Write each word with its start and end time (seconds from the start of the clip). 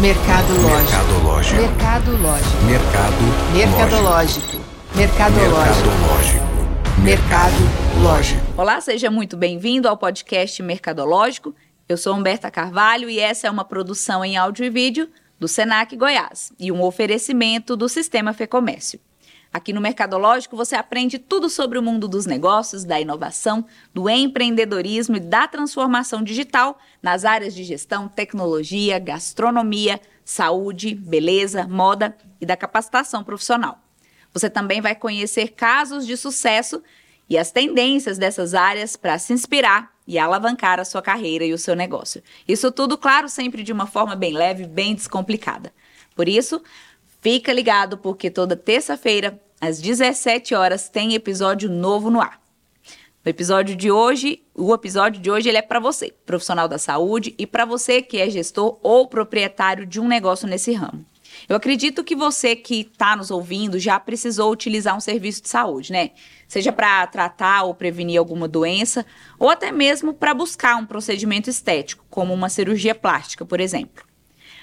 Mercadológico. 0.00 1.56
Mercadológico. 1.56 2.62
Mercado. 2.66 3.20
Mercadológico. 3.52 4.56
Mercadológico. 4.94 5.88
Mercadológico. 7.02 7.02
Mercadológico. 7.02 8.40
Olá, 8.56 8.80
seja 8.80 9.10
muito 9.10 9.36
bem-vindo 9.36 9.88
ao 9.88 9.96
podcast 9.96 10.62
Mercadológico. 10.62 11.52
Eu 11.88 11.96
sou 11.96 12.14
Humberta 12.14 12.48
Carvalho 12.48 13.10
e 13.10 13.18
essa 13.18 13.48
é 13.48 13.50
uma 13.50 13.64
produção 13.64 14.24
em 14.24 14.36
áudio 14.36 14.64
e 14.64 14.70
vídeo 14.70 15.08
do 15.36 15.48
Senac 15.48 15.96
Goiás 15.96 16.52
e 16.60 16.70
um 16.70 16.80
oferecimento 16.80 17.76
do 17.76 17.88
Sistema 17.88 18.32
Fecomércio. 18.32 19.00
Aqui 19.52 19.72
no 19.72 19.80
Mercadológico 19.80 20.56
você 20.56 20.76
aprende 20.76 21.18
tudo 21.18 21.48
sobre 21.48 21.78
o 21.78 21.82
mundo 21.82 22.06
dos 22.06 22.26
negócios, 22.26 22.84
da 22.84 23.00
inovação, 23.00 23.64
do 23.94 24.08
empreendedorismo 24.08 25.16
e 25.16 25.20
da 25.20 25.48
transformação 25.48 26.22
digital 26.22 26.78
nas 27.02 27.24
áreas 27.24 27.54
de 27.54 27.64
gestão, 27.64 28.08
tecnologia, 28.08 28.98
gastronomia, 28.98 30.00
saúde, 30.24 30.94
beleza, 30.94 31.66
moda 31.66 32.16
e 32.40 32.44
da 32.44 32.56
capacitação 32.56 33.24
profissional. 33.24 33.78
Você 34.34 34.50
também 34.50 34.80
vai 34.80 34.94
conhecer 34.94 35.48
casos 35.48 36.06
de 36.06 36.16
sucesso 36.16 36.82
e 37.28 37.38
as 37.38 37.50
tendências 37.50 38.18
dessas 38.18 38.54
áreas 38.54 38.96
para 38.96 39.18
se 39.18 39.32
inspirar 39.32 39.92
e 40.06 40.18
alavancar 40.18 40.78
a 40.80 40.84
sua 40.84 41.02
carreira 41.02 41.44
e 41.44 41.52
o 41.52 41.58
seu 41.58 41.74
negócio. 41.74 42.22
Isso 42.46 42.70
tudo, 42.70 42.96
claro, 42.96 43.28
sempre 43.28 43.62
de 43.62 43.72
uma 43.72 43.86
forma 43.86 44.14
bem 44.14 44.32
leve, 44.32 44.66
bem 44.66 44.94
descomplicada. 44.94 45.72
Por 46.14 46.28
isso, 46.28 46.62
fica 47.20 47.52
ligado 47.52 47.98
porque 47.98 48.30
toda 48.30 48.56
terça-feira, 48.56 49.40
às 49.60 49.80
17 49.80 50.54
horas, 50.54 50.88
tem 50.88 51.14
episódio 51.14 51.68
novo 51.68 52.10
no 52.10 52.20
ar. 52.20 52.40
No 53.24 53.30
episódio 53.30 53.76
de 53.76 53.90
hoje, 53.90 54.42
o 54.54 54.72
episódio 54.72 55.20
de 55.20 55.30
hoje 55.30 55.48
ele 55.48 55.58
é 55.58 55.62
para 55.62 55.80
você, 55.80 56.14
profissional 56.24 56.68
da 56.68 56.78
saúde, 56.78 57.34
e 57.36 57.46
para 57.46 57.64
você 57.64 58.00
que 58.00 58.18
é 58.18 58.30
gestor 58.30 58.78
ou 58.82 59.06
proprietário 59.06 59.84
de 59.84 60.00
um 60.00 60.08
negócio 60.08 60.48
nesse 60.48 60.72
ramo. 60.72 61.04
Eu 61.48 61.56
acredito 61.56 62.02
que 62.02 62.16
você 62.16 62.56
que 62.56 62.80
está 62.80 63.14
nos 63.14 63.30
ouvindo 63.30 63.78
já 63.78 63.98
precisou 64.00 64.50
utilizar 64.50 64.96
um 64.96 65.00
serviço 65.00 65.42
de 65.42 65.48
saúde, 65.48 65.92
né? 65.92 66.10
Seja 66.46 66.72
para 66.72 67.06
tratar 67.06 67.64
ou 67.64 67.74
prevenir 67.74 68.18
alguma 68.18 68.48
doença, 68.48 69.04
ou 69.38 69.50
até 69.50 69.70
mesmo 69.70 70.14
para 70.14 70.32
buscar 70.32 70.76
um 70.76 70.86
procedimento 70.86 71.50
estético, 71.50 72.04
como 72.08 72.32
uma 72.32 72.48
cirurgia 72.48 72.94
plástica, 72.94 73.44
por 73.44 73.60
exemplo. 73.60 74.04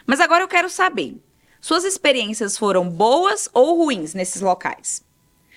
Mas 0.05 0.19
agora 0.19 0.43
eu 0.43 0.47
quero 0.47 0.69
saber: 0.69 1.15
suas 1.65 1.83
experiências 1.83 2.59
foram 2.59 2.87
boas 2.87 3.49
ou 3.51 3.75
ruins 3.75 4.13
nesses 4.13 4.39
locais? 4.39 5.03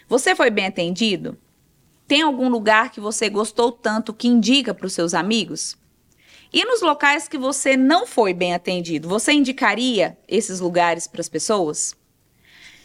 Você 0.09 0.35
foi 0.35 0.49
bem 0.49 0.65
atendido? 0.65 1.37
Tem 2.07 2.23
algum 2.23 2.49
lugar 2.49 2.91
que 2.91 2.99
você 2.99 3.29
gostou 3.29 3.71
tanto 3.71 4.15
que 4.15 4.27
indica 4.27 4.73
para 4.73 4.87
os 4.87 4.95
seus 4.95 5.13
amigos? 5.13 5.77
E 6.51 6.65
nos 6.65 6.81
locais 6.81 7.29
que 7.29 7.37
você 7.37 7.77
não 7.77 8.07
foi 8.07 8.33
bem 8.33 8.55
atendido, 8.55 9.07
você 9.07 9.33
indicaria 9.33 10.17
esses 10.27 10.61
lugares 10.61 11.07
para 11.07 11.21
as 11.21 11.29
pessoas? 11.29 11.95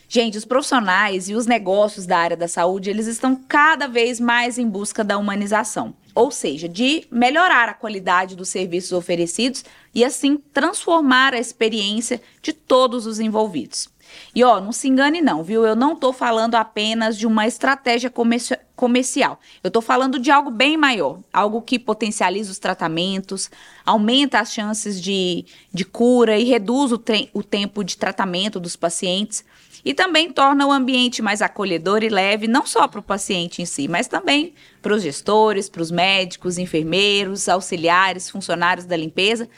Gente, 0.10 0.38
os 0.38 0.44
profissionais 0.44 1.30
e 1.30 1.34
os 1.34 1.46
negócios 1.46 2.06
da 2.06 2.18
área 2.18 2.36
da 2.36 2.50
saúde, 2.50 2.90
eles 2.90 3.08
estão 3.08 3.38
cada 3.38 3.88
vez 3.88 4.20
mais 4.20 4.58
em 4.58 4.68
busca 4.68 5.02
da 5.02 5.18
humanização, 5.18 5.96
ou 6.16 6.32
seja, 6.32 6.68
de 6.68 7.06
melhorar 7.12 7.70
a 7.70 7.74
qualidade 7.74 8.36
dos 8.36 8.50
serviços 8.50 8.92
oferecidos 8.92 9.64
e 9.94 10.04
assim 10.04 10.38
transformar 10.54 11.34
a 11.34 11.40
experiência 11.40 12.22
de 12.42 12.54
todos 12.54 13.06
os 13.06 13.20
envolvidos. 13.20 13.90
E 14.36 14.44
ó, 14.44 14.60
não 14.60 14.72
se 14.72 14.88
engane 14.88 15.22
não, 15.22 15.44
viu? 15.44 15.66
Eu 15.66 15.76
não 15.76 15.96
tô 15.96 16.14
falando 16.14 16.56
apenas 16.56 17.18
de 17.18 17.26
uma 17.26 17.48
estratégia 17.48 18.10
comerci 18.10 18.56
comercial. 18.76 19.40
Eu 19.64 19.70
tô 19.70 19.82
falando 19.82 20.20
de 20.20 20.32
algo 20.32 20.50
bem 20.50 20.76
maior, 20.76 21.20
algo 21.32 21.62
que 21.62 21.78
potencializa 21.78 22.52
os 22.52 22.60
tratamentos, 22.60 23.50
aumenta 23.86 24.40
as 24.40 24.52
chances 24.52 25.00
de, 25.00 25.46
de 25.72 25.86
cura 25.86 26.38
e 26.38 26.44
reduz 26.44 26.92
o, 26.92 27.02
o 27.34 27.44
tempo 27.44 27.84
de 27.84 27.98
tratamento 27.98 28.60
dos 28.60 28.76
pacientes 28.76 29.46
e 29.84 29.94
também 29.94 30.32
torna 30.32 30.66
o 30.66 30.72
ambiente 30.72 31.22
mais 31.22 31.42
acolhedor 31.42 32.04
e 32.04 32.10
leve, 32.10 32.48
não 32.48 32.66
só 32.66 32.88
para 32.88 33.00
o 33.00 33.04
paciente 33.04 33.62
em 33.62 33.66
si, 33.66 33.88
mas 33.88 34.08
também 34.08 34.54
para 34.82 34.94
os 34.94 35.04
gestores, 35.04 35.70
para 35.70 35.82
os 35.82 35.92
médicos, 35.92 36.58
enfermeiros, 36.58 37.50
auxiliares, 37.50 38.30
funcionários 38.30 38.86
da 38.86 38.96
limpeza, 38.96 39.50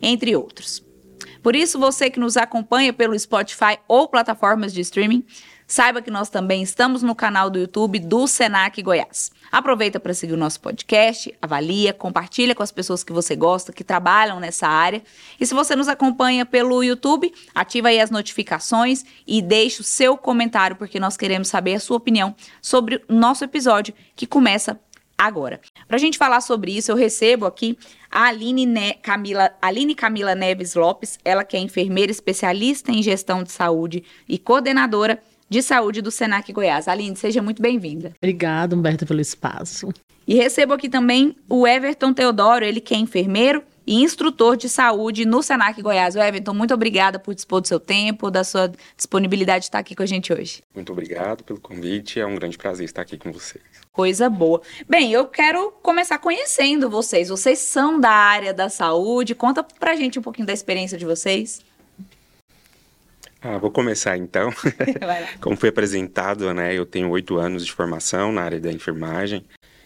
entre 0.00 0.34
outros. 0.34 0.84
Por 1.42 1.54
isso, 1.54 1.78
você 1.78 2.08
que 2.08 2.18
nos 2.18 2.36
acompanha 2.36 2.92
pelo 2.92 3.18
Spotify 3.18 3.78
ou 3.86 4.08
plataformas 4.08 4.72
de 4.72 4.80
streaming, 4.80 5.24
saiba 5.66 6.02
que 6.02 6.10
nós 6.10 6.28
também 6.28 6.62
estamos 6.62 7.02
no 7.02 7.14
canal 7.14 7.50
do 7.50 7.58
YouTube 7.58 7.98
do 7.98 8.26
Senac 8.26 8.80
Goiás. 8.82 9.30
Aproveita 9.54 10.00
para 10.00 10.12
seguir 10.12 10.32
o 10.32 10.36
nosso 10.36 10.60
podcast, 10.60 11.32
avalia, 11.40 11.92
compartilha 11.92 12.56
com 12.56 12.62
as 12.64 12.72
pessoas 12.72 13.04
que 13.04 13.12
você 13.12 13.36
gosta, 13.36 13.72
que 13.72 13.84
trabalham 13.84 14.40
nessa 14.40 14.66
área. 14.66 15.00
E 15.38 15.46
se 15.46 15.54
você 15.54 15.76
nos 15.76 15.86
acompanha 15.86 16.44
pelo 16.44 16.82
YouTube, 16.82 17.32
ativa 17.54 17.86
aí 17.86 18.00
as 18.00 18.10
notificações 18.10 19.04
e 19.24 19.40
deixe 19.40 19.80
o 19.80 19.84
seu 19.84 20.18
comentário, 20.18 20.74
porque 20.74 20.98
nós 20.98 21.16
queremos 21.16 21.46
saber 21.46 21.74
a 21.74 21.78
sua 21.78 21.98
opinião 21.98 22.34
sobre 22.60 23.00
o 23.08 23.14
nosso 23.14 23.44
episódio 23.44 23.94
que 24.16 24.26
começa 24.26 24.76
agora. 25.16 25.60
Para 25.86 25.98
a 25.98 26.00
gente 26.00 26.18
falar 26.18 26.40
sobre 26.40 26.76
isso, 26.76 26.90
eu 26.90 26.96
recebo 26.96 27.46
aqui 27.46 27.78
a 28.10 28.24
Aline, 28.24 28.66
ne 28.66 28.94
Camila, 28.94 29.52
Aline 29.62 29.94
Camila 29.94 30.34
Neves 30.34 30.74
Lopes, 30.74 31.16
ela 31.24 31.44
que 31.44 31.56
é 31.56 31.60
enfermeira 31.60 32.10
especialista 32.10 32.90
em 32.90 33.04
gestão 33.04 33.44
de 33.44 33.52
saúde 33.52 34.02
e 34.28 34.36
coordenadora 34.36 35.22
de 35.48 35.62
Saúde 35.62 36.02
do 36.02 36.10
Senac 36.10 36.52
Goiás. 36.52 36.88
Aline, 36.88 37.16
seja 37.16 37.42
muito 37.42 37.60
bem-vinda. 37.60 38.12
Obrigada, 38.18 38.74
Humberto, 38.74 39.06
pelo 39.06 39.20
espaço. 39.20 39.92
E 40.26 40.34
recebo 40.34 40.72
aqui 40.72 40.88
também 40.88 41.36
o 41.48 41.66
Everton 41.66 42.12
Teodoro, 42.12 42.64
ele 42.64 42.80
que 42.80 42.94
é 42.94 42.98
enfermeiro 42.98 43.62
e 43.86 44.02
instrutor 44.02 44.56
de 44.56 44.68
saúde 44.68 45.26
no 45.26 45.42
Senac 45.42 45.80
Goiás. 45.80 46.16
O 46.16 46.18
Everton, 46.18 46.54
muito 46.54 46.72
obrigada 46.72 47.18
por 47.18 47.34
dispor 47.34 47.60
do 47.60 47.68
seu 47.68 47.78
tempo, 47.78 48.30
da 48.30 48.42
sua 48.42 48.72
disponibilidade 48.96 49.60
de 49.60 49.64
estar 49.66 49.78
aqui 49.78 49.94
com 49.94 50.02
a 50.02 50.06
gente 50.06 50.32
hoje. 50.32 50.62
Muito 50.74 50.92
obrigado 50.92 51.44
pelo 51.44 51.60
convite, 51.60 52.18
é 52.18 52.26
um 52.26 52.34
grande 52.34 52.56
prazer 52.56 52.86
estar 52.86 53.02
aqui 53.02 53.18
com 53.18 53.30
vocês. 53.30 53.62
Coisa 53.92 54.30
boa. 54.30 54.62
Bem, 54.88 55.12
eu 55.12 55.26
quero 55.26 55.70
começar 55.82 56.18
conhecendo 56.18 56.90
vocês. 56.90 57.28
Vocês 57.28 57.58
são 57.58 58.00
da 58.00 58.10
área 58.10 58.52
da 58.52 58.68
saúde. 58.68 59.34
Conta 59.34 59.62
pra 59.62 59.94
gente 59.94 60.18
um 60.18 60.22
pouquinho 60.22 60.46
da 60.46 60.52
experiência 60.52 60.98
de 60.98 61.04
vocês. 61.04 61.60
Ah, 63.46 63.58
vou 63.58 63.70
começar 63.70 64.16
então. 64.16 64.50
Como 65.38 65.54
foi 65.54 65.68
apresentado, 65.68 66.54
né? 66.54 66.72
Eu 66.72 66.86
tenho 66.86 67.10
oito 67.10 67.36
anos 67.36 67.66
de 67.66 67.70
formação 67.70 68.32
na 68.32 68.40
área 68.40 68.58
da 68.58 68.72
enfermagem. 68.72 69.44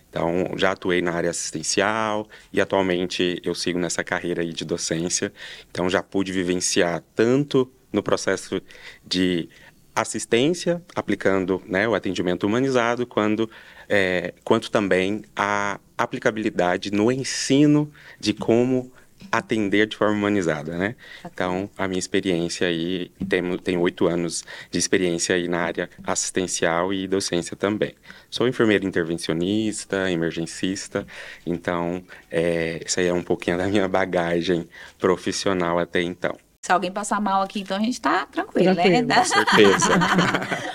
Então, 0.08 0.52
já 0.56 0.70
atuei 0.70 1.02
na 1.02 1.10
área 1.10 1.28
assistencial 1.28 2.28
e 2.52 2.60
atualmente 2.60 3.40
eu 3.42 3.56
sigo 3.56 3.76
nessa 3.80 4.04
carreira 4.04 4.42
aí 4.42 4.52
de 4.52 4.64
docência. 4.64 5.32
Então, 5.68 5.90
já 5.90 6.00
pude 6.04 6.30
vivenciar 6.30 7.02
tanto 7.16 7.68
no 7.92 8.00
processo 8.00 8.62
de 9.04 9.48
assistência, 9.92 10.80
aplicando 10.94 11.60
né, 11.66 11.88
o 11.88 11.96
atendimento 11.96 12.46
humanizado, 12.46 13.08
quando, 13.08 13.50
é, 13.88 14.34
quanto 14.44 14.70
também 14.70 15.24
a 15.34 15.80
aplicabilidade 15.96 16.92
no 16.92 17.10
ensino 17.10 17.90
de 18.20 18.32
como 18.32 18.92
atender 19.30 19.86
de 19.86 19.96
forma 19.96 20.14
humanizada, 20.14 20.76
né? 20.76 20.94
Então, 21.24 21.68
a 21.76 21.86
minha 21.86 21.98
experiência 21.98 22.66
aí, 22.66 23.10
tenho, 23.28 23.58
tenho 23.58 23.80
oito 23.80 24.06
anos 24.06 24.44
de 24.70 24.78
experiência 24.78 25.34
aí 25.34 25.48
na 25.48 25.60
área 25.60 25.90
assistencial 26.04 26.92
e 26.92 27.06
docência 27.06 27.56
também. 27.56 27.94
Sou 28.30 28.46
enfermeira 28.48 28.84
intervencionista, 28.86 30.10
emergencista, 30.10 31.06
então, 31.46 32.02
é, 32.30 32.80
isso 32.86 33.00
aí 33.00 33.06
é 33.06 33.12
um 33.12 33.22
pouquinho 33.22 33.58
da 33.58 33.66
minha 33.66 33.88
bagagem 33.88 34.68
profissional 34.98 35.78
até 35.78 36.00
então. 36.02 36.36
Se 36.62 36.72
alguém 36.72 36.90
passar 36.92 37.20
mal 37.20 37.40
aqui, 37.42 37.60
então 37.60 37.76
a 37.76 37.80
gente 37.80 38.00
tá 38.00 38.26
tranquilo, 38.26 38.74
Tranquilo. 38.74 39.06
né? 39.06 39.16
Com 39.16 39.24
certeza. 39.24 39.88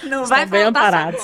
Não 0.09 0.25
vai 0.25 0.43
Estão 0.45 0.51
bem 0.57 0.63
amparados. 0.63 1.21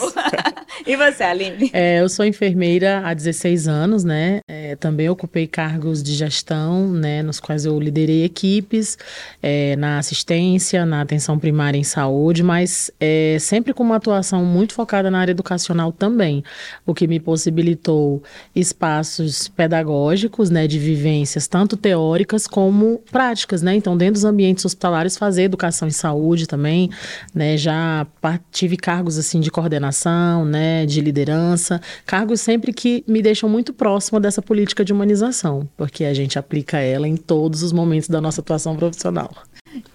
E 0.89 0.95
você, 0.95 1.23
Aline? 1.23 1.69
É, 1.71 2.01
eu 2.01 2.09
sou 2.09 2.25
enfermeira 2.25 3.03
há 3.05 3.13
16 3.13 3.67
anos, 3.67 4.03
né? 4.03 4.39
É, 4.49 4.75
também 4.75 5.07
ocupei 5.07 5.45
cargos 5.45 6.01
de 6.01 6.15
gestão, 6.15 6.91
né? 6.91 7.21
Nos 7.21 7.39
quais 7.39 7.63
eu 7.63 7.79
liderei 7.79 8.23
equipes 8.23 8.97
é, 9.39 9.75
na 9.75 9.99
assistência, 9.99 10.87
na 10.87 11.01
atenção 11.01 11.37
primária 11.37 11.77
em 11.77 11.83
saúde, 11.83 12.41
mas 12.41 12.89
é, 12.99 13.37
sempre 13.39 13.71
com 13.71 13.83
uma 13.83 13.97
atuação 13.97 14.43
muito 14.43 14.73
focada 14.73 15.11
na 15.11 15.19
área 15.19 15.31
educacional 15.31 15.91
também, 15.91 16.43
o 16.87 16.93
que 16.95 17.07
me 17.07 17.19
possibilitou 17.19 18.23
espaços 18.55 19.47
pedagógicos, 19.47 20.49
né? 20.49 20.65
De 20.65 20.79
vivências 20.79 21.47
tanto 21.47 21.77
teóricas 21.77 22.47
como 22.47 22.99
práticas, 23.11 23.61
né? 23.61 23.75
Então, 23.75 23.95
dentro 23.95 24.13
dos 24.13 24.25
ambientes 24.25 24.65
hospitalares, 24.65 25.17
fazer 25.17 25.43
educação 25.43 25.87
em 25.87 25.91
saúde 25.91 26.47
também, 26.47 26.89
né? 27.31 27.57
Já 27.57 28.07
tive 28.51 28.75
cargos 28.75 29.19
assim 29.19 29.39
de 29.39 29.51
coordenação, 29.51 30.45
né? 30.45 30.78
De 30.85 31.01
liderança, 31.01 31.81
cargos 32.05 32.41
sempre 32.41 32.73
que 32.73 33.03
me 33.07 33.21
deixam 33.21 33.49
muito 33.49 33.73
próxima 33.73 34.19
dessa 34.19 34.41
política 34.41 34.83
de 34.83 34.93
humanização, 34.93 35.67
porque 35.77 36.05
a 36.05 36.13
gente 36.13 36.37
aplica 36.37 36.77
ela 36.79 37.07
em 37.07 37.15
todos 37.15 37.63
os 37.63 37.71
momentos 37.71 38.09
da 38.09 38.21
nossa 38.21 38.41
atuação 38.41 38.75
profissional. 38.75 39.31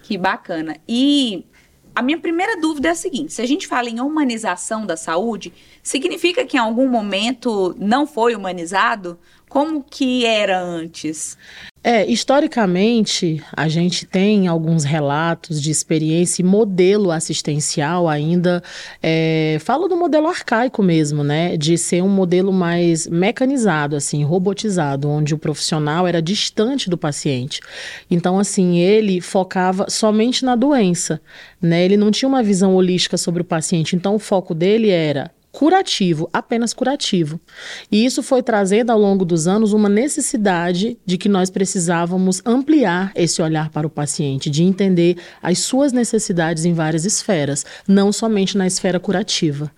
Que 0.03 0.17
bacana. 0.17 0.77
E 0.87 1.45
a 1.95 2.01
minha 2.01 2.19
primeira 2.19 2.59
dúvida 2.59 2.89
é 2.89 2.91
a 2.91 2.95
seguinte: 2.95 3.33
se 3.33 3.41
a 3.41 3.47
gente 3.47 3.67
fala 3.67 3.89
em 3.89 4.01
humanização 4.01 4.85
da 4.85 4.97
saúde, 4.97 5.53
significa 5.81 6.45
que 6.45 6.57
em 6.57 6.59
algum 6.59 6.89
momento 6.89 7.73
não 7.79 8.05
foi 8.05 8.35
humanizado? 8.35 9.17
Como 9.55 9.81
que 9.81 10.25
era 10.25 10.61
antes? 10.61 11.37
É, 11.81 12.05
historicamente, 12.05 13.41
a 13.55 13.69
gente 13.69 14.05
tem 14.05 14.49
alguns 14.49 14.83
relatos 14.83 15.61
de 15.61 15.71
experiência 15.71 16.41
e 16.41 16.45
modelo 16.45 17.09
assistencial 17.09 18.09
ainda. 18.09 18.61
É, 19.01 19.55
falo 19.61 19.87
do 19.87 19.95
modelo 19.95 20.27
arcaico 20.27 20.83
mesmo, 20.83 21.23
né? 21.23 21.55
De 21.55 21.77
ser 21.77 22.03
um 22.03 22.09
modelo 22.09 22.51
mais 22.51 23.07
mecanizado, 23.07 23.95
assim, 23.95 24.25
robotizado, 24.25 25.07
onde 25.07 25.33
o 25.33 25.37
profissional 25.37 26.05
era 26.05 26.21
distante 26.21 26.89
do 26.89 26.97
paciente. 26.97 27.61
Então, 28.11 28.37
assim, 28.37 28.79
ele 28.79 29.21
focava 29.21 29.85
somente 29.89 30.43
na 30.43 30.57
doença, 30.57 31.21
né? 31.61 31.85
Ele 31.85 31.95
não 31.95 32.11
tinha 32.11 32.27
uma 32.27 32.43
visão 32.43 32.75
holística 32.75 33.15
sobre 33.15 33.41
o 33.41 33.45
paciente. 33.45 33.95
Então, 33.95 34.15
o 34.15 34.19
foco 34.19 34.53
dele 34.53 34.89
era 34.89 35.31
curativo, 35.55 36.29
apenas 36.33 36.73
curativo. 36.73 37.39
E 37.89 38.05
isso 38.05 38.21
foi 38.21 38.43
trazendo 38.43 38.91
ao 38.91 38.99
longo 38.99 39.23
dos 39.23 39.47
anos 39.47 39.71
uma 39.71 39.87
necessidade 39.87 40.97
de 41.05 41.17
que 41.17 41.29
nós 41.29 41.49
precisávamos 41.49 42.41
ampliar 42.45 43.13
esse 43.15 43.41
olhar 43.41 43.69
para 43.69 43.87
o 43.87 43.89
paciente, 43.89 44.49
de 44.49 44.63
entender 44.63 45.15
as 45.41 45.59
suas 45.59 45.93
necessidades 45.93 46.65
em 46.65 46.73
várias 46.73 47.05
esferas, 47.05 47.65
não 47.87 48.11
somente 48.11 48.57
na 48.57 48.67
esfera 48.67 48.99
curativa. 48.99 49.71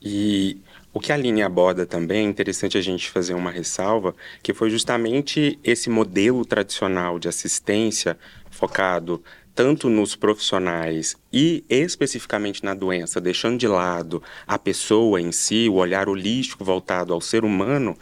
E 0.00 0.56
o 0.94 0.98
que 0.98 1.12
a 1.12 1.14
Aline 1.14 1.42
aborda 1.42 1.84
também 1.84 2.24
é 2.24 2.30
interessante 2.30 2.78
a 2.78 2.80
gente 2.80 3.10
fazer 3.10 3.34
uma 3.34 3.50
ressalva, 3.50 4.14
que 4.42 4.54
foi 4.54 4.70
justamente 4.70 5.58
esse 5.62 5.90
modelo 5.90 6.42
tradicional 6.42 7.18
de 7.18 7.28
assistência 7.28 8.16
focado 8.50 9.22
tanto 9.54 9.88
nos 9.88 10.16
profissionais 10.16 11.16
e 11.32 11.64
especificamente 11.68 12.64
na 12.64 12.74
doença, 12.74 13.20
deixando 13.20 13.58
de 13.58 13.68
lado 13.68 14.22
a 14.46 14.58
pessoa 14.58 15.20
em 15.20 15.30
si, 15.30 15.68
o 15.68 15.74
olhar 15.74 16.08
holístico 16.08 16.64
voltado 16.64 17.12
ao 17.12 17.20
ser 17.20 17.44
humano, 17.44 17.96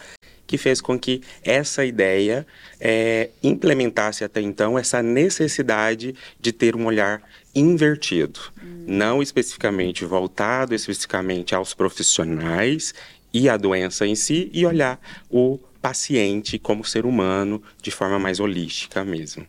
que 0.47 0.59
fez 0.59 0.81
com 0.81 0.99
que 0.99 1.23
essa 1.43 1.85
ideia 1.85 2.47
é, 2.81 3.31
implementasse 3.43 4.25
até 4.25 4.41
então 4.41 4.79
essa 4.79 5.03
necessidade 5.03 6.15
de 6.41 6.53
ter 6.53 6.77
um 6.77 6.87
olhar 6.87 7.23
invertido, 7.55 8.41
hum. 8.63 8.85
não 8.87 9.23
especificamente 9.23 10.05
voltado 10.05 10.75
especificamente 10.75 11.55
aos 11.55 11.75
profissionais 11.75 12.95
e 13.33 13.49
à 13.49 13.57
doença 13.57 14.07
em 14.07 14.15
si, 14.15 14.51
e 14.53 14.67
olhar 14.67 15.01
o 15.31 15.59
paciente 15.81 16.59
como 16.59 16.85
ser 16.85 17.07
humano 17.07 17.63
de 17.81 17.91
forma 17.91 18.19
mais 18.19 18.39
holística 18.39 19.05
mesmo. 19.05 19.47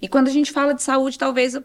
E 0.00 0.08
quando 0.08 0.28
a 0.28 0.30
gente 0.30 0.52
fala 0.52 0.74
de 0.74 0.82
saúde, 0.82 1.18
talvez 1.18 1.56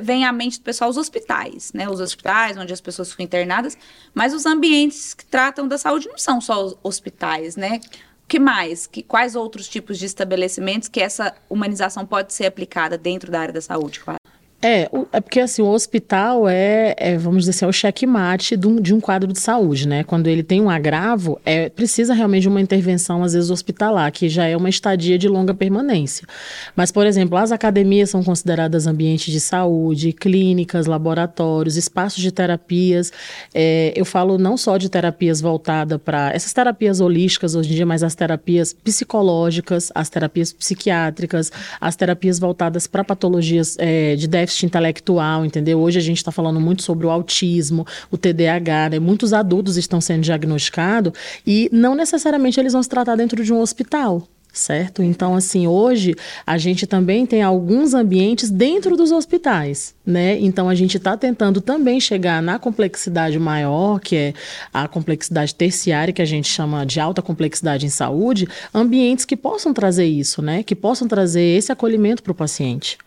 venha 0.00 0.28
à 0.28 0.32
mente 0.32 0.58
do 0.58 0.64
pessoal 0.64 0.90
os 0.90 0.96
hospitais, 0.96 1.72
né? 1.72 1.88
Os 1.88 2.00
hospitais 2.00 2.56
onde 2.56 2.72
as 2.72 2.80
pessoas 2.80 3.10
ficam 3.10 3.24
internadas, 3.24 3.78
mas 4.14 4.34
os 4.34 4.44
ambientes 4.44 5.14
que 5.14 5.24
tratam 5.24 5.66
da 5.66 5.78
saúde 5.78 6.08
não 6.08 6.18
são 6.18 6.40
só 6.40 6.66
os 6.66 6.76
hospitais, 6.82 7.56
né? 7.56 7.80
O 8.24 8.28
que 8.28 8.38
mais? 8.38 8.86
Que, 8.86 9.02
quais 9.02 9.34
outros 9.34 9.68
tipos 9.68 9.98
de 9.98 10.04
estabelecimentos 10.04 10.88
que 10.88 11.00
essa 11.00 11.34
humanização 11.48 12.04
pode 12.04 12.34
ser 12.34 12.46
aplicada 12.46 12.98
dentro 12.98 13.30
da 13.30 13.40
área 13.40 13.54
da 13.54 13.60
saúde? 13.60 14.00
Claro? 14.00 14.18
É, 14.60 14.90
é 15.12 15.20
porque 15.20 15.38
assim, 15.38 15.62
o 15.62 15.68
hospital 15.68 16.48
é, 16.48 16.92
é 16.98 17.16
vamos 17.16 17.44
dizer 17.44 17.50
assim, 17.50 17.64
é 17.64 17.68
o 17.68 17.72
checkmate 17.72 18.56
de 18.56 18.66
um, 18.66 18.80
de 18.80 18.92
um 18.92 19.00
quadro 19.00 19.32
de 19.32 19.38
saúde, 19.38 19.86
né? 19.86 20.02
Quando 20.02 20.26
ele 20.26 20.42
tem 20.42 20.60
um 20.60 20.68
agravo, 20.68 21.40
é, 21.44 21.68
precisa 21.68 22.12
realmente 22.12 22.42
de 22.42 22.48
uma 22.48 22.60
intervenção, 22.60 23.22
às 23.22 23.34
vezes, 23.34 23.50
hospitalar, 23.50 24.10
que 24.10 24.28
já 24.28 24.46
é 24.46 24.56
uma 24.56 24.68
estadia 24.68 25.16
de 25.16 25.28
longa 25.28 25.54
permanência. 25.54 26.26
Mas, 26.74 26.90
por 26.90 27.06
exemplo, 27.06 27.38
as 27.38 27.52
academias 27.52 28.10
são 28.10 28.24
consideradas 28.24 28.88
ambientes 28.88 29.32
de 29.32 29.38
saúde, 29.38 30.12
clínicas, 30.12 30.86
laboratórios, 30.86 31.76
espaços 31.76 32.20
de 32.20 32.32
terapias. 32.32 33.12
É, 33.54 33.92
eu 33.94 34.04
falo 34.04 34.38
não 34.38 34.56
só 34.56 34.76
de 34.76 34.88
terapias 34.88 35.40
voltadas 35.40 36.00
para 36.04 36.32
essas 36.32 36.52
terapias 36.52 36.98
holísticas 37.00 37.54
hoje 37.54 37.70
em 37.70 37.76
dia, 37.76 37.86
mas 37.86 38.02
as 38.02 38.16
terapias 38.16 38.72
psicológicas, 38.72 39.92
as 39.94 40.10
terapias 40.10 40.52
psiquiátricas, 40.52 41.52
as 41.80 41.94
terapias 41.94 42.40
voltadas 42.40 42.88
para 42.88 43.04
patologias 43.04 43.76
é, 43.78 44.16
de 44.16 44.26
déficit 44.26 44.47
déficit 44.48 44.66
intelectual, 44.66 45.44
entendeu? 45.44 45.78
Hoje 45.78 45.98
a 45.98 46.02
gente 46.02 46.16
está 46.16 46.32
falando 46.32 46.58
muito 46.58 46.82
sobre 46.82 47.06
o 47.06 47.10
autismo, 47.10 47.86
o 48.10 48.16
TDAH, 48.16 48.90
né? 48.90 48.98
Muitos 48.98 49.32
adultos 49.32 49.76
estão 49.76 50.00
sendo 50.00 50.22
diagnosticados 50.22 51.12
e 51.46 51.68
não 51.70 51.94
necessariamente 51.94 52.58
eles 52.58 52.72
vão 52.72 52.82
se 52.82 52.88
tratar 52.88 53.16
dentro 53.16 53.44
de 53.44 53.52
um 53.52 53.60
hospital 53.60 54.26
certo? 54.50 55.04
Então, 55.04 55.36
assim, 55.36 55.68
hoje 55.68 56.16
a 56.44 56.58
gente 56.58 56.84
também 56.84 57.24
tem 57.24 57.42
alguns 57.42 57.94
ambientes 57.94 58.50
dentro 58.50 58.96
dos 58.96 59.12
hospitais, 59.12 59.94
né? 60.04 60.36
Então, 60.40 60.68
a 60.68 60.74
gente 60.74 60.96
está 60.96 61.16
tentando 61.16 61.60
também 61.60 62.00
chegar 62.00 62.42
na 62.42 62.58
complexidade 62.58 63.38
maior, 63.38 64.00
que 64.00 64.16
é 64.16 64.34
a 64.72 64.88
complexidade 64.88 65.54
terciária, 65.54 66.12
que 66.12 66.22
a 66.22 66.26
gente 66.26 66.48
chama 66.48 66.84
de 66.84 66.98
alta 66.98 67.22
complexidade 67.22 67.86
em 67.86 67.90
saúde, 67.90 68.48
ambientes 68.74 69.24
que 69.24 69.36
possam 69.36 69.72
trazer 69.72 70.06
isso, 70.06 70.42
né? 70.42 70.64
Que 70.64 70.74
possam 70.74 71.06
trazer 71.06 71.56
esse 71.56 71.70
acolhimento 71.70 72.22
para 72.22 72.32
o 72.32 72.34
paciente. 72.34 72.98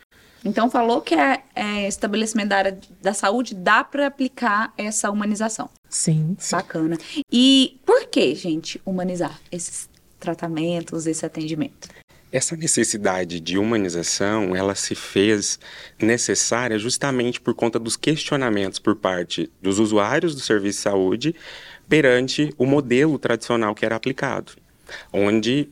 Então, 0.44 0.70
falou 0.70 1.02
que 1.02 1.14
é, 1.14 1.44
é 1.56 1.88
estabelecimento 1.88 2.50
da 2.50 2.58
área 2.58 2.80
da 3.02 3.14
saúde 3.14 3.54
dá 3.54 3.84
para 3.84 4.08
aplicar 4.08 4.74
essa 4.78 5.10
humanização. 5.12 5.70
Sim, 5.90 6.36
sim. 6.40 6.56
Bacana. 6.56 6.98
E 7.32 7.80
por 7.86 8.08
que, 8.08 8.34
gente, 8.34 8.82
humanizar 8.86 9.40
esses 9.52 9.90
tratamentos, 10.20 11.06
esse 11.06 11.26
atendimento? 11.26 11.90
Essa 12.32 12.56
necessidade 12.56 13.42
de 13.42 13.58
humanização, 13.58 14.56
ela 14.56 14.74
se 14.74 14.96
fez 14.96 15.60
necessária 16.00 16.80
justamente 16.80 17.42
por 17.42 17.54
conta 17.54 17.78
dos 17.78 17.98
questionamentos 17.98 18.80
por 18.80 18.96
parte 18.96 19.52
dos 19.62 19.80
usuários 19.80 20.34
do 20.34 20.40
serviço 20.40 20.78
de 20.78 20.84
saúde 20.84 21.36
perante 21.90 22.54
o 22.58 22.66
modelo 22.66 23.20
tradicional 23.20 23.76
que 23.76 23.86
era 23.86 23.98
aplicado, 23.98 24.54
onde 25.12 25.70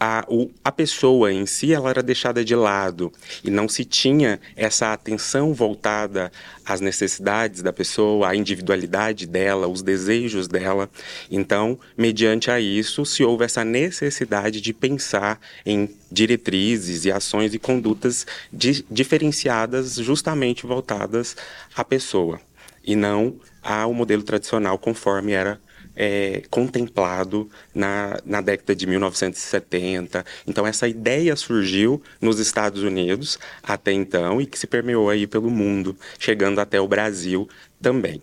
a, 0.00 0.24
o, 0.28 0.50
a 0.62 0.70
pessoa 0.70 1.32
em 1.32 1.44
si 1.46 1.72
ela 1.72 1.90
era 1.90 2.02
deixada 2.02 2.44
de 2.44 2.54
lado 2.54 3.12
e 3.42 3.50
não 3.50 3.68
se 3.68 3.84
tinha 3.84 4.40
essa 4.54 4.92
atenção 4.92 5.52
voltada 5.52 6.30
às 6.64 6.80
necessidades 6.80 7.62
da 7.62 7.72
pessoa, 7.72 8.28
à 8.28 8.36
individualidade 8.36 9.26
dela, 9.26 9.66
os 9.66 9.82
desejos 9.82 10.46
dela. 10.46 10.88
Então, 11.30 11.78
mediante 11.96 12.50
a 12.50 12.60
isso, 12.60 13.04
se 13.04 13.24
houve 13.24 13.44
essa 13.44 13.64
necessidade 13.64 14.60
de 14.60 14.72
pensar 14.72 15.40
em 15.64 15.88
diretrizes 16.10 17.04
e 17.04 17.12
ações 17.12 17.52
e 17.52 17.58
condutas 17.58 18.26
di 18.52 18.84
diferenciadas 18.90 19.96
justamente 19.96 20.66
voltadas 20.66 21.36
à 21.74 21.84
pessoa 21.84 22.40
e 22.84 22.94
não 22.94 23.36
ao 23.62 23.92
modelo 23.92 24.22
tradicional 24.22 24.78
conforme 24.78 25.32
era 25.32 25.60
é, 25.98 26.42
contemplado 26.48 27.50
na, 27.74 28.20
na 28.24 28.40
década 28.40 28.76
de 28.76 28.86
1970. 28.86 30.24
Então, 30.46 30.64
essa 30.64 30.86
ideia 30.86 31.34
surgiu 31.34 32.00
nos 32.20 32.38
Estados 32.38 32.84
Unidos 32.84 33.36
até 33.60 33.90
então 33.92 34.40
e 34.40 34.46
que 34.46 34.56
se 34.56 34.68
permeou 34.68 35.10
aí 35.10 35.26
pelo 35.26 35.50
mundo, 35.50 35.96
chegando 36.20 36.60
até 36.60 36.80
o 36.80 36.86
Brasil 36.86 37.48
também. 37.82 38.22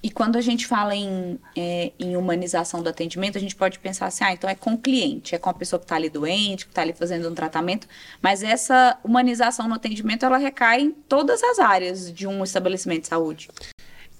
E 0.00 0.10
quando 0.10 0.36
a 0.36 0.40
gente 0.40 0.64
fala 0.64 0.94
em, 0.94 1.40
é, 1.56 1.90
em 1.98 2.16
humanização 2.16 2.82
do 2.82 2.88
atendimento, 2.88 3.36
a 3.36 3.40
gente 3.40 3.56
pode 3.56 3.80
pensar 3.80 4.06
assim, 4.06 4.22
ah, 4.22 4.32
então 4.32 4.48
é 4.48 4.54
com 4.54 4.74
o 4.74 4.78
cliente, 4.78 5.34
é 5.34 5.38
com 5.38 5.50
a 5.50 5.54
pessoa 5.54 5.80
que 5.80 5.86
está 5.86 5.96
ali 5.96 6.08
doente, 6.08 6.66
que 6.66 6.70
está 6.70 6.82
ali 6.82 6.92
fazendo 6.92 7.28
um 7.28 7.34
tratamento, 7.34 7.88
mas 8.22 8.44
essa 8.44 8.96
humanização 9.02 9.66
no 9.66 9.74
atendimento, 9.74 10.24
ela 10.24 10.38
recai 10.38 10.82
em 10.82 10.92
todas 10.92 11.42
as 11.42 11.58
áreas 11.58 12.12
de 12.12 12.28
um 12.28 12.44
estabelecimento 12.44 13.02
de 13.02 13.08
saúde. 13.08 13.48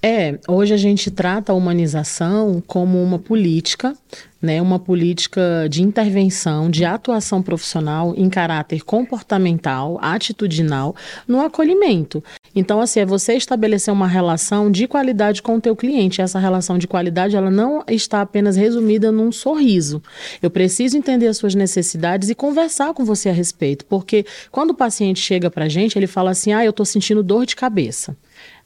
É, 0.01 0.39
hoje 0.47 0.73
a 0.73 0.77
gente 0.77 1.11
trata 1.11 1.51
a 1.51 1.55
humanização 1.57 2.63
como 2.65 3.03
uma 3.03 3.19
política, 3.19 3.97
né, 4.41 4.63
uma 4.63 4.79
política 4.79 5.67
de 5.69 5.83
intervenção, 5.83 6.71
de 6.71 6.85
atuação 6.85 7.43
profissional 7.43 8.15
em 8.17 8.31
caráter 8.31 8.85
comportamental, 8.85 9.99
atitudinal, 10.01 10.95
no 11.27 11.41
acolhimento. 11.41 12.23
Então, 12.55 12.81
assim, 12.81 13.01
é 13.01 13.07
você 13.07 13.35
estabelecer 13.35 13.93
uma 13.93 14.07
relação 14.07 14.71
de 14.71 14.87
qualidade 14.87 15.43
com 15.43 15.57
o 15.57 15.61
teu 15.61 15.75
cliente. 15.75 16.23
Essa 16.23 16.39
relação 16.39 16.79
de 16.79 16.87
qualidade, 16.87 17.35
ela 17.35 17.51
não 17.51 17.83
está 17.89 18.21
apenas 18.21 18.55
resumida 18.55 19.11
num 19.11 19.33
sorriso. 19.33 20.01
Eu 20.41 20.49
preciso 20.49 20.97
entender 20.97 21.27
as 21.27 21.39
suas 21.39 21.57
necessidades 21.57 22.31
e 22.31 22.37
conversar 22.37 22.95
com 22.95 23.05
você 23.05 23.31
a 23.31 23.33
respeito, 23.33 23.85
porque 23.87 24.25
quando 24.53 24.71
o 24.71 24.75
paciente 24.75 25.19
chega 25.19 25.51
para 25.51 25.65
a 25.65 25.69
gente, 25.69 25.99
ele 25.99 26.07
fala 26.07 26.31
assim, 26.31 26.53
ah, 26.53 26.65
eu 26.65 26.71
estou 26.71 26.87
sentindo 26.87 27.21
dor 27.21 27.45
de 27.45 27.57
cabeça 27.57 28.17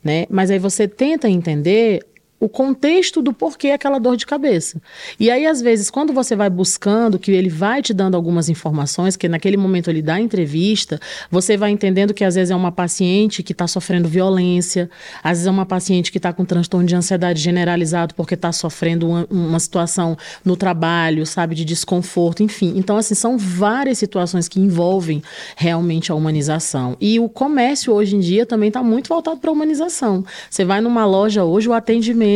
né? 0.02 0.26
Mas 0.28 0.50
aí 0.50 0.58
você 0.58 0.88
tenta 0.88 1.28
entender 1.28 2.00
o 2.42 2.48
contexto 2.48 3.22
do 3.22 3.32
porquê 3.32 3.68
aquela 3.68 4.00
dor 4.00 4.16
de 4.16 4.26
cabeça. 4.26 4.82
E 5.18 5.30
aí, 5.30 5.46
às 5.46 5.62
vezes, 5.62 5.88
quando 5.88 6.12
você 6.12 6.34
vai 6.34 6.50
buscando, 6.50 7.16
que 7.16 7.30
ele 7.30 7.48
vai 7.48 7.80
te 7.80 7.94
dando 7.94 8.16
algumas 8.16 8.48
informações, 8.48 9.16
que 9.16 9.28
naquele 9.28 9.56
momento 9.56 9.88
ele 9.88 10.02
dá 10.02 10.18
entrevista, 10.18 10.98
você 11.30 11.56
vai 11.56 11.70
entendendo 11.70 12.12
que 12.12 12.24
às 12.24 12.34
vezes 12.34 12.50
é 12.50 12.56
uma 12.56 12.72
paciente 12.72 13.44
que 13.44 13.52
está 13.52 13.68
sofrendo 13.68 14.08
violência, 14.08 14.90
às 15.22 15.38
vezes 15.38 15.46
é 15.46 15.50
uma 15.52 15.64
paciente 15.64 16.10
que 16.10 16.18
está 16.18 16.32
com 16.32 16.44
transtorno 16.44 16.84
de 16.84 16.96
ansiedade 16.96 17.40
generalizado 17.40 18.12
porque 18.16 18.34
está 18.34 18.50
sofrendo 18.50 19.08
uma, 19.08 19.26
uma, 19.30 19.60
situação 19.60 20.18
no 20.44 20.56
trabalho, 20.56 21.24
sabe, 21.24 21.54
de 21.54 21.64
desconforto, 21.64 22.42
enfim. 22.42 22.72
Então, 22.74 22.96
assim, 22.96 23.14
são 23.14 23.38
várias 23.38 23.98
situações 23.98 24.48
que 24.48 24.58
envolvem 24.58 25.22
realmente 25.54 26.10
a 26.10 26.14
humanização. 26.16 26.96
E 27.00 27.20
o 27.20 27.28
comércio 27.28 27.92
hoje 27.92 28.16
em 28.16 28.20
dia 28.20 28.44
também 28.44 28.66
está 28.66 28.82
muito 28.82 29.08
voltado 29.08 29.38
para 29.38 29.48
a 29.48 29.52
humanização. 29.52 30.24
Você 30.50 30.64
vai 30.64 30.80
numa 30.80 31.06
loja 31.06 31.44
hoje, 31.44 31.68
o 31.68 31.72
atendimento 31.72 32.31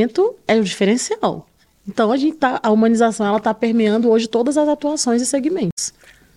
é 0.46 0.56
o 0.56 0.64
diferencial. 0.64 1.46
Então 1.88 2.10
a 2.10 2.16
gente 2.16 2.36
tá, 2.36 2.60
a 2.62 2.70
humanização 2.70 3.26
ela 3.26 3.38
está 3.38 3.54
permeando 3.54 4.10
hoje 4.10 4.28
todas 4.28 4.56
as 4.56 4.68
atuações 4.68 5.22
e 5.22 5.26
segmentos 5.26 5.92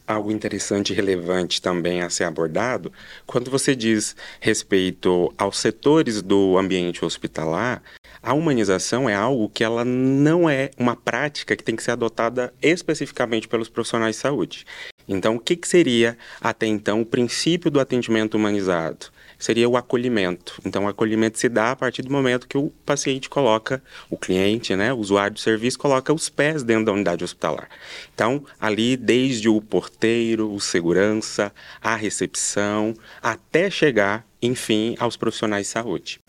algo 0.10 0.32
interessante 0.32 0.92
e 0.92 0.96
relevante 0.96 1.62
também 1.62 2.02
a 2.02 2.10
ser 2.10 2.24
abordado, 2.24 2.92
quando 3.28 3.52
você 3.52 3.76
diz 3.76 4.16
respeito 4.40 5.32
aos 5.38 5.60
setores 5.60 6.24
do 6.24 6.58
ambiente 6.58 7.06
hospitalar, 7.06 7.84
a 8.22 8.34
humanização 8.34 9.08
é 9.08 9.14
algo 9.14 9.48
que 9.50 9.64
ela 9.64 9.86
não 9.86 10.50
é 10.50 10.72
uma 10.80 10.96
prática 10.96 11.56
que 11.56 11.64
tem 11.64 11.76
que 11.76 11.84
ser 11.84 11.92
adotada 11.92 12.52
especificamente 12.60 13.48
pelos 13.48 13.70
profissionais 13.70 14.16
de 14.16 14.22
saúde. 14.22 14.66
Então, 15.08 15.36
o 15.36 15.40
que, 15.40 15.56
que 15.56 15.68
seria 15.68 16.18
até 16.42 16.66
então 16.66 17.02
o 17.02 17.06
princípio 17.06 17.70
do 17.70 17.80
atendimento 17.80 18.36
humanizado? 18.36 19.08
Seria 19.40 19.68
o 19.70 19.78
acolhimento. 19.78 20.62
Então, 20.66 20.84
o 20.84 20.88
acolhimento 20.88 21.40
se 21.40 21.48
dá 21.48 21.72
a 21.72 21.76
partir 21.76 22.02
do 22.02 22.12
momento 22.12 22.48
que 22.48 22.58
o 22.58 22.70
paciente 22.86 23.30
coloca, 23.30 23.82
o 24.10 24.18
cliente, 24.18 24.76
né, 24.76 24.92
o 24.92 24.98
usuário 24.98 25.36
do 25.36 25.40
serviço, 25.40 25.80
coloca 25.80 26.14
os 26.14 26.28
pés 26.28 26.62
dentro 26.62 26.86
da 26.86 26.92
unidade 26.92 27.24
hospitalar. 27.24 27.70
Então, 28.14 28.44
ali, 28.60 28.98
desde 28.98 29.48
o 29.48 29.62
porteiro, 29.62 30.54
o 30.54 30.60
segurança, 30.60 31.54
a 31.82 31.96
recepção, 31.96 32.94
até 33.22 33.70
chegar, 33.70 34.28
enfim, 34.42 34.96
aos 35.00 35.16
profissionais 35.16 35.68
de 35.68 35.72
saúde. 35.72 36.20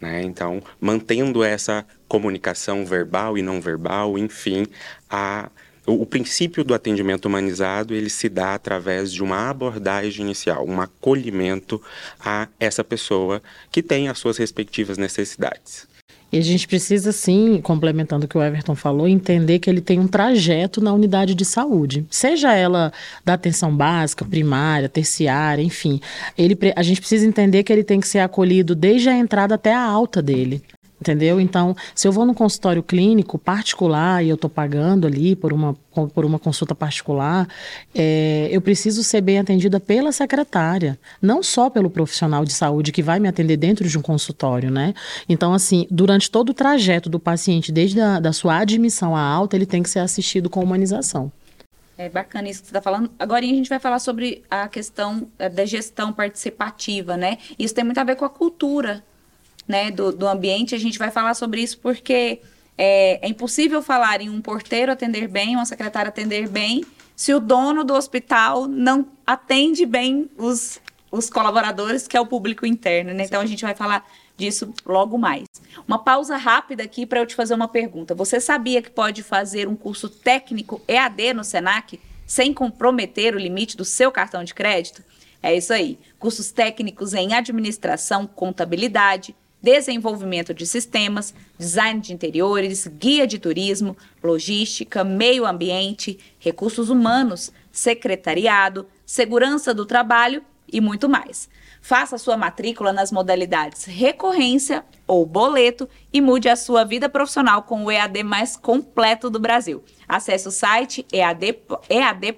Né? 0.00 0.22
Então, 0.22 0.62
mantendo 0.80 1.44
essa 1.44 1.86
comunicação 2.08 2.84
verbal 2.84 3.38
e 3.38 3.42
não 3.42 3.60
verbal, 3.60 4.18
enfim, 4.18 4.66
a 5.08 5.48
o, 5.86 6.02
o, 6.02 6.06
princípio 6.06 6.64
do 6.64 6.74
atendimento 6.74 7.26
humanizado 7.26 7.94
ele 7.94 8.10
se 8.10 8.28
dá 8.28 8.54
através 8.54 9.12
de 9.12 9.22
uma 9.22 9.50
abordagem 9.50 10.24
inicial, 10.24 10.66
um 10.66 10.80
acolhimento 10.80 11.80
a 12.20 12.48
essa 12.58 12.84
pessoa 12.84 13.42
que 13.70 13.82
tem 13.82 14.08
as 14.08 14.18
suas 14.18 14.36
respectivas 14.36 14.98
necessidades. 14.98 15.86
E 16.32 16.38
a 16.38 16.40
gente 16.40 16.66
precisa, 16.66 17.12
sim, 17.12 17.60
complementando 17.60 18.24
o 18.24 18.28
que 18.28 18.38
o 18.38 18.42
Everton 18.42 18.74
falou, 18.74 19.06
entender 19.06 19.58
que 19.58 19.68
ele 19.68 19.82
tem 19.82 20.00
um 20.00 20.08
trajeto 20.08 20.80
na 20.80 20.90
unidade 20.90 21.34
de 21.34 21.44
saúde. 21.44 22.06
Seja 22.08 22.54
ela 22.54 22.90
da 23.22 23.34
atenção 23.34 23.76
básica, 23.76 24.24
primária, 24.24 24.88
terciária, 24.88 25.62
enfim. 25.62 26.00
Ele, 26.36 26.56
a 26.74 26.82
gente 26.82 27.00
precisa 27.00 27.26
entender 27.26 27.62
que 27.62 27.70
ele 27.70 27.84
tem 27.84 28.00
que 28.00 28.08
ser 28.08 28.20
acolhido 28.20 28.74
desde 28.74 29.10
a 29.10 29.14
entrada 29.14 29.56
até 29.56 29.74
a 29.74 29.82
alta 29.82 30.22
dele. 30.22 30.62
Entendeu? 31.02 31.40
Então, 31.40 31.74
se 31.96 32.06
eu 32.06 32.12
vou 32.12 32.24
no 32.24 32.32
consultório 32.32 32.80
clínico 32.80 33.36
particular 33.36 34.24
e 34.24 34.28
eu 34.28 34.36
estou 34.36 34.48
pagando 34.48 35.04
ali 35.04 35.34
por 35.34 35.52
uma, 35.52 35.74
por 36.14 36.24
uma 36.24 36.38
consulta 36.38 36.76
particular, 36.76 37.48
é, 37.92 38.48
eu 38.52 38.60
preciso 38.60 39.02
ser 39.02 39.20
bem 39.20 39.40
atendida 39.40 39.80
pela 39.80 40.12
secretária, 40.12 40.96
não 41.20 41.42
só 41.42 41.68
pelo 41.68 41.90
profissional 41.90 42.44
de 42.44 42.52
saúde 42.52 42.92
que 42.92 43.02
vai 43.02 43.18
me 43.18 43.26
atender 43.26 43.56
dentro 43.56 43.88
de 43.88 43.98
um 43.98 44.02
consultório, 44.02 44.70
né? 44.70 44.94
Então, 45.28 45.52
assim, 45.52 45.88
durante 45.90 46.30
todo 46.30 46.50
o 46.50 46.54
trajeto 46.54 47.10
do 47.10 47.18
paciente, 47.18 47.72
desde 47.72 48.00
a 48.00 48.20
da 48.20 48.32
sua 48.32 48.58
admissão 48.58 49.16
à 49.16 49.20
alta, 49.20 49.56
ele 49.56 49.66
tem 49.66 49.82
que 49.82 49.90
ser 49.90 49.98
assistido 49.98 50.48
com 50.48 50.62
humanização. 50.62 51.32
É 51.98 52.08
bacana 52.08 52.48
isso 52.48 52.60
que 52.60 52.68
você 52.68 52.70
está 52.70 52.80
falando. 52.80 53.10
Agora 53.18 53.44
a 53.44 53.48
gente 53.48 53.68
vai 53.68 53.80
falar 53.80 53.98
sobre 53.98 54.44
a 54.48 54.68
questão 54.68 55.26
é, 55.36 55.48
da 55.48 55.64
gestão 55.64 56.12
participativa, 56.12 57.16
né? 57.16 57.38
Isso 57.58 57.74
tem 57.74 57.82
muito 57.82 57.98
a 57.98 58.04
ver 58.04 58.14
com 58.14 58.24
a 58.24 58.30
cultura 58.30 59.02
né, 59.66 59.90
do, 59.90 60.12
do 60.12 60.26
ambiente. 60.26 60.74
A 60.74 60.78
gente 60.78 60.98
vai 60.98 61.10
falar 61.10 61.34
sobre 61.34 61.62
isso 61.62 61.78
porque 61.78 62.40
é, 62.76 63.26
é 63.26 63.28
impossível 63.28 63.82
falar 63.82 64.20
em 64.20 64.28
um 64.28 64.40
porteiro 64.40 64.92
atender 64.92 65.28
bem, 65.28 65.56
uma 65.56 65.64
secretária 65.64 66.08
atender 66.08 66.48
bem, 66.48 66.84
se 67.14 67.32
o 67.32 67.40
dono 67.40 67.84
do 67.84 67.94
hospital 67.94 68.66
não 68.66 69.06
atende 69.26 69.86
bem 69.86 70.30
os, 70.36 70.80
os 71.10 71.28
colaboradores, 71.30 72.08
que 72.08 72.16
é 72.16 72.20
o 72.20 72.26
público 72.26 72.66
interno. 72.66 73.12
Né? 73.12 73.24
Então 73.24 73.40
a 73.40 73.46
gente 73.46 73.62
vai 73.62 73.74
falar 73.74 74.04
disso 74.36 74.72
logo 74.84 75.18
mais. 75.18 75.44
Uma 75.86 75.98
pausa 75.98 76.36
rápida 76.36 76.82
aqui 76.82 77.06
para 77.06 77.20
eu 77.20 77.26
te 77.26 77.34
fazer 77.34 77.54
uma 77.54 77.68
pergunta. 77.68 78.14
Você 78.14 78.40
sabia 78.40 78.82
que 78.82 78.90
pode 78.90 79.22
fazer 79.22 79.68
um 79.68 79.76
curso 79.76 80.08
técnico 80.08 80.80
EAD 80.88 81.34
no 81.34 81.44
Senac 81.44 82.00
sem 82.26 82.52
comprometer 82.52 83.34
o 83.34 83.38
limite 83.38 83.76
do 83.76 83.84
seu 83.84 84.10
cartão 84.10 84.42
de 84.42 84.54
crédito? 84.54 85.02
É 85.42 85.54
isso 85.54 85.72
aí. 85.72 85.98
Cursos 86.18 86.50
técnicos 86.50 87.14
em 87.14 87.34
administração, 87.34 88.26
contabilidade, 88.26 89.34
desenvolvimento 89.62 90.52
de 90.52 90.66
sistemas, 90.66 91.32
design 91.56 92.00
de 92.00 92.12
interiores, 92.12 92.86
guia 92.86 93.26
de 93.26 93.38
turismo, 93.38 93.96
logística, 94.22 95.04
meio 95.04 95.46
ambiente, 95.46 96.18
recursos 96.38 96.90
humanos, 96.90 97.52
secretariado, 97.70 98.86
segurança 99.06 99.72
do 99.72 99.86
trabalho 99.86 100.42
e 100.70 100.80
muito 100.80 101.08
mais. 101.08 101.48
Faça 101.80 102.18
sua 102.18 102.36
matrícula 102.36 102.92
nas 102.92 103.12
modalidades 103.12 103.84
recorrência 103.84 104.84
ou 105.06 105.26
boleto 105.26 105.88
e 106.12 106.20
mude 106.20 106.48
a 106.48 106.56
sua 106.56 106.84
vida 106.84 107.08
profissional 107.08 107.64
com 107.64 107.84
o 107.84 107.90
EAD 107.90 108.22
mais 108.22 108.56
completo 108.56 109.28
do 109.28 109.38
Brasil. 109.40 109.82
Acesse 110.08 110.48
o 110.48 110.50
site 110.50 111.06
ead.senac.br 111.12 112.32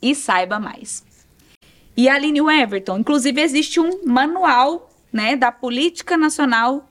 e 0.00 0.14
saiba 0.14 0.58
mais. 0.60 1.04
E 1.96 2.08
Aline 2.08 2.38
Everton, 2.38 2.98
inclusive 2.98 3.40
existe 3.40 3.80
um 3.80 4.04
manual 4.04 4.87
né, 5.12 5.36
da 5.36 5.50
Política 5.50 6.16
Nacional 6.16 6.88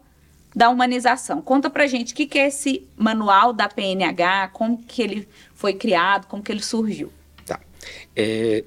da 0.56 0.70
Humanização. 0.70 1.42
Conta 1.42 1.70
pra 1.70 1.86
gente 1.86 2.14
o 2.14 2.16
que, 2.16 2.26
que 2.26 2.40
é 2.40 2.48
esse 2.48 2.88
manual 2.98 3.54
da 3.54 3.70
PNH, 3.70 4.50
como 4.54 4.82
que 4.84 5.02
ele 5.02 5.28
foi 5.54 5.74
criado, 5.74 6.26
como 6.28 6.42
que 6.42 6.52
ele 6.52 6.64
surgiu. 6.64 7.12
Tá. 7.46 7.60
É, 8.16 8.64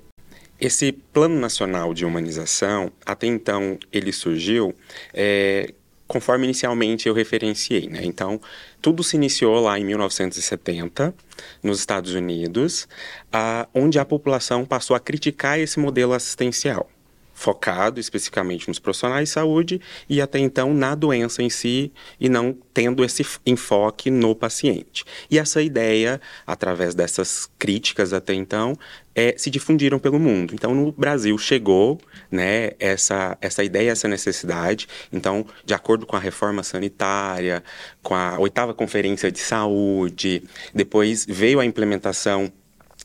esse 0.61 0.93
Plano 0.93 1.41
Nacional 1.41 1.93
de 1.93 2.05
Humanização, 2.05 2.93
até 3.05 3.27
então, 3.27 3.79
ele 3.93 4.13
surgiu 4.13 4.75
é, 5.13 5.75
conforme 6.07 6.45
inicialmente 6.45 7.09
eu 7.09 7.15
referenciei, 7.15 7.89
né? 7.89 8.01
Então, 8.03 8.41
tudo 8.83 9.03
se 9.03 9.17
iniciou 9.17 9.61
lá 9.61 9.79
em 9.79 9.85
1970, 9.85 11.15
nos 11.63 11.79
Estados 11.79 12.15
Unidos, 12.15 12.89
a, 13.33 13.69
onde 13.75 13.99
a 13.99 14.05
população 14.05 14.65
passou 14.65 14.95
a 14.95 15.01
criticar 15.01 15.59
esse 15.59 15.79
modelo 15.79 16.13
assistencial 16.13 16.89
focado 17.41 17.99
especificamente 17.99 18.69
nos 18.69 18.79
profissionais 18.79 19.31
de 19.31 19.33
saúde 19.33 19.81
e 20.07 20.21
até 20.21 20.39
então 20.39 20.75
na 20.75 20.95
doença 20.95 21.43
em 21.43 21.49
si 21.49 21.91
e 22.21 22.29
não 22.29 22.55
tendo 22.75 23.03
esse 23.03 23.25
enfoque 23.47 24.11
no 24.11 24.35
paciente. 24.35 25.07
E 25.31 25.39
essa 25.39 25.63
ideia, 25.63 26.21
através 26.47 26.95
dessas 26.95 27.51
críticas 27.59 28.13
até 28.13 28.35
então, 28.35 28.77
é, 29.15 29.35
se 29.39 29.49
difundiram 29.49 29.99
pelo 29.99 30.21
mundo. 30.21 30.55
Então, 30.55 30.75
no 30.75 30.93
Brasil 30.93 31.37
chegou 31.39 31.99
né, 32.31 32.73
essa, 32.79 33.39
essa 33.41 33.65
ideia, 33.65 33.91
essa 33.91 34.07
necessidade. 34.07 34.87
Então, 35.11 35.47
de 35.65 35.73
acordo 35.73 36.05
com 36.05 36.17
a 36.17 36.21
reforma 36.21 36.63
sanitária, 36.63 37.65
com 38.03 38.15
a 38.15 38.39
oitava 38.39 38.75
conferência 38.75 39.33
de 39.33 39.39
saúde, 39.39 40.43
depois 40.75 41.25
veio 41.27 41.59
a 41.59 41.65
implementação 41.65 42.53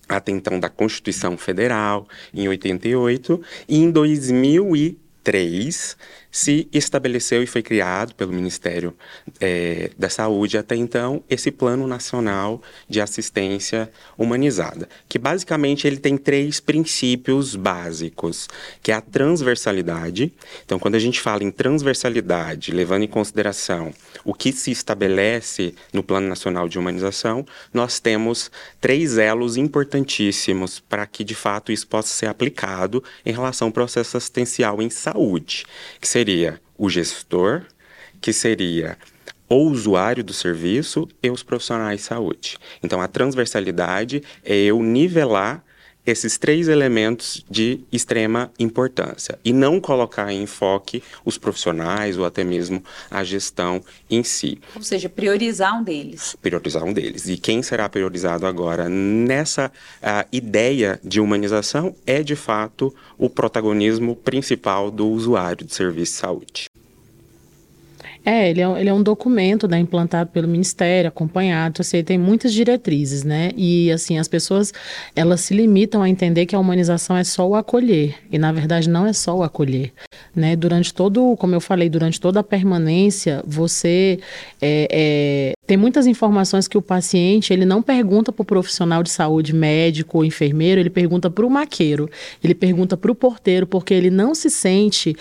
até 0.08 0.32
então 0.32 0.60
da 0.60 0.70
Constituição 0.70 1.38
Federal, 1.38 2.08
em 2.34 2.48
88, 2.48 3.42
e 3.68 3.78
em 3.78 3.92
2003 3.92 5.98
se 6.36 6.68
estabeleceu 6.74 7.42
e 7.42 7.48
foi 7.48 7.64
criado 7.64 8.14
pelo 8.14 8.34
Ministério 8.34 8.94
é, 9.40 9.90
da 9.98 10.10
Saúde 10.10 10.58
até 10.58 10.76
então 10.76 11.24
esse 11.30 11.50
Plano 11.50 11.88
Nacional 11.88 12.62
de 12.90 13.00
Assistência 13.00 13.90
Humanizada, 14.18 14.90
que 15.08 15.18
basicamente 15.18 15.88
ele 15.88 15.96
tem 15.96 16.18
três 16.18 16.60
princípios 16.60 17.56
básicos, 17.56 18.50
que 18.84 18.92
é 18.92 18.96
a 18.96 19.00
transversalidade. 19.00 20.34
Então, 20.66 20.78
quando 20.78 20.96
a 20.96 21.00
gente 21.00 21.22
fala 21.22 21.42
em 21.42 21.50
transversalidade, 21.50 22.74
levando 22.74 23.04
em 23.04 23.08
consideração 23.08 23.94
o 24.26 24.34
que 24.34 24.52
se 24.52 24.72
estabelece 24.72 25.74
no 25.94 26.04
Plano 26.04 26.28
Nacional 26.28 26.68
de 26.68 26.78
Humanização, 26.78 27.46
nós 27.74 28.02
temos 28.02 28.52
três 28.82 29.18
elos 29.18 29.56
importantíssimos 29.56 30.82
para 30.82 31.06
que 31.06 31.24
de 31.24 31.34
fato 31.34 31.72
isso 31.72 31.88
possa 31.88 32.10
ser 32.10 32.26
aplicado 32.26 33.02
em 33.26 33.32
relação 33.32 33.70
ao 33.70 33.72
processo 33.72 34.18
assistencial 34.18 34.82
em 34.82 34.90
saúde, 34.90 35.66
que 36.02 36.08
seria 36.10 36.25
seria 36.26 36.60
o 36.76 36.90
gestor, 36.90 37.62
que 38.20 38.34
seria 38.34 38.98
o 39.48 39.58
usuário 39.58 40.24
do 40.24 40.34
serviço 40.34 41.08
e 41.22 41.30
os 41.30 41.44
profissionais 41.44 42.00
de 42.00 42.06
saúde. 42.08 42.58
Então, 42.82 43.00
a 43.00 43.08
transversalidade 43.08 44.24
é 44.44 44.56
eu 44.56 44.82
nivelar 44.82 45.64
esses 46.06 46.38
três 46.38 46.68
elementos 46.68 47.44
de 47.50 47.80
extrema 47.92 48.52
importância 48.60 49.40
e 49.44 49.52
não 49.52 49.80
colocar 49.80 50.32
em 50.32 50.44
enfoque 50.44 51.02
os 51.24 51.38
profissionais 51.38 52.18
ou 52.18 52.26
até 52.26 52.44
mesmo 52.44 52.84
a 53.10 53.24
gestão 53.24 53.82
em 54.10 54.24
si. 54.24 54.60
Ou 54.76 54.82
seja, 54.82 55.10
priorizar 55.10 55.80
um 55.80 55.84
deles. 55.84 56.36
Priorizar 56.42 56.84
um 56.84 56.94
deles. 56.94 57.28
E 57.28 57.38
quem 57.38 57.62
será 57.62 57.90
priorizado 57.90 58.46
agora 58.46 58.88
nessa 58.88 59.68
uh, 59.68 60.28
ideia 60.32 61.00
de 61.04 61.20
humanização 61.20 61.96
é, 62.06 62.22
de 62.22 62.36
fato, 62.36 62.94
o 63.18 63.30
protagonismo 63.30 64.16
principal 64.16 64.92
do 64.92 65.08
usuário 65.08 65.66
de 65.66 65.74
serviço 65.74 66.14
de 66.14 66.20
saúde. 66.20 66.75
É, 68.26 68.50
ele 68.50 68.62
é, 68.62 68.80
ele 68.82 68.90
é 68.90 68.94
um 68.94 69.04
documento 69.04 69.68
né, 69.68 69.78
implantado 69.78 70.32
pelo 70.32 70.48
Ministério, 70.48 71.08
acompanhado, 71.08 71.82
assim, 71.82 72.04
tem 72.04 72.18
muitas 72.18 72.52
diretrizes, 72.52 73.24
né? 73.24 73.52
E 73.56 73.92
assim, 73.92 74.18
as 74.18 74.28
pessoas 74.28 74.74
elas 75.16 75.42
se 75.42 75.54
limitam 75.54 76.02
a 76.02 76.10
entender 76.10 76.48
que 76.48 76.56
a 76.56 76.60
humanização 76.60 77.16
é 77.16 77.24
só 77.24 77.48
o 77.48 77.56
acolher. 77.56 78.16
E 78.32 78.40
na 78.40 78.52
verdade 78.52 78.90
não 78.90 79.06
é 79.06 79.14
só 79.14 79.36
o 79.38 79.44
acolher. 79.44 79.94
Né? 80.36 80.56
Durante 80.56 80.94
todo, 80.94 81.36
como 81.38 81.54
eu 81.54 81.62
falei, 81.62 81.88
durante 81.88 82.20
toda 82.20 82.40
a 82.40 82.44
permanência, 82.44 83.44
você 83.46 84.20
é, 84.62 84.88
é, 84.92 85.54
tem 85.68 85.78
muitas 85.78 86.08
informações 86.08 86.68
que 86.68 86.78
o 86.78 86.82
paciente 86.82 87.54
ele 87.54 87.66
não 87.66 87.82
pergunta 87.82 88.32
para 88.32 88.42
o 88.42 88.46
profissional 88.46 89.04
de 89.04 89.10
saúde, 89.10 89.54
médico 89.54 90.18
ou 90.18 90.26
enfermeiro, 90.26 90.80
ele 90.80 90.90
pergunta 90.90 91.30
para 91.30 91.46
o 91.46 91.50
maqueiro, 91.50 92.10
ele 92.44 92.56
pergunta 92.56 92.98
para 92.98 93.12
o 93.12 93.16
porteiro, 93.16 93.68
porque 93.68 93.94
ele 93.94 94.10
não 94.10 94.34
se 94.34 94.50
sente 94.50 95.16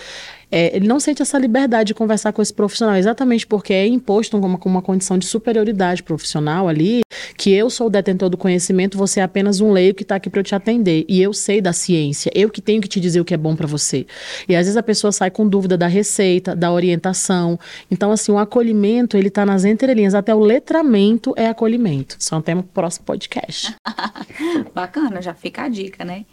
é, 0.55 0.73
ele 0.73 0.87
não 0.87 1.01
sente 1.01 1.21
essa 1.21 1.37
liberdade 1.37 1.87
de 1.87 1.93
conversar 1.93 2.31
com 2.31 2.41
esse 2.41 2.53
profissional, 2.53 2.95
exatamente 2.95 3.45
porque 3.45 3.73
é 3.73 3.85
imposto 3.85 4.37
uma, 4.37 4.57
uma 4.63 4.81
condição 4.81 5.17
de 5.17 5.25
superioridade 5.25 6.01
profissional 6.01 6.69
ali, 6.69 7.01
que 7.35 7.51
eu 7.51 7.69
sou 7.69 7.87
o 7.87 7.89
detentor 7.89 8.29
do 8.29 8.37
conhecimento, 8.37 8.97
você 8.97 9.19
é 9.19 9.23
apenas 9.23 9.59
um 9.59 9.73
leigo 9.73 9.97
que 9.97 10.03
está 10.03 10.15
aqui 10.15 10.29
para 10.29 10.39
eu 10.39 10.45
te 10.45 10.55
atender. 10.55 11.03
E 11.09 11.21
eu 11.21 11.33
sei 11.33 11.59
da 11.59 11.73
ciência, 11.73 12.31
eu 12.33 12.49
que 12.49 12.61
tenho 12.61 12.81
que 12.81 12.87
te 12.87 13.01
dizer 13.01 13.19
o 13.19 13.25
que 13.25 13.33
é 13.33 13.37
bom 13.37 13.53
para 13.53 13.67
você. 13.67 14.07
E 14.47 14.55
às 14.55 14.65
vezes 14.65 14.77
a 14.77 14.83
pessoa 14.83 15.11
sai 15.11 15.29
com 15.29 15.45
dúvida 15.45 15.77
da 15.77 15.87
receita, 15.87 16.55
da 16.55 16.71
orientação. 16.71 17.59
Então, 17.91 18.09
assim, 18.09 18.31
o 18.31 18.37
acolhimento, 18.37 19.17
ele 19.17 19.27
está 19.27 19.45
nas 19.45 19.65
entrelinhas. 19.65 20.15
Até 20.15 20.33
o 20.33 20.39
letramento 20.39 21.33
é 21.35 21.49
acolhimento. 21.49 22.15
Isso 22.17 22.33
é 22.33 22.37
um 22.37 22.41
tema 22.41 22.63
pro 22.63 22.71
próximo 22.71 23.05
podcast. 23.05 23.75
Bacana, 24.73 25.21
já 25.21 25.33
fica 25.33 25.63
a 25.63 25.67
dica, 25.67 26.05
né? 26.05 26.25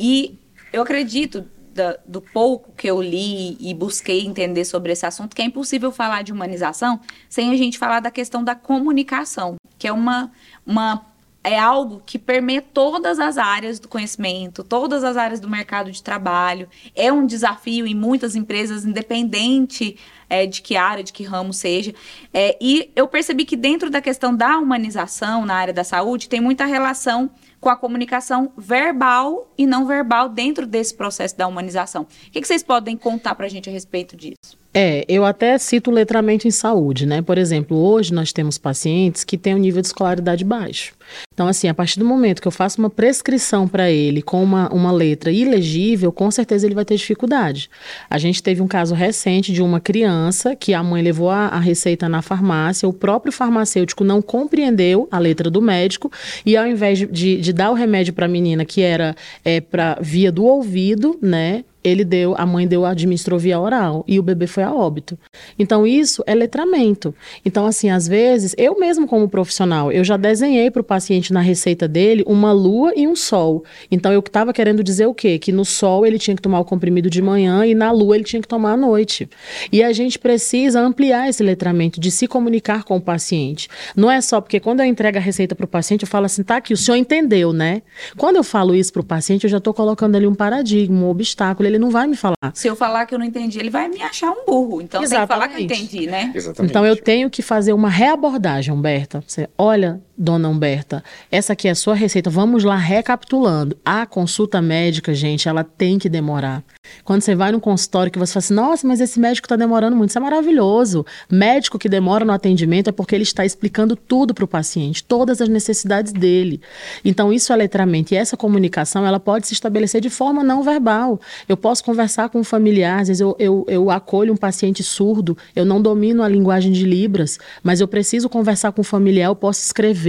E 0.00 0.38
eu 0.72 0.80
acredito, 0.80 1.44
da, 1.76 1.98
do 2.06 2.20
pouco 2.20 2.72
que 2.76 2.88
eu 2.88 3.00
li 3.00 3.56
e 3.60 3.72
busquei 3.72 4.26
entender 4.26 4.64
sobre 4.64 4.92
esse 4.92 5.06
assunto, 5.06 5.36
que 5.36 5.42
é 5.42 5.44
impossível 5.44 5.92
falar 5.92 6.22
de 6.22 6.32
humanização 6.32 6.98
sem 7.28 7.52
a 7.52 7.56
gente 7.56 7.78
falar 7.78 8.00
da 8.00 8.10
questão 8.10 8.42
da 8.42 8.54
comunicação, 8.54 9.56
que 9.78 9.86
é 9.86 9.92
uma, 9.92 10.32
uma 10.66 11.04
é 11.44 11.56
algo 11.56 12.02
que 12.04 12.18
permeia 12.18 12.60
todas 12.60 13.20
as 13.20 13.38
áreas 13.38 13.78
do 13.78 13.86
conhecimento, 13.86 14.64
todas 14.64 15.04
as 15.04 15.16
áreas 15.16 15.38
do 15.38 15.48
mercado 15.48 15.92
de 15.92 16.02
trabalho. 16.02 16.68
É 16.92 17.12
um 17.12 17.24
desafio 17.24 17.86
em 17.86 17.94
muitas 17.94 18.34
empresas, 18.34 18.84
independente 18.84 19.96
é, 20.28 20.46
de 20.46 20.62
que 20.62 20.76
área, 20.76 21.04
de 21.04 21.12
que 21.12 21.24
ramo 21.24 21.52
seja. 21.52 21.94
É, 22.32 22.56
e 22.60 22.90
eu 22.94 23.06
percebi 23.08 23.44
que 23.44 23.56
dentro 23.56 23.90
da 23.90 24.00
questão 24.00 24.34
da 24.34 24.58
humanização 24.58 25.44
na 25.44 25.54
área 25.54 25.74
da 25.74 25.84
saúde, 25.84 26.28
tem 26.28 26.40
muita 26.40 26.64
relação 26.64 27.30
com 27.60 27.70
a 27.70 27.76
comunicação 27.76 28.52
verbal 28.56 29.50
e 29.56 29.66
não 29.66 29.86
verbal 29.86 30.28
dentro 30.28 30.66
desse 30.66 30.94
processo 30.94 31.36
da 31.36 31.46
humanização. 31.46 32.02
O 32.02 32.30
que, 32.30 32.40
que 32.40 32.46
vocês 32.46 32.62
podem 32.62 32.96
contar 32.96 33.34
para 33.34 33.46
a 33.46 33.48
gente 33.48 33.68
a 33.68 33.72
respeito 33.72 34.16
disso? 34.16 34.56
É, 34.78 35.06
eu 35.08 35.24
até 35.24 35.56
cito 35.56 35.90
letramento 35.90 36.46
em 36.46 36.50
saúde, 36.50 37.06
né? 37.06 37.22
Por 37.22 37.38
exemplo, 37.38 37.78
hoje 37.78 38.12
nós 38.12 38.30
temos 38.30 38.58
pacientes 38.58 39.24
que 39.24 39.38
têm 39.38 39.54
um 39.54 39.58
nível 39.58 39.80
de 39.80 39.88
escolaridade 39.88 40.44
baixo. 40.44 40.94
Então, 41.32 41.48
assim, 41.48 41.66
a 41.66 41.72
partir 41.72 41.98
do 41.98 42.04
momento 42.04 42.42
que 42.42 42.48
eu 42.48 42.52
faço 42.52 42.78
uma 42.78 42.90
prescrição 42.90 43.66
para 43.66 43.90
ele 43.90 44.20
com 44.20 44.42
uma, 44.42 44.68
uma 44.68 44.92
letra 44.92 45.30
ilegível, 45.30 46.12
com 46.12 46.30
certeza 46.30 46.66
ele 46.66 46.74
vai 46.74 46.84
ter 46.84 46.96
dificuldade. 46.96 47.70
A 48.10 48.18
gente 48.18 48.42
teve 48.42 48.60
um 48.60 48.68
caso 48.68 48.94
recente 48.94 49.50
de 49.50 49.62
uma 49.62 49.80
criança 49.80 50.15
que 50.58 50.74
a 50.74 50.82
mãe 50.82 51.02
levou 51.02 51.30
a, 51.30 51.46
a 51.46 51.58
receita 51.58 52.08
na 52.08 52.22
farmácia, 52.22 52.88
o 52.88 52.92
próprio 52.92 53.32
farmacêutico 53.32 54.04
não 54.04 54.20
compreendeu 54.22 55.08
a 55.10 55.18
letra 55.18 55.50
do 55.50 55.60
médico 55.60 56.10
e 56.44 56.56
ao 56.56 56.66
invés 56.66 56.98
de, 56.98 57.36
de 57.40 57.52
dar 57.52 57.70
o 57.70 57.74
remédio 57.74 58.12
para 58.12 58.26
a 58.26 58.28
menina, 58.28 58.64
que 58.64 58.80
era 58.82 59.14
é, 59.44 59.60
para 59.60 59.98
via 60.00 60.32
do 60.32 60.44
ouvido, 60.44 61.18
né? 61.20 61.64
Ele 61.86 62.04
deu, 62.04 62.34
a 62.36 62.44
mãe 62.44 62.66
deu, 62.66 62.84
administrou 62.84 63.38
via 63.38 63.58
oral 63.58 64.04
e 64.06 64.18
o 64.18 64.22
bebê 64.22 64.46
foi 64.46 64.62
a 64.62 64.72
óbito. 64.72 65.18
Então 65.58 65.86
isso 65.86 66.22
é 66.26 66.34
letramento. 66.34 67.14
Então 67.44 67.66
assim, 67.66 67.90
às 67.90 68.08
vezes, 68.08 68.54
eu 68.58 68.78
mesmo 68.78 69.06
como 69.06 69.28
profissional, 69.28 69.92
eu 69.92 70.04
já 70.04 70.16
desenhei 70.16 70.70
para 70.70 70.80
o 70.80 70.84
paciente 70.84 71.32
na 71.32 71.40
receita 71.40 71.86
dele 71.86 72.24
uma 72.26 72.52
lua 72.52 72.92
e 72.96 73.06
um 73.06 73.14
sol. 73.14 73.64
Então 73.90 74.12
eu 74.12 74.20
estava 74.20 74.52
querendo 74.52 74.82
dizer 74.82 75.06
o 75.06 75.14
quê? 75.14 75.38
Que 75.38 75.52
no 75.52 75.64
sol 75.64 76.04
ele 76.04 76.18
tinha 76.18 76.34
que 76.34 76.42
tomar 76.42 76.60
o 76.60 76.64
comprimido 76.64 77.08
de 77.08 77.22
manhã 77.22 77.64
e 77.64 77.74
na 77.74 77.90
lua 77.90 78.16
ele 78.16 78.24
tinha 78.24 78.42
que 78.42 78.48
tomar 78.48 78.72
à 78.72 78.76
noite. 78.76 79.28
E 79.72 79.82
a 79.82 79.92
gente 79.92 80.18
precisa 80.18 80.80
ampliar 80.80 81.28
esse 81.28 81.42
letramento 81.42 82.00
de 82.00 82.10
se 82.10 82.26
comunicar 82.26 82.84
com 82.84 82.96
o 82.96 83.00
paciente. 83.00 83.68
Não 83.94 84.10
é 84.10 84.20
só 84.20 84.40
porque 84.40 84.60
quando 84.60 84.80
eu 84.80 84.86
entrego 84.86 85.18
a 85.18 85.20
receita 85.20 85.54
para 85.54 85.64
o 85.64 85.68
paciente, 85.68 86.02
eu 86.02 86.08
falo 86.08 86.26
assim, 86.26 86.42
tá 86.42 86.56
aqui, 86.56 86.72
o 86.72 86.76
senhor 86.76 86.96
entendeu, 86.96 87.52
né? 87.52 87.82
Quando 88.16 88.36
eu 88.36 88.44
falo 88.44 88.74
isso 88.74 88.92
para 88.92 89.02
o 89.02 89.04
paciente, 89.04 89.44
eu 89.44 89.50
já 89.50 89.58
estou 89.58 89.72
colocando 89.72 90.16
ali 90.16 90.26
um 90.26 90.34
paradigma, 90.34 90.98
um 90.98 91.08
obstáculo. 91.08 91.68
Ele 91.68 91.75
ele 91.76 91.84
não 91.84 91.90
vai 91.90 92.06
me 92.06 92.16
falar. 92.16 92.34
Se 92.54 92.66
eu 92.66 92.74
falar 92.74 93.06
que 93.06 93.14
eu 93.14 93.18
não 93.18 93.26
entendi, 93.26 93.58
ele 93.58 93.70
vai 93.70 93.88
me 93.88 94.02
achar 94.02 94.30
um 94.30 94.44
burro. 94.44 94.80
Então 94.80 95.02
Exatamente. 95.02 95.10
tem 95.10 95.20
que 95.20 95.26
falar 95.26 95.48
que 95.48 95.54
eu 95.54 95.64
entendi, 95.64 96.06
né? 96.06 96.32
Exatamente. 96.34 96.70
Então 96.70 96.84
eu 96.84 96.96
tenho 96.96 97.30
que 97.30 97.42
fazer 97.42 97.72
uma 97.72 97.88
reabordagem, 97.88 98.74
Humberta. 98.74 99.22
Você, 99.26 99.48
olha, 99.56 100.00
dona 100.16 100.48
Humberta, 100.48 101.04
essa 101.30 101.52
aqui 101.52 101.68
é 101.68 101.72
a 101.72 101.74
sua 101.74 101.94
receita. 101.94 102.30
Vamos 102.30 102.64
lá 102.64 102.76
recapitulando. 102.76 103.76
A 103.84 104.06
consulta 104.06 104.62
médica, 104.62 105.14
gente, 105.14 105.48
ela 105.48 105.62
tem 105.62 105.98
que 105.98 106.08
demorar. 106.08 106.62
Quando 107.04 107.22
você 107.22 107.34
vai 107.34 107.52
no 107.52 107.60
consultório 107.60 108.10
que 108.10 108.18
você 108.18 108.32
fala 108.32 108.38
assim, 108.38 108.54
nossa, 108.54 108.86
mas 108.86 109.00
esse 109.00 109.18
médico 109.18 109.46
está 109.46 109.56
demorando 109.56 109.96
muito, 109.96 110.10
isso 110.10 110.18
é 110.18 110.20
maravilhoso. 110.20 111.04
Médico 111.30 111.78
que 111.78 111.88
demora 111.88 112.24
no 112.24 112.32
atendimento 112.32 112.88
é 112.88 112.92
porque 112.92 113.14
ele 113.14 113.22
está 113.22 113.44
explicando 113.44 113.96
tudo 113.96 114.32
para 114.32 114.44
o 114.44 114.48
paciente, 114.48 115.04
todas 115.04 115.40
as 115.40 115.48
necessidades 115.48 116.12
dele. 116.12 116.60
Então, 117.04 117.32
isso 117.32 117.52
é 117.52 117.56
letramento. 117.56 118.14
E 118.14 118.16
essa 118.16 118.36
comunicação, 118.36 119.06
ela 119.06 119.20
pode 119.20 119.46
se 119.46 119.52
estabelecer 119.52 120.00
de 120.00 120.10
forma 120.10 120.42
não 120.42 120.62
verbal. 120.62 121.20
Eu 121.48 121.56
posso 121.56 121.84
conversar 121.84 122.28
com 122.28 122.40
um 122.40 122.44
familiar, 122.44 123.00
às 123.00 123.08
vezes 123.08 123.20
eu, 123.20 123.36
eu, 123.38 123.64
eu 123.68 123.90
acolho 123.90 124.32
um 124.32 124.36
paciente 124.36 124.82
surdo, 124.82 125.36
eu 125.54 125.64
não 125.64 125.80
domino 125.80 126.22
a 126.22 126.28
linguagem 126.28 126.72
de 126.72 126.84
Libras, 126.84 127.38
mas 127.62 127.80
eu 127.80 127.88
preciso 127.88 128.28
conversar 128.28 128.72
com 128.72 128.80
o 128.80 128.82
um 128.82 128.84
familiar, 128.84 129.26
eu 129.26 129.36
posso 129.36 129.60
escrever, 129.62 130.05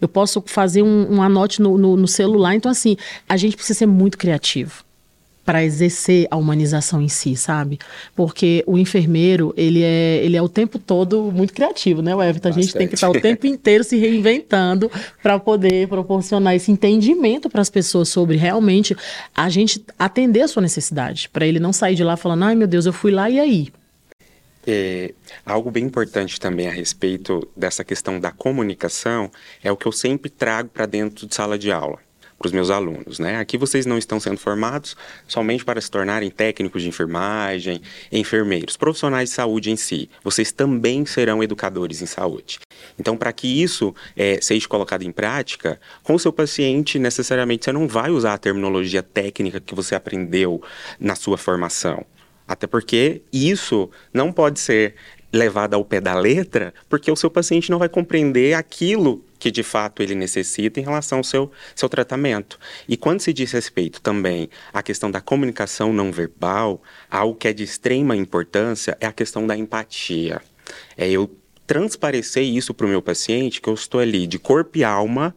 eu 0.00 0.08
posso 0.08 0.42
fazer 0.46 0.82
um, 0.82 1.16
um 1.16 1.22
anote 1.22 1.60
no, 1.60 1.78
no, 1.78 1.96
no 1.96 2.08
celular. 2.08 2.54
Então, 2.54 2.70
assim, 2.70 2.96
a 3.28 3.36
gente 3.36 3.56
precisa 3.56 3.78
ser 3.78 3.86
muito 3.86 4.18
criativo 4.18 4.86
para 5.46 5.64
exercer 5.64 6.26
a 6.28 6.36
humanização 6.36 7.00
em 7.00 7.08
si, 7.08 7.36
sabe? 7.36 7.78
Porque 8.16 8.64
o 8.66 8.76
enfermeiro, 8.76 9.54
ele 9.56 9.80
é, 9.80 10.20
ele 10.24 10.36
é 10.36 10.42
o 10.42 10.48
tempo 10.48 10.76
todo 10.76 11.30
muito 11.32 11.54
criativo, 11.54 12.02
né, 12.02 12.10
Everton? 12.10 12.48
A 12.48 12.52
gente 12.52 12.74
tem 12.74 12.88
que 12.88 12.94
estar 12.94 13.08
o 13.08 13.20
tempo 13.20 13.46
inteiro 13.46 13.84
se 13.84 13.96
reinventando 13.96 14.90
para 15.22 15.38
poder 15.38 15.86
proporcionar 15.86 16.56
esse 16.56 16.72
entendimento 16.72 17.48
para 17.48 17.62
as 17.62 17.70
pessoas 17.70 18.08
sobre 18.08 18.36
realmente 18.36 18.96
a 19.34 19.48
gente 19.48 19.84
atender 19.96 20.42
a 20.42 20.48
sua 20.48 20.62
necessidade, 20.62 21.28
para 21.32 21.46
ele 21.46 21.60
não 21.60 21.72
sair 21.72 21.94
de 21.94 22.02
lá 22.02 22.16
falando, 22.16 22.42
ai 22.42 22.56
meu 22.56 22.66
Deus, 22.66 22.84
eu 22.84 22.92
fui 22.92 23.12
lá 23.12 23.30
e 23.30 23.38
aí? 23.38 23.68
É, 24.66 25.14
algo 25.44 25.70
bem 25.70 25.84
importante 25.84 26.40
também 26.40 26.66
a 26.66 26.72
respeito 26.72 27.48
dessa 27.56 27.84
questão 27.84 28.18
da 28.18 28.32
comunicação 28.32 29.30
é 29.62 29.70
o 29.70 29.76
que 29.76 29.86
eu 29.86 29.92
sempre 29.92 30.28
trago 30.28 30.68
para 30.68 30.86
dentro 30.86 31.26
de 31.26 31.34
sala 31.34 31.56
de 31.56 31.70
aula 31.70 32.00
para 32.38 32.46
os 32.46 32.52
meus 32.52 32.70
alunos. 32.70 33.18
Né? 33.18 33.38
Aqui 33.38 33.56
vocês 33.56 33.86
não 33.86 33.96
estão 33.96 34.20
sendo 34.20 34.38
formados 34.38 34.96
somente 35.26 35.64
para 35.64 35.80
se 35.80 35.90
tornarem 35.90 36.30
técnicos 36.30 36.82
de 36.82 36.88
enfermagem, 36.88 37.80
enfermeiros, 38.12 38.76
profissionais 38.76 39.30
de 39.30 39.34
saúde 39.34 39.70
em 39.70 39.76
si. 39.76 40.10
Vocês 40.22 40.52
também 40.52 41.06
serão 41.06 41.42
educadores 41.42 42.02
em 42.02 42.06
saúde. 42.06 42.58
Então, 42.98 43.16
para 43.16 43.32
que 43.32 43.62
isso 43.62 43.94
é, 44.16 44.38
seja 44.40 44.68
colocado 44.68 45.02
em 45.02 45.12
prática, 45.12 45.80
com 46.02 46.14
o 46.14 46.18
seu 46.18 46.32
paciente, 46.32 46.98
necessariamente 46.98 47.64
você 47.64 47.72
não 47.72 47.88
vai 47.88 48.10
usar 48.10 48.34
a 48.34 48.38
terminologia 48.38 49.02
técnica 49.02 49.60
que 49.60 49.74
você 49.74 49.94
aprendeu 49.94 50.62
na 51.00 51.14
sua 51.14 51.38
formação. 51.38 52.04
Até 52.46 52.66
porque 52.66 53.22
isso 53.32 53.90
não 54.12 54.32
pode 54.32 54.60
ser 54.60 54.94
levado 55.32 55.74
ao 55.74 55.84
pé 55.84 56.00
da 56.00 56.14
letra, 56.14 56.72
porque 56.88 57.10
o 57.10 57.16
seu 57.16 57.30
paciente 57.30 57.70
não 57.70 57.78
vai 57.78 57.88
compreender 57.88 58.54
aquilo 58.54 59.24
que 59.38 59.50
de 59.50 59.62
fato 59.62 60.02
ele 60.02 60.14
necessita 60.14 60.80
em 60.80 60.82
relação 60.82 61.18
ao 61.18 61.24
seu, 61.24 61.50
seu 61.74 61.88
tratamento. 61.88 62.58
E 62.88 62.96
quando 62.96 63.20
se 63.20 63.32
diz 63.32 63.52
respeito 63.52 64.00
também 64.00 64.48
à 64.72 64.82
questão 64.82 65.10
da 65.10 65.20
comunicação 65.20 65.92
não 65.92 66.10
verbal, 66.10 66.82
algo 67.10 67.36
que 67.36 67.48
é 67.48 67.52
de 67.52 67.62
extrema 67.62 68.16
importância 68.16 68.96
é 69.00 69.06
a 69.06 69.12
questão 69.12 69.46
da 69.46 69.56
empatia. 69.56 70.40
É 70.96 71.08
eu 71.08 71.30
transparecer 71.66 72.44
isso 72.44 72.72
para 72.72 72.86
o 72.86 72.88
meu 72.88 73.02
paciente 73.02 73.60
que 73.60 73.68
eu 73.68 73.74
estou 73.74 74.00
ali 74.00 74.26
de 74.26 74.38
corpo 74.38 74.78
e 74.78 74.84
alma 74.84 75.34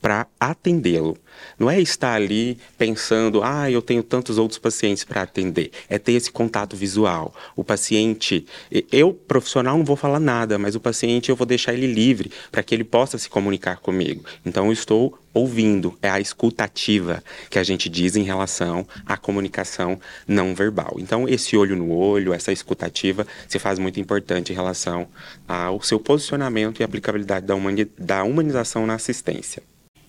para 0.00 0.26
atendê-lo. 0.38 1.16
Não 1.58 1.70
é 1.70 1.80
estar 1.80 2.14
ali 2.14 2.58
pensando, 2.78 3.42
ah, 3.42 3.70
eu 3.70 3.82
tenho 3.82 4.02
tantos 4.02 4.38
outros 4.38 4.58
pacientes 4.58 5.04
para 5.04 5.22
atender. 5.22 5.70
É 5.88 5.98
ter 5.98 6.12
esse 6.12 6.30
contato 6.30 6.76
visual. 6.76 7.34
O 7.54 7.62
paciente, 7.62 8.46
eu, 8.90 9.12
profissional, 9.12 9.76
não 9.76 9.84
vou 9.84 9.96
falar 9.96 10.20
nada, 10.20 10.58
mas 10.58 10.74
o 10.74 10.80
paciente 10.80 11.28
eu 11.28 11.36
vou 11.36 11.46
deixar 11.46 11.72
ele 11.72 11.86
livre 11.86 12.30
para 12.50 12.62
que 12.62 12.74
ele 12.74 12.84
possa 12.84 13.18
se 13.18 13.28
comunicar 13.28 13.76
comigo. 13.76 14.24
Então, 14.44 14.66
eu 14.66 14.72
estou 14.72 15.18
ouvindo, 15.32 15.96
é 16.02 16.10
a 16.10 16.20
escutativa 16.20 17.22
que 17.48 17.58
a 17.58 17.62
gente 17.62 17.88
diz 17.88 18.16
em 18.16 18.22
relação 18.22 18.86
à 19.06 19.16
comunicação 19.16 19.98
não 20.26 20.54
verbal. 20.54 20.96
Então, 20.98 21.28
esse 21.28 21.56
olho 21.56 21.76
no 21.76 21.92
olho, 21.92 22.32
essa 22.32 22.52
escutativa 22.52 23.26
se 23.48 23.58
faz 23.58 23.78
muito 23.78 24.00
importante 24.00 24.52
em 24.52 24.54
relação 24.54 25.06
ao 25.46 25.80
seu 25.82 26.00
posicionamento 26.00 26.80
e 26.80 26.82
aplicabilidade 26.82 27.46
da, 27.46 27.54
humani 27.54 27.84
da 27.98 28.24
humanização 28.24 28.86
na 28.86 28.94
assistência. 28.94 29.62